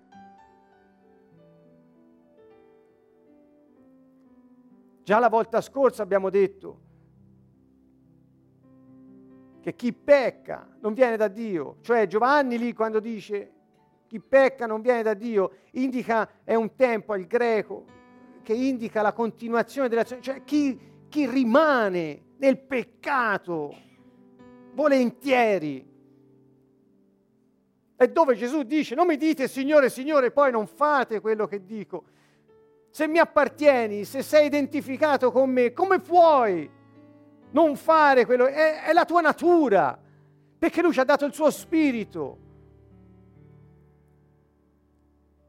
Già 5.04 5.20
la 5.20 5.30
volta 5.30 5.62
scorsa 5.62 6.04
abbiamo 6.04 6.30
detto 6.30 6.82
che 9.62 9.76
chi 9.76 9.94
pecca 9.94 10.68
non 10.82 10.94
viene 10.94 11.18
da 11.18 11.28
Dio, 11.28 11.78
cioè 11.82 12.08
Giovanni 12.08 12.58
lì 12.58 12.74
quando 12.74 13.00
dice 13.00 13.54
chi 14.08 14.20
pecca 14.20 14.66
non 14.66 14.82
viene 14.82 15.04
da 15.04 15.14
Dio, 15.14 15.52
indica, 15.72 16.30
è 16.44 16.56
un 16.56 16.76
tempo 16.76 17.14
al 17.14 17.26
greco 17.26 17.86
che 18.44 18.54
indica 18.54 19.02
la 19.02 19.14
continuazione 19.14 19.90
dell'azione, 19.90 20.22
cioè 20.22 20.44
chi, 20.44 20.80
chi 21.10 21.28
rimane 21.28 22.36
nel 22.38 22.60
peccato 22.60 23.74
volentieri. 24.78 25.84
E 28.00 28.08
dove 28.10 28.36
Gesù 28.36 28.62
dice, 28.62 28.94
non 28.94 29.08
mi 29.08 29.18
dite 29.18 29.48
Signore, 29.48 29.90
Signore, 29.90 30.30
poi 30.30 30.52
non 30.52 30.68
fate 30.68 31.20
quello 31.20 31.48
che 31.48 31.66
dico. 31.66 32.04
Se 32.92 33.08
mi 33.08 33.18
appartieni, 33.18 34.06
se 34.06 34.22
sei 34.22 34.46
identificato 34.46 35.32
con 35.32 35.50
me, 35.50 35.74
come 35.74 36.00
puoi 36.00 36.70
non 37.50 37.76
fare 37.76 38.26
quello? 38.26 38.46
È, 38.46 38.84
è 38.84 38.94
la 38.94 39.06
tua 39.06 39.22
natura, 39.22 40.00
perché 40.60 40.84
Lui 40.84 40.94
ci 40.94 41.00
ha 41.00 41.04
dato 41.04 41.26
il 41.26 41.34
suo 41.34 41.50
spirito. 41.50 42.38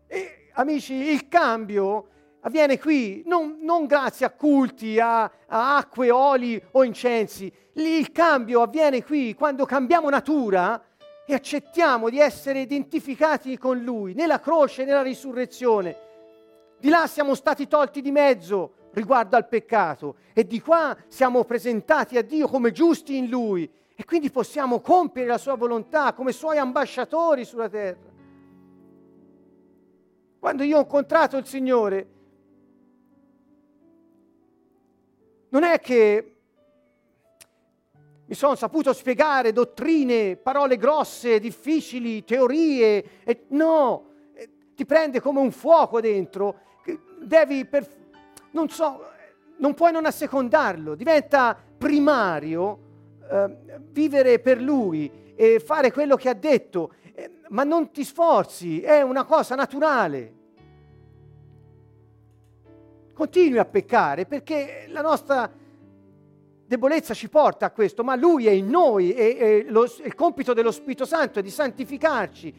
E 0.07 0.49
amici, 0.55 0.95
il 0.95 1.29
cambio 1.29 2.09
avviene 2.41 2.79
qui 2.79 3.23
non, 3.27 3.59
non 3.61 3.85
grazie 3.85 4.25
a 4.25 4.31
culti, 4.31 4.99
a, 4.99 5.25
a, 5.25 5.77
acque, 5.77 6.11
oli 6.11 6.61
o 6.73 6.83
incensi. 6.83 7.53
Il 7.81 8.11
cambio 8.11 8.63
avviene 8.63 9.05
qui 9.05 9.35
quando 9.35 9.65
cambiamo 9.65 10.11
natura 10.11 10.83
e 11.25 11.33
accettiamo 11.33 12.11
di 12.11 12.19
essere 12.19 12.61
identificati 12.61 13.57
con 13.57 13.79
Lui, 13.79 14.15
nella 14.15 14.41
croce, 14.41 14.85
nella 14.85 15.03
risurrezione. 15.03 15.97
Di 16.81 16.89
là 16.89 17.07
siamo 17.07 17.37
stati 17.37 17.69
tolti 17.69 18.01
di 18.01 18.11
mezzo 18.11 18.73
riguardo 18.93 19.37
al 19.37 19.47
peccato 19.47 20.17
e 20.33 20.45
di 20.45 20.61
qua 20.61 20.97
siamo 21.07 21.45
presentati 21.45 22.17
a 22.17 22.23
Dio 22.23 22.49
come 22.49 22.73
giusti 22.73 23.17
in 23.17 23.29
Lui 23.29 23.71
e 23.95 24.05
quindi 24.05 24.31
possiamo 24.31 24.81
compiere 24.81 25.29
la 25.29 25.39
Sua 25.39 25.55
volontà 25.55 26.13
come 26.15 26.33
Suoi 26.33 26.59
ambasciatori 26.59 27.45
sulla 27.45 27.69
terra. 27.69 28.11
Quando 30.41 30.63
io 30.65 30.79
ho 30.79 30.81
incontrato 30.81 31.37
il 31.37 31.47
Signore, 31.47 32.09
non 35.51 35.63
è 35.63 35.79
che 35.79 36.38
mi 38.29 38.35
sono 38.35 38.55
saputo 38.57 38.93
spiegare 38.93 39.53
dottrine, 39.53 40.37
parole 40.37 40.77
grosse, 40.77 41.41
difficili, 41.41 42.25
teorie, 42.25 43.23
e 43.25 43.45
no, 43.49 44.05
ti 44.75 44.85
prende 44.85 45.19
come 45.23 45.41
un 45.41 45.51
fuoco 45.51 45.99
dentro, 45.99 46.57
devi, 47.23 47.65
per, 47.65 47.89
non 48.51 48.69
so, 48.69 49.01
non 49.57 49.73
puoi 49.73 49.93
non 49.93 50.05
assecondarlo, 50.05 50.95
diventa 50.95 51.57
primario 51.79 52.79
eh, 53.31 53.57
vivere 53.93 54.41
per 54.41 54.61
lui 54.61 55.11
e 55.35 55.59
fare 55.59 55.91
quello 55.91 56.17
che 56.17 56.29
ha 56.29 56.35
detto, 56.35 56.93
eh, 57.15 57.31
ma 57.49 57.65
non 57.65 57.91
ti 57.91 58.05
sforzi, 58.05 58.83
è 58.83 59.01
una 59.01 59.25
cosa 59.25 59.55
naturale. 59.55 60.35
Continui 63.15 63.59
a 63.59 63.65
peccare 63.65 64.27
perché 64.27 64.85
la 64.89 65.01
nostra 65.01 65.51
debolezza 66.69 67.15
ci 67.15 67.31
porta 67.31 67.65
a 67.65 67.71
questo, 67.71 68.05
ma 68.05 68.15
lui 68.15 68.47
è 68.47 68.51
in 68.51 68.69
noi 68.69 69.15
e, 69.15 69.65
il 69.67 70.15
compito 70.15 70.53
dello 70.53 70.71
Spirito 70.71 71.07
Santo 71.07 71.39
è 71.39 71.43
di 71.43 71.51
santificarci. 71.51 72.55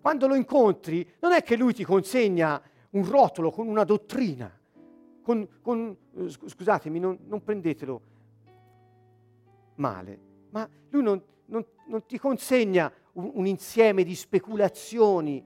Quando 0.00 0.26
lo 0.26 0.34
incontri, 0.34 1.06
non 1.20 1.32
è 1.32 1.42
che 1.42 1.54
lui 1.56 1.74
ti 1.74 1.84
consegna 1.84 2.62
un 2.90 3.06
rotolo 3.06 3.50
con 3.50 3.68
una 3.68 3.84
dottrina, 3.84 4.50
con, 5.22 5.46
con, 5.60 5.94
eh, 6.16 6.30
scusatemi, 6.30 6.98
non, 6.98 7.18
non, 7.26 7.42
prendetelo 7.42 8.00
male, 9.74 10.18
ma 10.48 10.66
lui 10.88 11.02
non, 11.02 11.22
non, 11.44 11.62
non 11.88 12.06
ti 12.06 12.18
consegna 12.18 12.90
un, 13.12 13.32
un 13.34 13.46
insieme 13.46 14.02
di 14.02 14.14
speculazioni, 14.14 15.44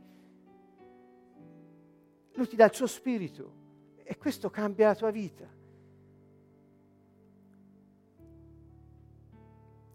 lui 2.35 2.49
ti 2.49 2.57
dà 2.57 2.67
il 2.67 2.75
suo 2.75 2.87
spirito 2.87 3.61
e 4.03 4.17
questo 4.17 4.51
cambia 4.51 4.89
la 4.89 4.95
tua 4.95 5.11
vita. 5.11 5.47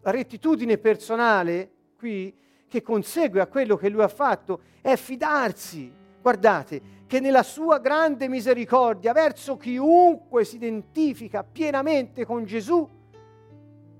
La 0.01 0.11
rettitudine 0.11 0.77
personale 0.77 1.71
qui 1.97 2.35
che 2.67 2.81
consegue 2.81 3.41
a 3.41 3.47
quello 3.47 3.75
che 3.75 3.89
lui 3.89 4.01
ha 4.01 4.07
fatto 4.07 4.61
è 4.81 4.95
fidarsi, 4.95 5.91
guardate, 6.21 6.95
che 7.07 7.19
nella 7.19 7.43
sua 7.43 7.79
grande 7.79 8.27
misericordia 8.27 9.13
verso 9.13 9.57
chiunque 9.57 10.43
si 10.43 10.55
identifica 10.55 11.43
pienamente 11.43 12.25
con 12.25 12.43
Gesù, 12.45 12.87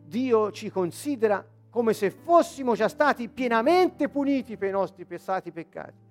Dio 0.06 0.52
ci 0.52 0.70
considera 0.70 1.46
come 1.70 1.94
se 1.94 2.12
fossimo 2.12 2.76
già 2.76 2.88
stati 2.88 3.30
pienamente 3.30 4.10
puniti 4.10 4.58
per 4.58 4.70
i 4.70 4.72
nostri 4.72 5.06
passati 5.06 5.52
peccati. 5.52 6.07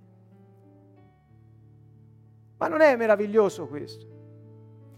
Ma 2.58 2.68
non 2.68 2.80
è 2.80 2.96
meraviglioso 2.96 3.66
questo? 3.66 4.14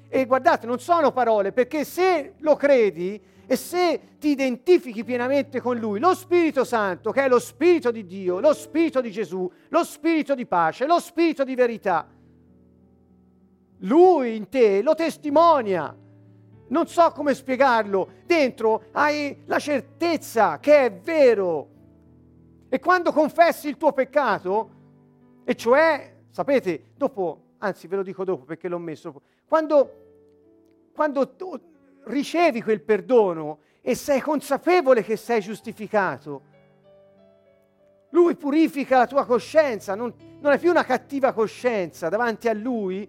E 0.09 0.25
guardate, 0.25 0.67
non 0.67 0.79
sono 0.79 1.13
parole, 1.13 1.53
perché 1.53 1.85
se 1.85 2.35
lo 2.39 2.57
credi 2.57 3.21
e 3.47 3.57
se 3.57 4.01
ti 4.19 4.29
identifichi 4.29 5.05
pienamente 5.05 5.61
con 5.61 5.79
Lui, 5.79 5.99
lo 5.99 6.15
Spirito 6.15 6.65
Santo, 6.65 7.11
che 7.11 7.25
è 7.25 7.29
lo 7.29 7.39
Spirito 7.39 7.91
di 7.91 8.07
Dio, 8.07 8.41
lo 8.41 8.53
Spirito 8.55 9.01
di 9.01 9.11
Gesù, 9.11 9.51
lo 9.69 9.85
Spirito 9.85 10.35
di 10.35 10.47
pace, 10.47 10.87
lo 10.87 10.99
Spirito 10.99 11.45
di 11.45 11.55
verità, 11.55 12.07
Lui 13.79 14.37
in 14.37 14.49
te 14.49 14.83
lo 14.83 14.95
testimonia. 14.95 15.97
Non 16.71 16.87
so 16.87 17.11
come 17.13 17.33
spiegarlo, 17.33 18.09
dentro 18.27 18.85
hai 18.93 19.43
la 19.47 19.59
certezza 19.59 20.59
che 20.59 20.85
è 20.85 20.93
vero. 20.93 21.69
E 22.69 22.79
quando 22.79 23.13
confessi 23.13 23.69
il 23.69 23.79
tuo 23.79 23.93
peccato, 23.93 24.71
e 25.45 25.55
cioè, 25.55 26.15
sapete, 26.29 26.91
dopo 26.95 27.48
anzi 27.59 27.87
ve 27.87 27.97
lo 27.97 28.03
dico 28.03 28.25
dopo 28.25 28.45
perché 28.45 28.69
l'ho 28.69 28.79
messo, 28.79 29.21
quando, 29.47 30.91
quando 30.95 31.35
tu 31.35 31.59
ricevi 32.05 32.63
quel 32.63 32.81
perdono 32.81 33.61
e 33.81 33.95
sei 33.95 34.21
consapevole 34.21 35.03
che 35.03 35.17
sei 35.17 35.41
giustificato, 35.41 36.43
lui 38.11 38.37
purifica 38.37 38.99
la 38.99 39.07
tua 39.07 39.27
coscienza, 39.27 39.95
non, 39.95 40.13
non 40.41 40.53
hai 40.53 40.59
più 40.59 40.71
una 40.71 40.85
cattiva 40.85 41.33
coscienza 41.33 42.09
davanti 42.09 42.49
a 42.49 42.55
lui 42.55 43.09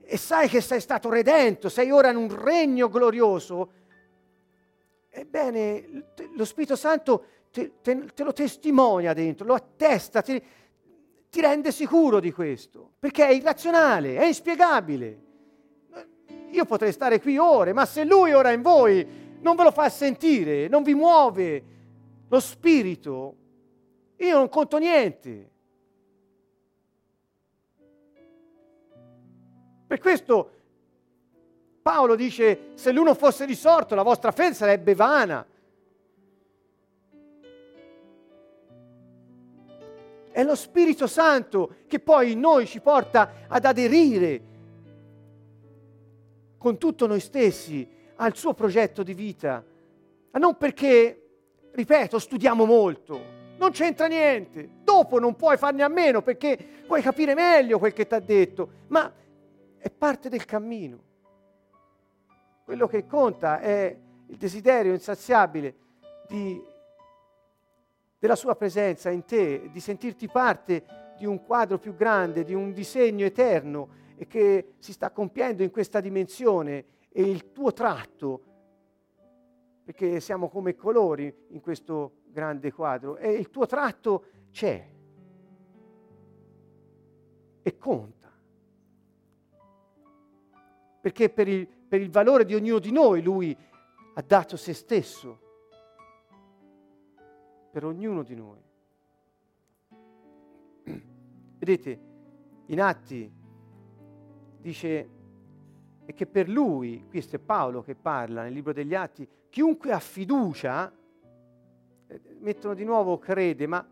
e 0.00 0.16
sai 0.16 0.48
che 0.48 0.60
sei 0.60 0.80
stato 0.80 1.08
redento, 1.10 1.68
sei 1.68 1.90
ora 1.90 2.10
in 2.10 2.16
un 2.16 2.34
regno 2.34 2.88
glorioso. 2.88 3.72
Ebbene, 5.08 6.12
lo 6.36 6.44
Spirito 6.44 6.76
Santo 6.76 7.24
te, 7.50 7.80
te, 7.82 8.04
te 8.14 8.22
lo 8.22 8.32
testimonia 8.32 9.12
dentro, 9.14 9.46
lo 9.46 9.54
attesta, 9.54 10.22
ti, 10.22 10.40
ti 11.36 11.42
rende 11.42 11.70
sicuro 11.70 12.18
di 12.18 12.32
questo, 12.32 12.92
perché 12.98 13.26
è 13.26 13.30
irrazionale, 13.30 14.16
è 14.16 14.24
inspiegabile. 14.24 15.20
Io 16.52 16.64
potrei 16.64 16.92
stare 16.92 17.20
qui 17.20 17.36
ore, 17.36 17.74
ma 17.74 17.84
se 17.84 18.04
lui 18.04 18.32
ora 18.32 18.52
in 18.52 18.62
voi 18.62 19.06
non 19.42 19.54
ve 19.54 19.64
lo 19.64 19.70
fa 19.70 19.86
sentire, 19.90 20.66
non 20.68 20.82
vi 20.82 20.94
muove 20.94 21.64
lo 22.26 22.40
spirito, 22.40 23.36
io 24.16 24.38
non 24.38 24.48
conto 24.48 24.78
niente. 24.78 25.50
Per 29.86 29.98
questo 29.98 30.50
Paolo 31.82 32.14
dice, 32.14 32.70
se 32.76 32.92
l'uno 32.92 33.12
fosse 33.12 33.44
risorto, 33.44 33.94
la 33.94 34.02
vostra 34.02 34.30
fede 34.30 34.54
sarebbe 34.54 34.94
vana. 34.94 35.46
È 40.36 40.44
lo 40.44 40.54
Spirito 40.54 41.06
Santo 41.06 41.76
che 41.86 41.98
poi 41.98 42.32
in 42.32 42.40
noi 42.40 42.66
ci 42.66 42.80
porta 42.80 43.46
ad 43.48 43.64
aderire 43.64 44.42
con 46.58 46.76
tutto 46.76 47.06
noi 47.06 47.20
stessi 47.20 47.88
al 48.16 48.36
suo 48.36 48.52
progetto 48.52 49.02
di 49.02 49.14
vita. 49.14 49.64
Ma 50.32 50.38
non 50.38 50.58
perché, 50.58 51.22
ripeto, 51.72 52.18
studiamo 52.18 52.66
molto, 52.66 53.18
non 53.56 53.70
c'entra 53.70 54.08
niente. 54.08 54.68
Dopo 54.84 55.18
non 55.18 55.36
puoi 55.36 55.56
farne 55.56 55.82
a 55.82 55.88
meno 55.88 56.20
perché 56.20 56.58
puoi 56.86 57.00
capire 57.00 57.32
meglio 57.32 57.78
quel 57.78 57.94
che 57.94 58.06
ti 58.06 58.12
ha 58.12 58.20
detto, 58.20 58.68
ma 58.88 59.10
è 59.78 59.88
parte 59.90 60.28
del 60.28 60.44
cammino. 60.44 60.98
Quello 62.62 62.86
che 62.86 63.06
conta 63.06 63.58
è 63.60 63.96
il 64.26 64.36
desiderio 64.36 64.92
insaziabile 64.92 65.74
di 66.28 66.62
della 68.26 68.34
sua 68.34 68.56
presenza 68.56 69.08
in 69.10 69.24
te, 69.24 69.70
di 69.70 69.78
sentirti 69.78 70.26
parte 70.26 71.14
di 71.16 71.26
un 71.26 71.44
quadro 71.44 71.78
più 71.78 71.94
grande, 71.94 72.42
di 72.42 72.54
un 72.54 72.72
disegno 72.72 73.24
eterno 73.24 73.88
e 74.16 74.26
che 74.26 74.74
si 74.78 74.92
sta 74.92 75.12
compiendo 75.12 75.62
in 75.62 75.70
questa 75.70 76.00
dimensione 76.00 76.84
e 77.08 77.22
il 77.22 77.52
tuo 77.52 77.72
tratto, 77.72 78.42
perché 79.84 80.18
siamo 80.18 80.48
come 80.48 80.74
colori 80.74 81.32
in 81.50 81.60
questo 81.60 82.22
grande 82.26 82.72
quadro, 82.72 83.16
e 83.16 83.30
il 83.30 83.48
tuo 83.48 83.64
tratto 83.64 84.24
c'è 84.50 84.84
e 87.62 87.78
conta. 87.78 88.32
Perché 91.00 91.30
per 91.30 91.46
il, 91.46 91.64
per 91.68 92.00
il 92.00 92.10
valore 92.10 92.44
di 92.44 92.56
ognuno 92.56 92.80
di 92.80 92.90
noi 92.90 93.22
lui 93.22 93.56
ha 94.14 94.22
dato 94.22 94.56
se 94.56 94.72
stesso 94.72 95.44
per 97.76 97.84
ognuno 97.84 98.22
di 98.22 98.34
noi. 98.34 98.58
Vedete, 101.58 102.00
in 102.68 102.80
Atti 102.80 103.30
dice 104.62 105.08
e 106.06 106.14
che 106.14 106.24
per 106.24 106.48
lui, 106.48 107.04
questo 107.06 107.36
è 107.36 107.38
Paolo 107.38 107.82
che 107.82 107.94
parla 107.94 108.44
nel 108.44 108.54
libro 108.54 108.72
degli 108.72 108.94
Atti, 108.94 109.28
chiunque 109.50 109.92
ha 109.92 109.98
fiducia, 109.98 110.90
eh, 112.06 112.20
mettono 112.38 112.72
di 112.72 112.84
nuovo 112.84 113.18
crede, 113.18 113.66
ma 113.66 113.86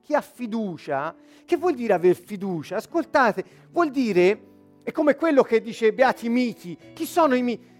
chi 0.00 0.14
ha 0.14 0.20
fiducia, 0.20 1.12
che 1.44 1.56
vuol 1.56 1.74
dire 1.74 1.94
aver 1.94 2.14
fiducia? 2.14 2.76
Ascoltate, 2.76 3.44
vuol 3.72 3.90
dire, 3.90 4.40
è 4.84 4.92
come 4.92 5.16
quello 5.16 5.42
che 5.42 5.60
dice 5.60 5.92
Beati 5.92 6.28
miti, 6.28 6.78
chi 6.94 7.04
sono 7.04 7.34
i 7.34 7.42
miti? 7.42 7.71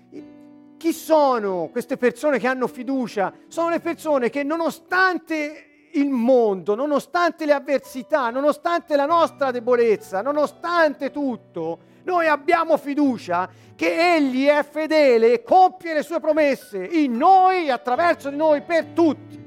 Chi 0.83 0.93
sono 0.93 1.69
queste 1.71 1.97
persone 1.97 2.41
che 2.41 2.49
hanno 2.49 2.67
fiducia? 2.67 3.33
Sono 3.47 3.69
le 3.69 3.79
persone 3.79 4.31
che 4.31 4.43
nonostante 4.43 5.91
il 5.93 6.11
mondo, 6.11 6.75
nonostante 6.75 7.47
le 7.47 7.53
avversità, 7.53 8.31
nonostante 8.31 8.97
la 8.97 9.07
nostra 9.07 9.53
debolezza, 9.53 10.23
nonostante 10.23 11.13
tutto, 11.13 11.79
noi 12.03 12.27
abbiamo 12.27 12.77
fiducia 12.79 13.49
che 13.77 14.17
Egli 14.17 14.47
è 14.47 14.65
fedele 14.69 15.35
e 15.35 15.43
compie 15.45 15.95
le 15.95 16.03
sue 16.03 16.19
promesse 16.19 16.85
in 16.85 17.17
noi, 17.17 17.71
attraverso 17.71 18.29
di 18.29 18.37
noi, 18.37 18.63
per 18.63 18.87
tutti. 18.87 19.41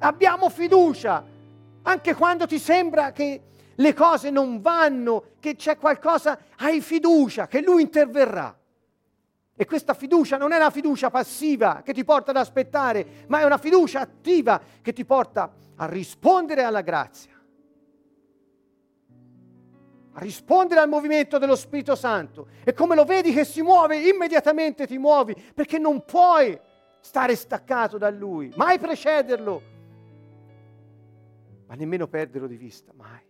Abbiamo 0.00 0.50
fiducia 0.50 1.24
anche 1.84 2.14
quando 2.14 2.44
ti 2.44 2.58
sembra 2.58 3.12
che 3.12 3.40
le 3.74 3.94
cose 3.94 4.28
non 4.28 4.60
vanno, 4.60 5.24
che 5.40 5.56
c'è 5.56 5.78
qualcosa, 5.78 6.38
hai 6.58 6.82
fiducia 6.82 7.46
che 7.46 7.62
Lui 7.62 7.80
interverrà. 7.80 8.54
E 9.56 9.66
questa 9.66 9.94
fiducia 9.94 10.36
non 10.36 10.52
è 10.52 10.56
una 10.56 10.70
fiducia 10.70 11.10
passiva 11.10 11.82
che 11.84 11.92
ti 11.92 12.04
porta 12.04 12.30
ad 12.32 12.38
aspettare, 12.38 13.24
ma 13.28 13.40
è 13.40 13.44
una 13.44 13.58
fiducia 13.58 14.00
attiva 14.00 14.60
che 14.82 14.92
ti 14.92 15.04
porta 15.04 15.52
a 15.76 15.86
rispondere 15.86 16.62
alla 16.64 16.80
grazia, 16.80 17.32
a 20.12 20.20
rispondere 20.20 20.80
al 20.80 20.88
movimento 20.88 21.38
dello 21.38 21.54
Spirito 21.54 21.94
Santo. 21.94 22.48
E 22.64 22.72
come 22.72 22.96
lo 22.96 23.04
vedi 23.04 23.32
che 23.32 23.44
si 23.44 23.62
muove, 23.62 23.96
immediatamente 24.08 24.86
ti 24.86 24.98
muovi, 24.98 25.34
perché 25.54 25.78
non 25.78 26.04
puoi 26.04 26.58
stare 27.00 27.36
staccato 27.36 27.96
da 27.96 28.10
Lui, 28.10 28.52
mai 28.56 28.78
precederlo, 28.80 29.62
ma 31.66 31.74
nemmeno 31.74 32.08
perderlo 32.08 32.48
di 32.48 32.56
vista, 32.56 32.92
mai. 32.94 33.22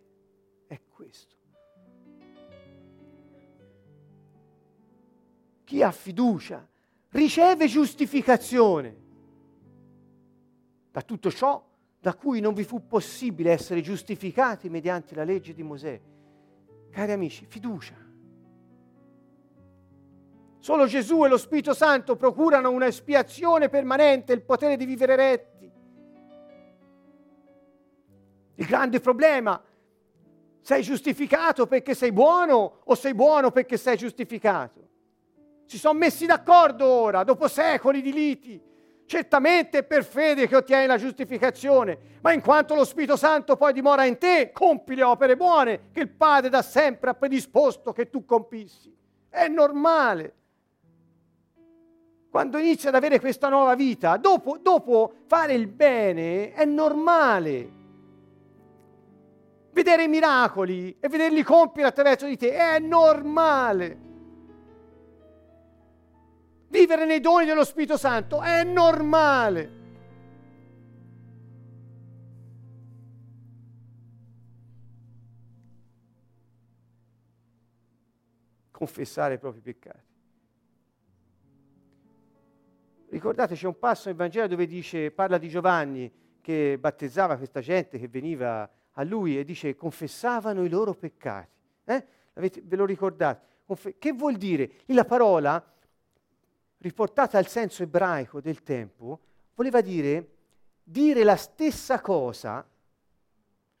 questo. 0.95 1.34
Chi 5.65 5.81
ha 5.81 5.91
fiducia 5.91 6.65
riceve 7.09 7.67
giustificazione 7.67 9.03
da 10.91 11.01
tutto 11.01 11.31
ciò 11.31 11.61
da 11.99 12.13
cui 12.13 12.39
non 12.39 12.53
vi 12.53 12.63
fu 12.63 12.85
possibile 12.85 13.51
essere 13.51 13.81
giustificati 13.81 14.69
mediante 14.69 15.15
la 15.15 15.23
legge 15.23 15.55
di 15.55 15.63
Mosè. 15.63 15.99
Cari 16.91 17.11
amici, 17.11 17.45
fiducia. 17.47 17.95
Solo 20.59 20.85
Gesù 20.85 21.25
e 21.25 21.29
lo 21.29 21.37
Spirito 21.37 21.73
Santo 21.73 22.15
procurano 22.15 22.69
un'espiazione 22.69 23.69
permanente, 23.69 24.33
il 24.33 24.43
potere 24.43 24.77
di 24.77 24.85
vivere 24.85 25.15
retti. 25.15 25.71
Il 28.55 28.65
grande 28.65 28.99
problema, 28.99 29.61
sei 30.61 30.83
giustificato 30.83 31.65
perché 31.65 31.95
sei 31.95 32.11
buono 32.11 32.81
o 32.83 32.95
sei 32.95 33.15
buono 33.15 33.51
perché 33.51 33.77
sei 33.77 33.97
giustificato? 33.97 34.85
Si 35.65 35.77
sono 35.77 35.97
messi 35.97 36.25
d'accordo 36.25 36.85
ora, 36.85 37.23
dopo 37.23 37.47
secoli 37.47 38.01
di 38.01 38.13
liti. 38.13 38.61
Certamente 39.07 39.79
è 39.79 39.83
per 39.83 40.03
fede 40.03 40.47
che 40.47 40.55
ottieni 40.55 40.87
la 40.87 40.97
giustificazione, 40.97 41.97
ma 42.21 42.33
in 42.33 42.41
quanto 42.41 42.73
lo 42.73 42.83
Spirito 42.83 43.15
Santo 43.15 43.55
poi 43.55 43.71
dimora 43.71 44.05
in 44.05 44.17
te, 44.17 44.51
compi 44.51 44.95
le 44.95 45.03
opere 45.03 45.35
buone 45.35 45.89
che 45.91 45.99
il 45.99 46.09
Padre 46.09 46.49
da 46.49 46.63
sempre 46.63 47.11
ha 47.11 47.13
predisposto 47.13 47.93
che 47.93 48.09
tu 48.09 48.25
compissi. 48.25 48.91
È 49.29 49.47
normale. 49.47 50.33
Quando 52.31 52.57
inizi 52.57 52.87
ad 52.87 52.95
avere 52.95 53.19
questa 53.19 53.47
nuova 53.47 53.75
vita, 53.75 54.17
dopo, 54.17 54.57
dopo 54.57 55.13
fare 55.27 55.53
il 55.53 55.67
bene, 55.67 56.51
è 56.53 56.65
normale. 56.65 57.71
Vedere 59.71 60.03
i 60.03 60.07
miracoli 60.07 60.97
e 60.99 61.07
vederli 61.09 61.43
compiere 61.43 61.89
attraverso 61.89 62.25
di 62.25 62.37
te 62.37 62.53
è 62.53 62.79
normale. 62.79 64.04
Vivere 66.75 67.05
nei 67.05 67.21
doni 67.21 67.45
dello 67.45 67.63
Spirito 67.63 67.95
Santo 67.95 68.41
è 68.41 68.65
normale. 68.65 69.69
Confessare 78.71 79.35
i 79.35 79.37
propri 79.37 79.61
peccati. 79.61 79.99
Ricordate, 83.07 83.55
c'è 83.55 83.67
un 83.67 83.79
passo 83.79 84.09
nel 84.09 84.17
Vangelo 84.17 84.47
dove 84.47 84.67
dice, 84.67 85.11
parla 85.11 85.37
di 85.37 85.47
Giovanni 85.47 86.11
che 86.41 86.77
battezzava 86.77 87.37
questa 87.37 87.61
gente 87.61 87.97
che 87.97 88.09
veniva 88.09 88.69
a 88.91 89.03
lui 89.03 89.39
e 89.39 89.45
dice 89.45 89.77
confessavano 89.77 90.65
i 90.65 90.69
loro 90.69 90.93
peccati. 90.93 91.57
Eh? 91.85 92.05
Ve 92.33 92.75
lo 92.75 92.83
ricordate? 92.83 93.63
Confe- 93.65 93.97
che 93.97 94.11
vuol 94.11 94.35
dire? 94.35 94.71
La 94.87 95.05
parola 95.05 95.65
riportata 96.85 97.39
al 97.39 97.47
senso 97.47 97.81
ebraico 97.81 98.39
del 98.39 98.61
tempo, 98.61 99.19
voleva 99.55 99.81
dire 99.81 100.33
dire 100.83 101.23
la 101.23 101.35
stessa 101.35 101.99
cosa, 101.99 102.63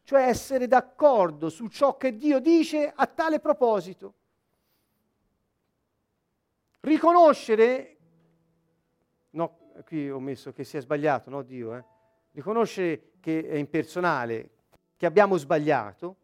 cioè 0.01 0.23
essere 0.23 0.67
d'accordo 0.67 1.49
su 1.49 1.67
ciò 1.67 1.97
che 1.97 2.17
Dio 2.17 2.39
dice 2.39 2.91
a 2.93 3.05
tale 3.05 3.39
proposito. 3.39 4.13
Riconoscere, 6.79 7.97
no, 9.31 9.57
qui 9.85 10.09
ho 10.09 10.19
messo 10.19 10.51
che 10.51 10.63
sia 10.63 10.81
sbagliato, 10.81 11.29
no 11.29 11.43
Dio, 11.43 11.75
eh? 11.75 11.83
riconoscere 12.31 13.11
che 13.19 13.47
è 13.47 13.55
impersonale, 13.55 14.49
che 14.97 15.05
abbiamo 15.05 15.37
sbagliato, 15.37 16.15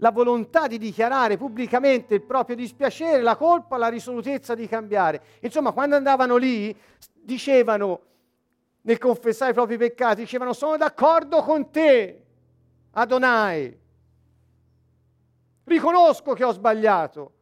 la 0.00 0.10
volontà 0.10 0.66
di 0.66 0.78
dichiarare 0.78 1.36
pubblicamente 1.36 2.14
il 2.14 2.22
proprio 2.22 2.56
dispiacere, 2.56 3.22
la 3.22 3.36
colpa, 3.36 3.76
la 3.76 3.88
risolutezza 3.88 4.54
di 4.54 4.66
cambiare. 4.66 5.22
Insomma, 5.40 5.72
quando 5.72 5.96
andavano 5.96 6.36
lì, 6.36 6.74
dicevano, 7.12 8.00
nel 8.82 8.98
confessare 8.98 9.50
i 9.50 9.54
propri 9.54 9.76
peccati, 9.76 10.22
dicevano 10.22 10.54
sono 10.54 10.78
d'accordo 10.78 11.42
con 11.42 11.70
te, 11.70 12.24
Adonai. 12.92 13.78
Riconosco 15.64 16.32
che 16.32 16.44
ho 16.44 16.52
sbagliato, 16.52 17.32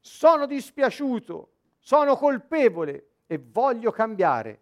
sono 0.00 0.46
dispiaciuto, 0.46 1.50
sono 1.78 2.16
colpevole 2.16 3.08
e 3.26 3.38
voglio 3.38 3.90
cambiare. 3.90 4.60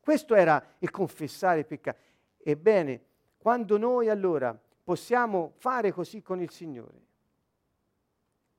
Questo 0.00 0.34
era 0.34 0.74
il 0.78 0.90
confessare 0.90 1.60
i 1.60 1.64
peccati. 1.64 2.00
Ebbene, 2.42 3.02
quando 3.38 3.78
noi 3.78 4.08
allora 4.08 4.58
possiamo 4.88 5.52
fare 5.58 5.92
così 5.92 6.22
con 6.22 6.40
il 6.40 6.48
Signore. 6.48 7.04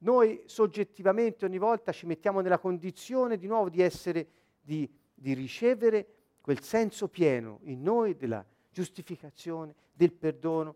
Noi 0.01 0.43
soggettivamente 0.45 1.43
ogni 1.43 1.57
volta 1.57 1.91
ci 1.91 2.05
mettiamo 2.05 2.39
nella 2.41 2.59
condizione 2.59 3.35
di 3.35 3.47
nuovo 3.47 3.67
di 3.67 3.81
essere, 3.81 4.27
di, 4.61 4.87
di 5.11 5.33
ricevere 5.33 6.05
quel 6.39 6.61
senso 6.61 7.07
pieno 7.07 7.61
in 7.63 7.81
noi 7.81 8.15
della 8.15 8.45
giustificazione, 8.69 9.73
del 9.91 10.13
perdono 10.13 10.75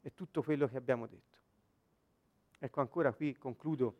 e 0.00 0.14
tutto 0.14 0.42
quello 0.42 0.66
che 0.66 0.78
abbiamo 0.78 1.06
detto. 1.06 1.36
Ecco 2.58 2.80
ancora 2.80 3.12
qui 3.12 3.36
concludo 3.36 3.96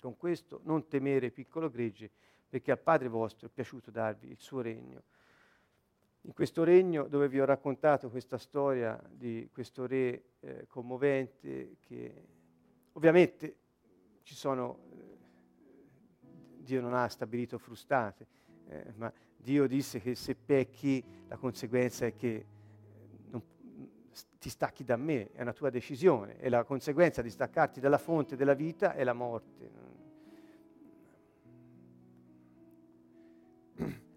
con 0.00 0.16
questo, 0.16 0.60
non 0.62 0.86
temere 0.86 1.32
piccolo 1.32 1.68
gregge, 1.68 2.08
perché 2.48 2.70
al 2.70 2.78
Padre 2.78 3.08
vostro 3.08 3.48
è 3.48 3.50
piaciuto 3.50 3.90
darvi 3.90 4.30
il 4.30 4.38
suo 4.38 4.60
regno 4.60 5.02
in 6.22 6.32
questo 6.32 6.62
regno 6.62 7.08
dove 7.08 7.28
vi 7.28 7.40
ho 7.40 7.44
raccontato 7.44 8.08
questa 8.08 8.38
storia 8.38 9.00
di 9.10 9.48
questo 9.52 9.86
re 9.86 10.22
eh, 10.40 10.66
commovente 10.68 11.76
che 11.80 12.26
ovviamente 12.92 13.56
ci 14.22 14.34
sono, 14.34 14.78
eh, 14.92 15.18
Dio 16.58 16.80
non 16.80 16.94
ha 16.94 17.08
stabilito 17.08 17.58
frustate, 17.58 18.26
eh, 18.68 18.92
ma 18.96 19.12
Dio 19.36 19.66
disse 19.66 20.00
che 20.00 20.14
se 20.14 20.36
pecchi 20.36 21.04
la 21.26 21.36
conseguenza 21.36 22.06
è 22.06 22.14
che 22.14 22.34
eh, 22.34 22.46
non, 23.30 23.42
ti 24.38 24.48
stacchi 24.48 24.84
da 24.84 24.96
me, 24.96 25.32
è 25.32 25.42
una 25.42 25.52
tua 25.52 25.70
decisione 25.70 26.38
e 26.38 26.48
la 26.48 26.62
conseguenza 26.62 27.20
di 27.20 27.30
staccarti 27.30 27.80
dalla 27.80 27.98
fonte 27.98 28.36
della 28.36 28.54
vita 28.54 28.94
è 28.94 29.02
la 29.02 29.12
morte. 29.12 29.90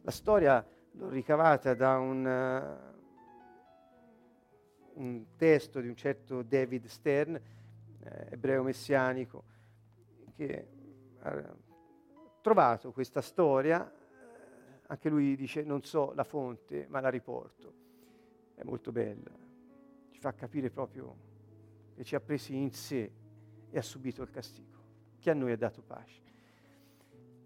La 0.01 0.11
storia 0.11 0.63
ricavata 1.09 1.73
da 1.73 1.97
un, 1.97 2.25
uh, 4.93 5.01
un, 5.01 5.25
testo 5.35 5.79
di 5.81 5.87
un 5.87 5.95
certo 5.95 6.41
David 6.43 6.85
Stern, 6.85 7.35
eh, 7.35 8.27
ebreo 8.31 8.63
messianico, 8.63 9.43
che 10.35 10.67
ha 11.19 11.55
trovato 12.41 12.91
questa 12.91 13.21
storia, 13.21 13.91
eh, 13.91 13.95
anche 14.87 15.09
lui 15.09 15.35
dice 15.35 15.63
non 15.63 15.81
so 15.83 16.13
la 16.13 16.23
fonte, 16.23 16.85
ma 16.89 16.99
la 16.99 17.09
riporto. 17.09 17.73
È 18.55 18.63
molto 18.63 18.91
bella, 18.91 19.31
ci 20.11 20.19
fa 20.19 20.33
capire 20.33 20.69
proprio 20.69 21.33
che 21.93 22.03
ci 22.03 22.15
ha 22.15 22.21
presi 22.21 22.55
in 22.55 22.71
sé 22.71 23.11
e 23.69 23.77
ha 23.77 23.81
subito 23.81 24.21
il 24.21 24.29
castigo, 24.29 24.79
che 25.19 25.29
a 25.29 25.33
noi 25.33 25.51
ha 25.51 25.57
dato 25.57 25.81
pace. 25.81 26.21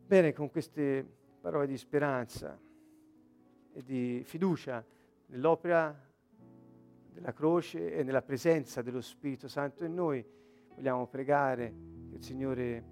Bene, 0.05 0.33
con 0.33 0.49
queste 0.49 1.03
parole 1.39 1.67
di 1.67 1.77
speranza 1.77 2.59
e 3.73 3.83
di 3.83 4.21
fiducia 4.25 4.83
nell'opera 5.27 6.07
della 7.11 7.33
croce 7.33 7.93
e 7.93 8.03
nella 8.03 8.21
presenza 8.21 8.81
dello 8.81 9.01
Spirito 9.01 9.47
Santo 9.47 9.83
in 9.83 9.93
noi, 9.93 10.25
vogliamo 10.75 11.07
pregare 11.07 11.73
che 12.09 12.15
il 12.15 12.23
Signore 12.23 12.83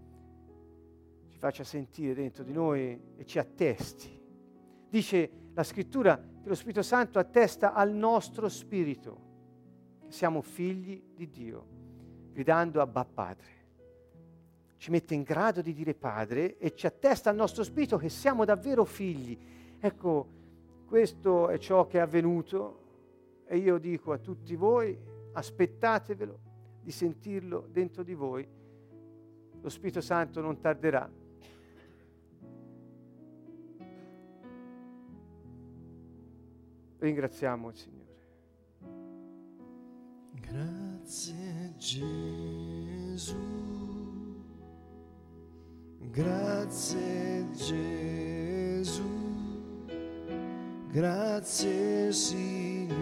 ci 1.30 1.38
faccia 1.38 1.63
sentire 1.63 2.13
dentro 2.13 2.43
di 2.43 2.51
noi 2.51 2.99
e 3.15 3.25
ci 3.25 3.39
attesti. 3.39 4.19
Dice 4.89 5.30
la 5.53 5.63
scrittura 5.63 6.17
che 6.17 6.47
lo 6.47 6.55
Spirito 6.55 6.82
Santo 6.82 7.19
attesta 7.19 7.73
al 7.73 7.91
nostro 7.91 8.47
spirito 8.49 9.25
che 10.05 10.11
siamo 10.11 10.41
figli 10.41 11.01
di 11.15 11.30
Dio, 11.30 11.67
gridando 12.32 12.82
Abba 12.82 13.05
Padre. 13.05 13.55
Ci 14.78 14.91
mette 14.91 15.13
in 15.15 15.23
grado 15.23 15.61
di 15.61 15.73
dire 15.73 15.93
Padre 15.93 16.57
e 16.57 16.75
ci 16.75 16.86
attesta 16.86 17.30
al 17.30 17.36
nostro 17.36 17.63
spirito 17.63 17.97
che 17.97 18.09
siamo 18.09 18.45
davvero 18.45 18.86
figli. 18.86 19.38
Ecco, 19.80 20.37
questo 20.88 21.50
è 21.50 21.58
ciò 21.58 21.86
che 21.86 21.98
è 21.98 22.02
avvenuto 22.02 22.86
e 23.46 23.58
io 23.58 23.78
dico 23.78 24.14
a 24.14 24.18
tutti 24.18 24.56
voi, 24.56 24.98
aspettatevelo 25.34 26.40
di 26.82 26.92
sentirlo 26.92 27.68
dentro 27.70 28.04
di 28.04 28.14
voi. 28.14 28.48
Lo 29.60 29.70
Spirito 29.70 30.00
Santo 30.00 30.40
non 30.40 30.62
tarderà. 30.62 31.12
Ringraziamo 37.00 37.68
il 37.70 37.76
Signore. 37.76 38.06
Grazie 40.40 41.74
Gesù. 41.78 43.36
Grazie 46.00 47.50
Gesù. 47.52 49.26
Grazie 50.90 52.12
Signore, 52.14 52.96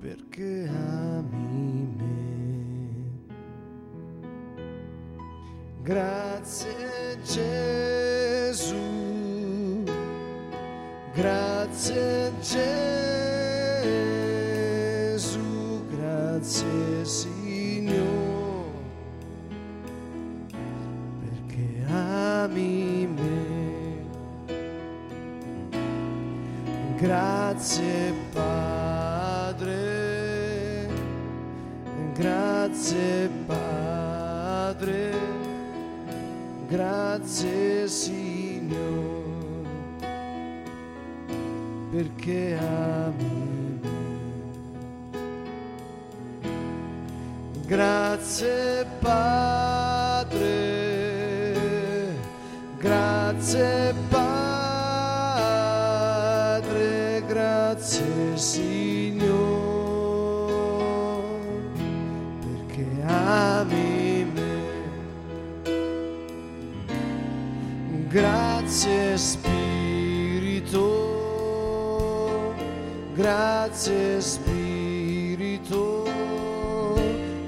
perché 0.00 0.68
ami 0.68 1.88
me. 1.96 2.04
Grazie 5.82 7.18
Gesù, 7.22 8.74
grazie 11.14 12.32
Gesù, 15.20 15.86
grazie 15.88 17.04
Signore. 17.04 17.35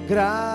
Grazie 0.09 0.48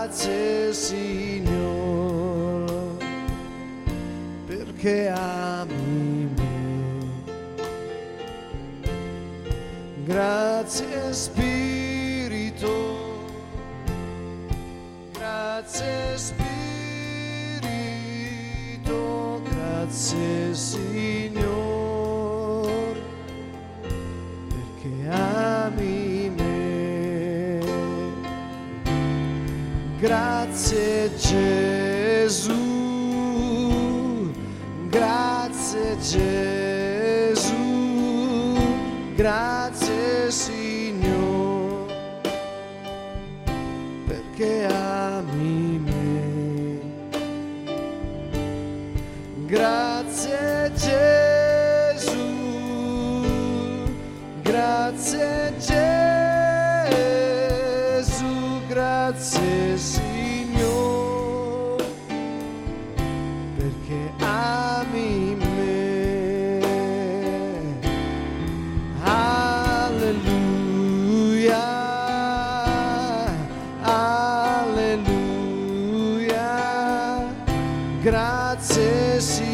grazie 78.03 79.21
Signore, 79.21 79.52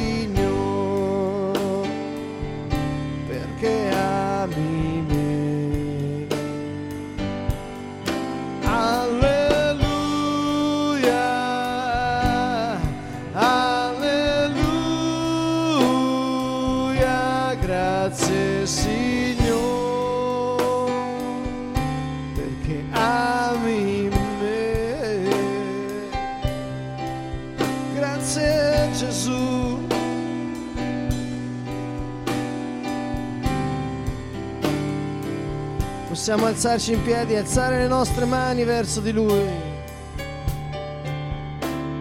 Possiamo 36.29 36.47
alzarci 36.47 36.93
in 36.93 37.01
piedi, 37.01 37.35
alzare 37.35 37.79
le 37.79 37.87
nostre 37.87 38.23
mani 38.25 38.63
verso 38.63 38.99
di 38.99 39.11
Lui 39.11 39.47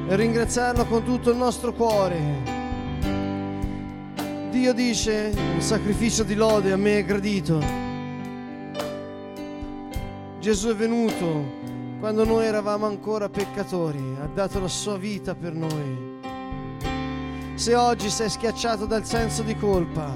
e 0.06 0.16
ringraziarlo 0.16 0.84
con 0.84 1.02
tutto 1.02 1.30
il 1.30 1.36
nostro 1.38 1.72
cuore. 1.72 2.20
Dio 4.50 4.74
dice, 4.74 5.32
un 5.34 5.62
sacrificio 5.62 6.24
di 6.24 6.34
lode 6.34 6.72
a 6.72 6.76
me 6.76 6.98
è 6.98 7.04
gradito. 7.06 7.58
Gesù 10.40 10.68
è 10.68 10.74
venuto 10.74 11.44
quando 11.98 12.26
noi 12.26 12.44
eravamo 12.44 12.84
ancora 12.84 13.30
peccatori, 13.30 14.14
ha 14.20 14.26
dato 14.26 14.60
la 14.60 14.68
sua 14.68 14.98
vita 14.98 15.34
per 15.34 15.54
noi. 15.54 16.18
Se 17.54 17.74
oggi 17.74 18.10
sei 18.10 18.28
schiacciato 18.28 18.84
dal 18.84 19.06
senso 19.06 19.42
di 19.42 19.56
colpa, 19.56 20.14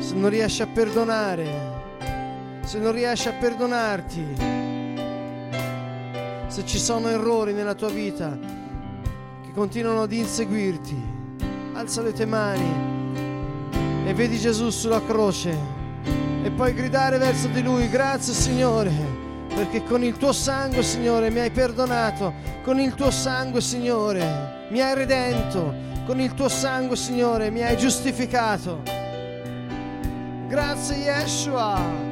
se 0.00 0.14
non 0.14 0.28
riesci 0.28 0.62
a 0.62 0.66
perdonare, 0.66 1.77
se 2.68 2.78
non 2.78 2.92
riesci 2.92 3.28
a 3.28 3.32
perdonarti, 3.32 4.26
se 6.48 6.66
ci 6.66 6.78
sono 6.78 7.08
errori 7.08 7.54
nella 7.54 7.72
tua 7.72 7.88
vita 7.88 8.38
che 9.42 9.52
continuano 9.54 10.02
ad 10.02 10.12
inseguirti, 10.12 11.02
alza 11.72 12.02
le 12.02 12.12
tue 12.12 12.26
mani 12.26 12.70
e 14.04 14.12
vedi 14.12 14.36
Gesù 14.36 14.68
sulla 14.68 15.02
croce 15.02 15.56
e 16.42 16.50
puoi 16.50 16.74
gridare 16.74 17.16
verso 17.16 17.48
di 17.48 17.62
Lui, 17.62 17.88
grazie 17.88 18.34
Signore, 18.34 18.92
perché 19.48 19.82
con 19.84 20.04
il 20.04 20.18
tuo 20.18 20.32
sangue 20.32 20.82
Signore 20.82 21.30
mi 21.30 21.40
hai 21.40 21.50
perdonato, 21.50 22.34
con 22.64 22.78
il 22.78 22.92
tuo 22.92 23.10
sangue 23.10 23.62
Signore 23.62 24.66
mi 24.68 24.82
hai 24.82 24.94
redento, 24.94 25.74
con 26.04 26.20
il 26.20 26.34
tuo 26.34 26.50
sangue 26.50 26.96
Signore 26.96 27.48
mi 27.48 27.62
hai 27.62 27.78
giustificato. 27.78 28.82
Grazie 30.48 30.96
Yeshua. 30.96 32.07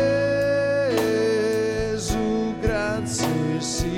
grazie 2.61 3.61
Signore, 3.61 3.94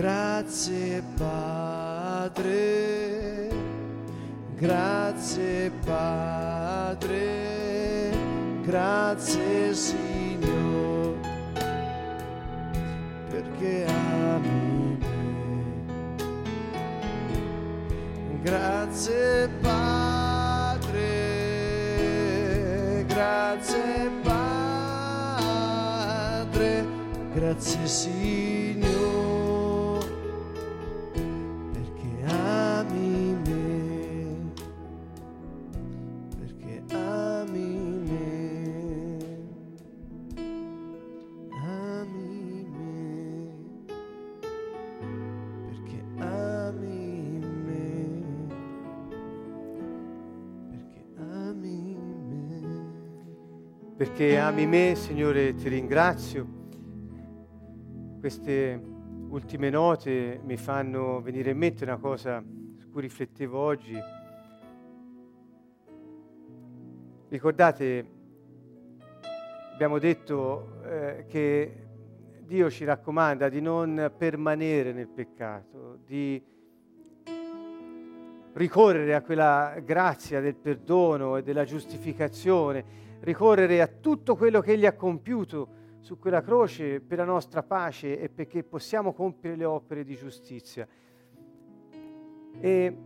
Grazie 0.00 1.02
Padre, 1.14 2.48
grazie 4.56 5.70
Padre, 5.84 7.18
grazie 8.62 9.74
Signore, 9.74 11.18
perché 13.28 13.84
ami 13.84 14.96
me. 14.98 15.06
Grazie 18.40 19.50
Padre, 19.60 20.96
grazie 23.06 24.10
Padre, 24.22 24.46
grazie 27.34 27.86
Signore. 27.86 28.69
Perché 54.20 54.36
ami 54.36 54.66
me, 54.66 54.96
Signore, 54.96 55.54
ti 55.54 55.70
ringrazio. 55.70 56.46
Queste 58.20 58.78
ultime 59.30 59.70
note 59.70 60.38
mi 60.44 60.58
fanno 60.58 61.22
venire 61.22 61.52
in 61.52 61.56
mente 61.56 61.84
una 61.84 61.96
cosa 61.96 62.44
su 62.76 62.90
cui 62.90 63.00
riflettevo 63.00 63.58
oggi. 63.58 63.98
Ricordate, 67.30 68.10
abbiamo 69.72 69.98
detto 69.98 70.82
eh, 70.84 71.24
che 71.26 71.86
Dio 72.42 72.68
ci 72.68 72.84
raccomanda 72.84 73.48
di 73.48 73.62
non 73.62 74.12
permanere 74.18 74.92
nel 74.92 75.08
peccato, 75.08 75.98
di 76.04 76.44
ricorrere 78.52 79.14
a 79.14 79.22
quella 79.22 79.80
grazia 79.82 80.40
del 80.40 80.56
perdono 80.56 81.38
e 81.38 81.42
della 81.42 81.64
giustificazione, 81.64 82.99
ricorrere 83.20 83.80
a 83.80 83.86
tutto 83.86 84.36
quello 84.36 84.60
che 84.60 84.72
Egli 84.72 84.86
ha 84.86 84.94
compiuto 84.94 85.78
su 86.00 86.18
quella 86.18 86.40
croce 86.40 87.00
per 87.00 87.18
la 87.18 87.24
nostra 87.24 87.62
pace 87.62 88.18
e 88.18 88.28
perché 88.28 88.64
possiamo 88.64 89.12
compiere 89.12 89.56
le 89.56 89.64
opere 89.64 90.04
di 90.04 90.16
giustizia. 90.16 90.86
E 92.58 92.96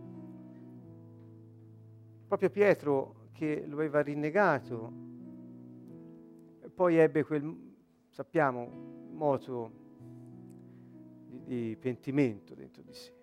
proprio 2.27 2.49
Pietro, 2.49 3.29
che 3.33 3.65
lo 3.67 3.75
aveva 3.75 4.01
rinnegato, 4.01 4.91
poi 6.73 6.97
ebbe 6.97 7.23
quel, 7.23 7.73
sappiamo, 8.09 8.67
moto 9.11 9.71
di, 11.27 11.43
di 11.43 11.77
pentimento 11.77 12.53
dentro 12.53 12.81
di 12.81 12.93
sé. 12.93 13.13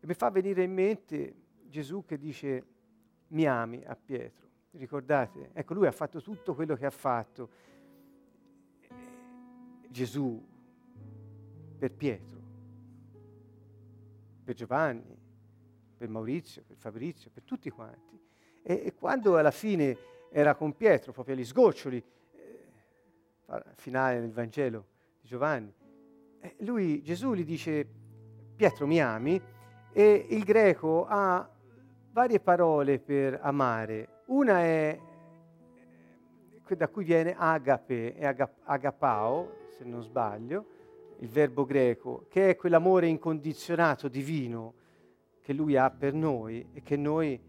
E 0.00 0.06
mi 0.06 0.14
fa 0.14 0.30
venire 0.30 0.62
in 0.62 0.72
mente 0.72 1.34
Gesù 1.68 2.04
che 2.04 2.18
dice 2.18 2.66
mi 3.28 3.46
ami 3.46 3.82
a 3.84 3.96
Pietro. 3.96 4.47
Ricordate? 4.72 5.50
Ecco, 5.52 5.74
lui 5.74 5.86
ha 5.86 5.92
fatto 5.92 6.20
tutto 6.20 6.54
quello 6.54 6.74
che 6.76 6.86
ha 6.86 6.90
fatto. 6.90 7.50
Gesù 9.88 10.46
per 11.78 11.92
Pietro, 11.94 12.40
per 14.44 14.54
Giovanni, 14.54 15.16
per 15.96 16.08
Maurizio, 16.08 16.62
per 16.66 16.76
Fabrizio, 16.76 17.30
per 17.32 17.42
tutti 17.44 17.70
quanti. 17.70 18.20
E, 18.62 18.82
e 18.84 18.94
quando 18.94 19.36
alla 19.36 19.50
fine 19.50 19.96
era 20.30 20.54
con 20.54 20.76
Pietro, 20.76 21.12
proprio 21.12 21.34
agli 21.34 21.44
sgoccioli, 21.44 22.02
eh, 22.32 23.64
finale 23.74 24.20
del 24.20 24.32
Vangelo 24.32 24.86
di 25.20 25.28
Giovanni, 25.28 25.72
eh, 26.40 26.56
lui, 26.60 27.02
Gesù 27.02 27.32
gli 27.34 27.44
dice, 27.44 27.86
Pietro 28.54 28.86
mi 28.86 29.00
ami? 29.00 29.40
E 29.92 30.26
il 30.30 30.44
greco 30.44 31.06
ha 31.06 31.48
varie 32.12 32.40
parole 32.40 32.98
per 32.98 33.38
amare. 33.42 34.17
Una 34.28 34.60
è 34.60 34.98
da 36.76 36.88
cui 36.88 37.02
viene 37.02 37.34
agape 37.34 38.14
e 38.14 38.26
agapao, 38.26 39.68
se 39.70 39.84
non 39.84 40.02
sbaglio, 40.02 40.66
il 41.20 41.28
verbo 41.30 41.64
greco, 41.64 42.26
che 42.28 42.50
è 42.50 42.56
quell'amore 42.56 43.06
incondizionato 43.06 44.06
divino 44.08 44.74
che 45.40 45.54
lui 45.54 45.78
ha 45.78 45.90
per 45.90 46.12
noi 46.12 46.68
e 46.74 46.82
che, 46.82 46.98
noi, 46.98 47.40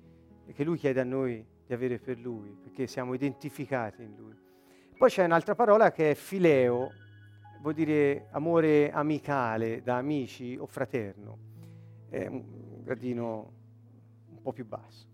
e 0.45 0.53
che 0.53 0.63
lui 0.63 0.77
chiede 0.77 1.01
a 1.01 1.03
noi 1.03 1.45
di 1.65 1.73
avere 1.73 1.99
per 1.99 2.17
lui, 2.17 2.57
perché 2.63 2.88
siamo 2.88 3.13
identificati 3.13 4.01
in 4.01 4.15
lui. 4.15 4.34
Poi 4.97 5.09
c'è 5.09 5.25
un'altra 5.25 5.55
parola 5.55 5.91
che 5.91 6.11
è 6.11 6.15
fileo, 6.15 6.91
vuol 7.59 7.73
dire 7.73 8.27
amore 8.32 8.89
amicale, 8.89 9.82
da 9.82 9.97
amici 9.97 10.55
o 10.57 10.65
fraterno, 10.65 11.38
è 12.07 12.25
un 12.25 12.84
gradino 12.84 13.51
un 14.30 14.41
po' 14.41 14.53
più 14.53 14.65
basso. 14.65 15.09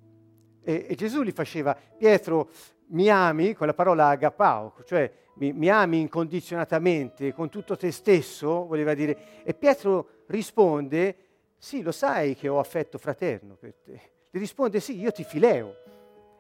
E, 0.68 0.88
e 0.90 0.96
Gesù 0.96 1.22
gli 1.22 1.32
faceva, 1.32 1.76
Pietro, 1.76 2.50
mi 2.88 3.08
ami 3.08 3.54
con 3.54 3.68
la 3.68 3.76
parola 3.76 4.08
agapao, 4.08 4.74
cioè 4.84 5.12
mi, 5.36 5.54
mi, 5.54 5.70
ami 5.70 6.00
incondizionatamente 6.00 7.34
con 7.34 7.50
tutto 7.50 7.78
te 7.78 7.92
stesso, 7.92 8.66
voleva 8.66 8.96
dire. 8.96 9.44
E 9.44 9.54
Pietro 9.54 10.24
risponde, 10.28 11.16
sì, 11.58 11.84
lo 11.84 11.92
sai 11.92 12.36
che 12.36 12.48
ho 12.48 12.58
affetto 12.58 12.98
fraterno 12.98 13.56
per 13.56 13.76
te. 13.84 14.02
Gli 14.32 14.40
risponde, 14.40 14.80
sì, 14.80 15.00
io 15.00 15.12
ti 15.12 15.24
fileo. 15.24 15.76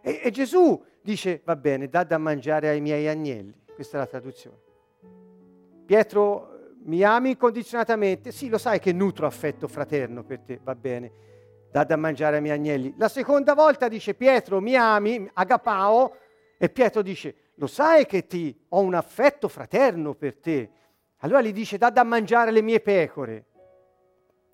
E, 0.01 0.21
e 0.23 0.31
Gesù 0.31 0.83
dice, 1.01 1.41
va 1.45 1.55
bene, 1.55 1.87
dà 1.87 2.03
da 2.03 2.17
mangiare 2.17 2.69
ai 2.69 2.81
miei 2.81 3.07
agnelli. 3.07 3.53
Questa 3.75 3.97
è 3.97 3.99
la 3.99 4.07
traduzione. 4.07 4.57
Pietro, 5.85 6.73
mi 6.85 7.03
ami 7.03 7.31
incondizionatamente? 7.31 8.31
Sì, 8.31 8.49
lo 8.49 8.57
sai 8.57 8.79
che 8.79 8.91
nutro 8.91 9.27
affetto 9.27 9.67
fraterno 9.67 10.23
per 10.23 10.39
te, 10.39 10.59
va 10.63 10.73
bene. 10.73 11.11
Dà 11.71 11.83
da 11.83 11.95
mangiare 11.95 12.37
ai 12.37 12.41
miei 12.41 12.55
agnelli. 12.55 12.93
La 12.97 13.09
seconda 13.09 13.53
volta 13.53 13.87
dice, 13.87 14.13
Pietro, 14.13 14.61
mi 14.61 14.75
ami, 14.75 15.29
agapao, 15.33 16.17
e 16.57 16.69
Pietro 16.69 17.01
dice, 17.01 17.35
lo 17.55 17.67
sai 17.67 18.05
che 18.05 18.27
ti 18.27 18.57
ho 18.69 18.79
un 18.79 18.93
affetto 18.93 19.47
fraterno 19.47 20.13
per 20.13 20.37
te. 20.37 20.71
Allora 21.17 21.41
gli 21.41 21.53
dice, 21.53 21.77
da 21.77 21.89
da 21.89 22.03
mangiare 22.03 22.51
le 22.51 22.61
mie 22.61 22.79
pecore. 22.79 23.45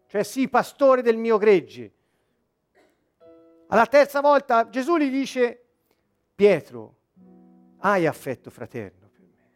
Cioè 0.08 0.24
sii 0.24 0.50
pastore 0.50 1.02
del 1.02 1.18
mio 1.18 1.38
gregge. 1.38 1.94
Alla 3.68 3.86
terza 3.86 4.20
volta 4.20 4.68
Gesù 4.70 4.98
gli 4.98 5.10
dice, 5.10 5.64
Pietro, 6.36 6.96
hai 7.80 8.06
affetto 8.06 8.50
fraterno 8.50 9.10
per 9.10 9.22
me? 9.22 9.52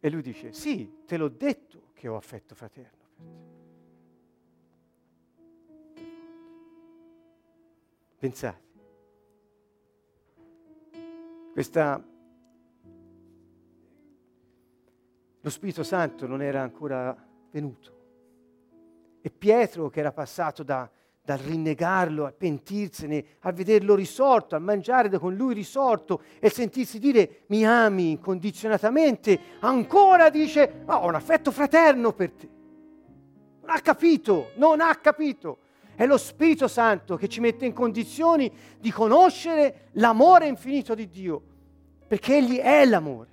E 0.00 0.10
lui 0.10 0.22
dice, 0.22 0.52
sì, 0.52 1.02
te 1.04 1.16
l'ho 1.16 1.28
detto 1.28 1.90
che 1.92 2.08
ho 2.08 2.16
affetto 2.16 2.54
fraterno 2.54 3.08
per 3.14 3.26
te. 3.26 3.51
Pensate, 8.22 8.62
questa, 11.52 12.00
lo 15.40 15.50
Spirito 15.50 15.82
Santo 15.82 16.28
non 16.28 16.40
era 16.40 16.62
ancora 16.62 17.16
venuto. 17.50 17.92
E 19.20 19.28
Pietro, 19.28 19.90
che 19.90 19.98
era 19.98 20.12
passato 20.12 20.62
da, 20.62 20.88
dal 21.20 21.38
rinnegarlo, 21.38 22.24
a 22.24 22.30
pentirsene, 22.30 23.24
a 23.40 23.50
vederlo 23.50 23.96
risorto, 23.96 24.54
a 24.54 24.60
mangiare 24.60 25.18
con 25.18 25.34
lui 25.34 25.52
risorto 25.52 26.22
e 26.38 26.48
sentirsi 26.48 27.00
dire 27.00 27.42
mi 27.48 27.66
ami 27.66 28.10
incondizionatamente, 28.10 29.40
ancora 29.58 30.30
dice 30.30 30.84
oh, 30.86 30.94
ho 30.94 31.08
un 31.08 31.16
affetto 31.16 31.50
fraterno 31.50 32.12
per 32.12 32.30
te. 32.30 32.48
Non 33.62 33.70
ha 33.70 33.80
capito, 33.80 34.52
non 34.58 34.80
ha 34.80 34.94
capito. 34.94 35.70
È 35.94 36.06
lo 36.06 36.16
Spirito 36.16 36.68
Santo 36.68 37.16
che 37.16 37.28
ci 37.28 37.40
mette 37.40 37.66
in 37.66 37.72
condizioni 37.72 38.50
di 38.78 38.90
conoscere 38.90 39.88
l'amore 39.92 40.46
infinito 40.46 40.94
di 40.94 41.08
Dio, 41.08 41.42
perché 42.06 42.36
Egli 42.36 42.58
è 42.58 42.84
l'amore. 42.84 43.30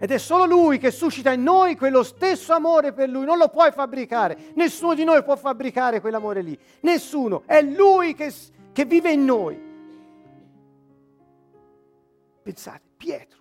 Ed 0.00 0.12
è 0.12 0.18
solo 0.18 0.44
Lui 0.44 0.78
che 0.78 0.92
suscita 0.92 1.32
in 1.32 1.42
noi 1.42 1.76
quello 1.76 2.04
stesso 2.04 2.52
amore 2.52 2.92
per 2.92 3.08
Lui, 3.08 3.24
non 3.24 3.36
lo 3.36 3.48
puoi 3.48 3.72
fabbricare, 3.72 4.52
nessuno 4.54 4.94
di 4.94 5.02
noi 5.02 5.24
può 5.24 5.34
fabbricare 5.36 6.00
quell'amore 6.00 6.40
lì, 6.40 6.58
nessuno, 6.80 7.42
è 7.46 7.60
Lui 7.62 8.14
che, 8.14 8.32
che 8.72 8.84
vive 8.84 9.10
in 9.10 9.24
noi. 9.24 9.60
Pensate, 12.42 12.82
Pietro, 12.96 13.38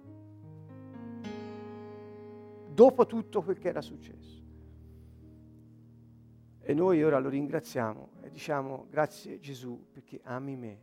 dopo 2.73 3.05
tutto 3.05 3.41
quel 3.43 3.57
che 3.59 3.69
era 3.69 3.81
successo. 3.81 4.26
E 6.69 6.73
noi 6.73 7.01
ora 7.01 7.17
lo 7.19 7.29
ringraziamo 7.29 8.09
e 8.23 8.29
diciamo 8.29 8.87
grazie 8.89 9.39
Gesù 9.39 9.85
perché 9.89 10.19
ami 10.23 10.57
me. 10.57 10.77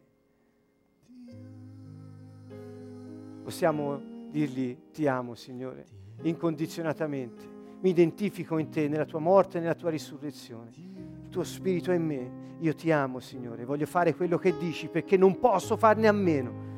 Possiamo 3.43 4.01
dirgli 4.30 4.74
ti 4.93 5.07
amo 5.07 5.35
Signore, 5.35 5.85
incondizionatamente. 6.22 7.47
Mi 7.80 7.91
identifico 7.91 8.57
in 8.57 8.70
te, 8.70 8.89
nella 8.89 9.05
tua 9.05 9.18
morte 9.18 9.59
e 9.59 9.61
nella 9.61 9.74
tua 9.74 9.91
risurrezione. 9.91 10.70
Il 10.74 11.28
tuo 11.28 11.45
spirito 11.45 11.93
è 11.93 11.97
in 11.97 12.07
me. 12.07 12.30
Io 12.61 12.74
ti 12.74 12.91
amo 12.91 13.20
Signore, 13.20 13.66
voglio 13.66 13.85
fare 13.85 14.14
quello 14.14 14.39
che 14.39 14.57
dici 14.57 14.89
perché 14.89 15.18
non 15.18 15.39
posso 15.39 15.76
farne 15.76 16.09
a 16.09 16.12
meno. 16.12 16.73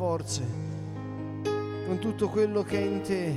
Forze, 0.00 0.42
con 1.86 1.98
tutto 2.00 2.30
quello 2.30 2.62
che 2.62 2.78
è 2.78 2.82
in 2.82 3.02
te, 3.02 3.34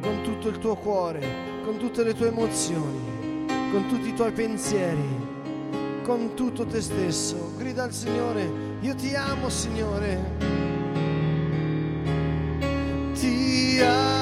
con 0.00 0.20
tutto 0.24 0.48
il 0.48 0.58
tuo 0.58 0.74
cuore, 0.74 1.24
con 1.64 1.76
tutte 1.76 2.02
le 2.02 2.12
tue 2.12 2.26
emozioni, 2.26 3.46
con 3.70 3.86
tutti 3.86 4.08
i 4.08 4.14
tuoi 4.14 4.32
pensieri, 4.32 5.06
con 6.02 6.34
tutto 6.34 6.66
te 6.66 6.80
stesso. 6.80 7.52
Grida 7.56 7.84
al 7.84 7.92
Signore, 7.92 8.50
io 8.80 8.96
ti 8.96 9.14
amo 9.14 9.48
Signore. 9.48 10.18
Ti 13.14 13.80
amo, 13.82 14.15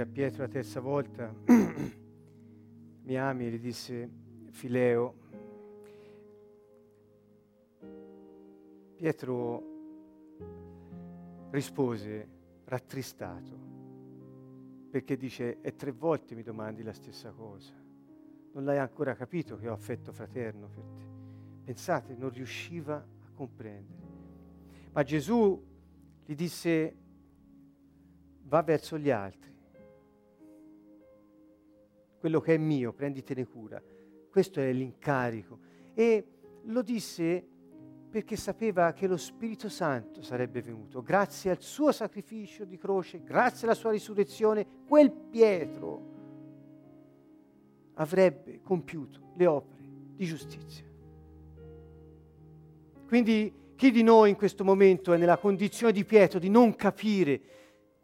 a 0.00 0.06
Pietro 0.06 0.42
la 0.42 0.48
terza 0.48 0.80
volta, 0.80 1.34
mi 3.02 3.16
ami, 3.16 3.50
gli 3.50 3.58
disse 3.58 4.10
Fileo, 4.50 5.14
Pietro 8.94 9.62
rispose 11.50 12.28
rattristato, 12.64 13.58
perché 14.90 15.16
dice, 15.16 15.60
e 15.60 15.74
tre 15.74 15.92
volte 15.92 16.34
mi 16.34 16.42
domandi 16.42 16.82
la 16.82 16.92
stessa 16.92 17.30
cosa, 17.30 17.72
non 18.52 18.64
l'hai 18.64 18.78
ancora 18.78 19.14
capito 19.14 19.56
che 19.56 19.68
ho 19.68 19.72
affetto 19.72 20.12
fraterno 20.12 20.68
per 20.68 20.84
te. 20.84 21.06
Pensate, 21.64 22.14
non 22.14 22.30
riusciva 22.30 22.96
a 22.96 23.30
comprendere. 23.34 24.06
Ma 24.92 25.02
Gesù 25.02 25.62
gli 26.24 26.34
disse, 26.34 26.96
va 28.42 28.62
verso 28.62 28.98
gli 28.98 29.10
altri. 29.10 29.47
Quello 32.18 32.40
che 32.40 32.54
è 32.54 32.58
mio, 32.58 32.92
prenditene 32.92 33.46
cura. 33.46 33.82
Questo 34.30 34.60
è 34.60 34.72
l'incarico. 34.72 35.58
E 35.94 36.24
lo 36.64 36.82
disse 36.82 37.46
perché 38.10 38.36
sapeva 38.36 38.92
che 38.92 39.06
lo 39.06 39.16
Spirito 39.16 39.68
Santo 39.68 40.22
sarebbe 40.22 40.62
venuto. 40.62 41.02
Grazie 41.02 41.50
al 41.50 41.60
suo 41.60 41.92
sacrificio 41.92 42.64
di 42.64 42.78
croce, 42.78 43.22
grazie 43.22 43.66
alla 43.66 43.76
sua 43.76 43.90
risurrezione, 43.90 44.66
quel 44.86 45.10
Pietro 45.10 46.16
avrebbe 47.94 48.60
compiuto 48.62 49.32
le 49.36 49.46
opere 49.46 49.82
di 50.14 50.24
giustizia. 50.24 50.84
Quindi 53.06 53.52
chi 53.74 53.90
di 53.90 54.02
noi 54.02 54.30
in 54.30 54.36
questo 54.36 54.64
momento 54.64 55.12
è 55.12 55.16
nella 55.16 55.38
condizione 55.38 55.92
di 55.92 56.04
Pietro 56.04 56.38
di 56.38 56.48
non 56.48 56.74
capire 56.74 57.40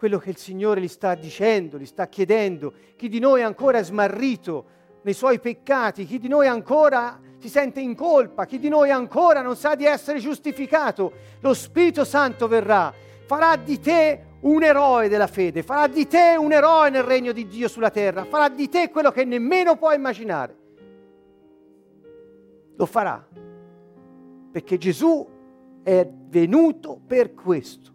quello 0.04 0.18
che 0.18 0.28
il 0.28 0.36
Signore 0.36 0.82
gli 0.82 0.88
sta 0.88 1.14
dicendo, 1.14 1.78
gli 1.78 1.86
sta 1.86 2.08
chiedendo, 2.08 2.74
chi 2.94 3.08
di 3.08 3.20
noi 3.20 3.40
ancora 3.40 3.78
è 3.78 3.82
smarrito 3.82 4.66
nei 5.00 5.14
suoi 5.14 5.40
peccati, 5.40 6.04
chi 6.04 6.18
di 6.18 6.28
noi 6.28 6.46
ancora 6.46 7.18
si 7.38 7.48
sente 7.48 7.80
in 7.80 7.94
colpa, 7.94 8.44
chi 8.44 8.58
di 8.58 8.68
noi 8.68 8.90
ancora 8.90 9.40
non 9.40 9.56
sa 9.56 9.74
di 9.74 9.86
essere 9.86 10.18
giustificato, 10.18 11.10
lo 11.40 11.54
Spirito 11.54 12.04
Santo 12.04 12.48
verrà, 12.48 12.92
farà 13.24 13.56
di 13.56 13.80
te 13.80 14.24
un 14.40 14.62
eroe 14.62 15.08
della 15.08 15.26
fede, 15.26 15.62
farà 15.62 15.86
di 15.86 16.06
te 16.06 16.36
un 16.38 16.52
eroe 16.52 16.90
nel 16.90 17.02
regno 17.02 17.32
di 17.32 17.46
Dio 17.46 17.66
sulla 17.66 17.88
terra, 17.88 18.26
farà 18.26 18.50
di 18.50 18.68
te 18.68 18.90
quello 18.90 19.10
che 19.10 19.24
nemmeno 19.24 19.76
puoi 19.76 19.94
immaginare. 19.94 20.54
Lo 22.76 22.84
farà, 22.84 23.26
perché 24.52 24.76
Gesù 24.76 25.26
è 25.82 26.06
venuto 26.06 27.00
per 27.06 27.32
questo. 27.32 27.92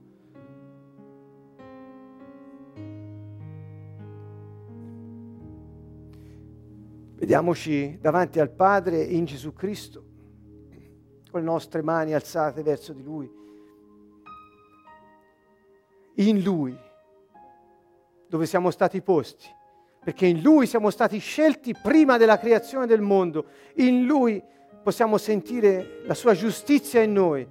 Vediamoci 7.19 7.97
davanti 7.99 8.39
al 8.39 8.49
Padre 8.49 9.03
in 9.03 9.25
Gesù 9.25 9.51
Cristo, 9.51 10.03
con 11.29 11.41
le 11.41 11.45
nostre 11.45 11.81
mani 11.81 12.13
alzate 12.13 12.63
verso 12.63 12.93
di 12.93 13.03
Lui. 13.03 13.29
In 16.15 16.41
Lui, 16.41 16.79
dove 18.25 18.45
siamo 18.45 18.71
stati 18.71 19.01
posti, 19.01 19.53
perché 20.01 20.27
in 20.27 20.41
Lui 20.41 20.65
siamo 20.65 20.89
stati 20.89 21.19
scelti 21.19 21.75
prima 21.75 22.15
della 22.15 22.37
creazione 22.37 22.85
del 22.85 23.01
mondo. 23.01 23.47
In 23.75 24.05
Lui 24.05 24.41
possiamo 24.81 25.17
sentire 25.17 26.03
la 26.05 26.13
Sua 26.13 26.33
giustizia 26.33 27.01
in 27.01 27.11
noi. 27.11 27.45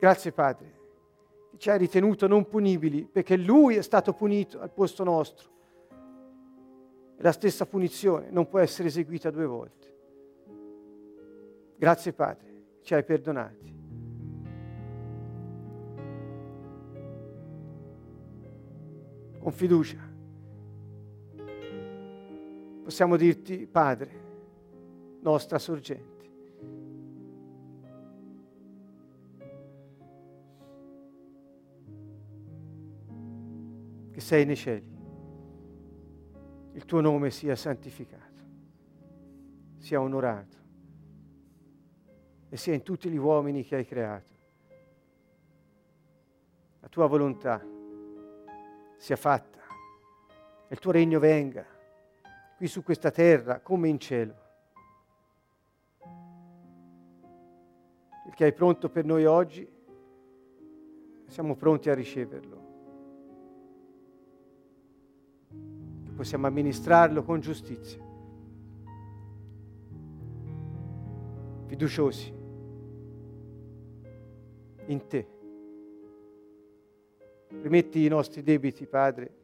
Grazie 0.00 0.32
Padre, 0.32 0.74
ci 1.62 1.70
hai 1.70 1.78
ritenuto 1.78 2.26
non 2.26 2.48
punibili 2.48 3.04
perché 3.04 3.36
Lui 3.36 3.76
è 3.76 3.82
stato 3.82 4.12
punito 4.14 4.58
al 4.58 4.72
posto 4.72 5.04
nostro. 5.04 5.48
E 7.16 7.22
la 7.22 7.30
stessa 7.30 7.66
punizione 7.66 8.30
non 8.32 8.48
può 8.48 8.58
essere 8.58 8.88
eseguita 8.88 9.30
due 9.30 9.46
volte. 9.46 9.94
Grazie 11.76 12.12
Padre, 12.14 12.64
ci 12.82 12.94
hai 12.94 13.04
perdonati. 13.04 13.80
Con 19.38 19.52
fiducia 19.52 20.10
possiamo 22.82 23.16
dirti 23.16 23.68
Padre, 23.68 24.10
nostra 25.20 25.60
sorgente. 25.60 26.11
Sei 34.22 34.46
nei 34.46 34.56
cieli, 34.56 35.00
il 36.74 36.84
tuo 36.84 37.00
nome 37.00 37.30
sia 37.30 37.56
santificato, 37.56 38.42
sia 39.78 40.00
onorato 40.00 40.56
e 42.48 42.56
sia 42.56 42.72
in 42.72 42.82
tutti 42.82 43.10
gli 43.10 43.16
uomini 43.16 43.64
che 43.64 43.76
hai 43.76 43.84
creato. 43.84 44.30
La 46.80 46.88
tua 46.88 47.06
volontà 47.06 47.62
sia 48.96 49.16
fatta 49.16 49.58
e 50.68 50.72
il 50.72 50.78
tuo 50.78 50.92
regno 50.92 51.18
venga 51.18 51.66
qui 52.56 52.68
su 52.68 52.82
questa 52.82 53.10
terra 53.10 53.60
come 53.60 53.88
in 53.88 53.98
cielo. 53.98 54.40
Il 58.26 58.34
che 58.34 58.44
hai 58.44 58.52
pronto 58.52 58.88
per 58.88 59.04
noi 59.04 59.26
oggi, 59.26 59.68
siamo 61.26 61.56
pronti 61.56 61.90
a 61.90 61.94
riceverlo. 61.94 62.61
Possiamo 66.22 66.46
amministrarlo 66.46 67.24
con 67.24 67.40
giustizia, 67.40 68.00
fiduciosi 71.66 72.32
in 74.86 75.06
te. 75.08 75.26
Rimetti 77.60 78.04
i 78.04 78.08
nostri 78.08 78.44
debiti, 78.44 78.86
Padre, 78.86 79.34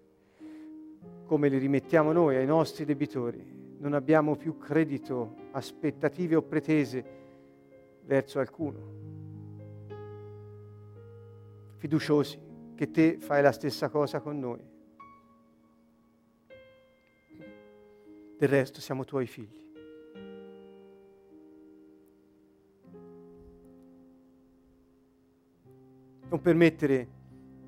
come 1.26 1.48
li 1.48 1.59
rimettiamo 1.59 2.12
noi 2.12 2.36
ai 2.36 2.46
nostri 2.46 2.84
debitori. 2.84 3.74
Non 3.78 3.94
abbiamo 3.94 4.36
più 4.36 4.56
credito, 4.56 5.34
aspettative 5.50 6.36
o 6.36 6.42
pretese 6.42 7.05
verso 8.05 8.38
alcuno. 8.38 8.78
Fiduciosi 11.74 12.38
che 12.76 12.88
te 12.92 13.18
fai 13.18 13.42
la 13.42 13.50
stessa 13.50 13.88
cosa 13.88 14.20
con 14.20 14.38
noi. 14.38 14.76
Del 18.39 18.48
resto 18.48 18.81
siamo 18.81 19.05
tuoi 19.05 19.27
figli. 19.27 19.66
Non 26.28 26.40
permettere 26.40 27.09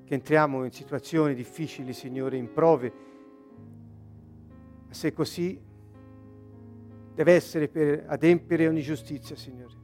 che 0.05 0.13
entriamo 0.13 0.63
in 0.63 0.71
situazioni 0.71 1.33
difficili, 1.33 1.91
Signore, 1.91 2.37
in 2.37 2.53
prove 2.53 2.93
se 4.91 5.11
così, 5.11 5.59
deve 7.13 7.33
essere 7.33 7.67
per 7.67 8.05
adempiere 8.07 8.69
ogni 8.69 8.81
giustizia, 8.81 9.35
Signore. 9.35 9.75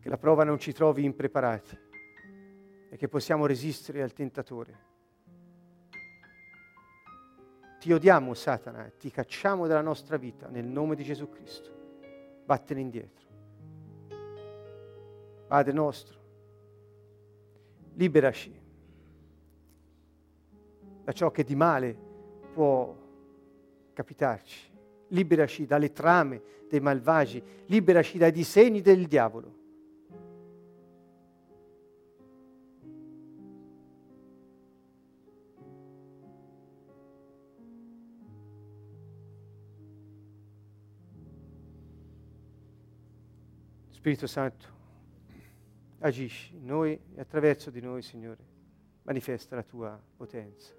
Che 0.00 0.08
la 0.08 0.18
prova 0.18 0.42
non 0.42 0.58
ci 0.58 0.72
trovi 0.72 1.04
impreparati 1.04 1.78
e 2.90 2.96
che 2.96 3.06
possiamo 3.06 3.46
resistere 3.46 4.02
al 4.02 4.12
tentatore. 4.12 4.87
Ti 7.78 7.92
odiamo, 7.92 8.34
Satana, 8.34 8.86
e 8.86 8.96
ti 8.96 9.10
cacciamo 9.10 9.66
dalla 9.66 9.80
nostra 9.80 10.16
vita 10.16 10.48
nel 10.48 10.66
nome 10.66 10.96
di 10.96 11.04
Gesù 11.04 11.28
Cristo. 11.28 11.70
Vattene 12.44 12.80
indietro. 12.80 13.26
Padre 15.46 15.72
nostro, 15.72 16.18
liberaci 17.94 18.66
da 21.04 21.12
ciò 21.12 21.30
che 21.30 21.42
di 21.42 21.54
male 21.54 21.96
può 22.52 22.94
capitarci. 23.94 24.76
Liberaci 25.08 25.64
dalle 25.64 25.90
trame 25.90 26.42
dei 26.68 26.80
malvagi, 26.80 27.42
liberaci 27.66 28.18
dai 28.18 28.30
disegni 28.30 28.82
del 28.82 29.06
diavolo. 29.06 29.57
Spirito 44.08 44.26
Santo, 44.26 44.66
agisci 45.98 46.54
in 46.54 46.64
noi 46.64 46.98
e 47.14 47.20
attraverso 47.20 47.68
di 47.68 47.82
noi, 47.82 48.00
Signore, 48.00 48.42
manifesta 49.02 49.54
la 49.54 49.62
tua 49.62 50.02
potenza. 50.16 50.77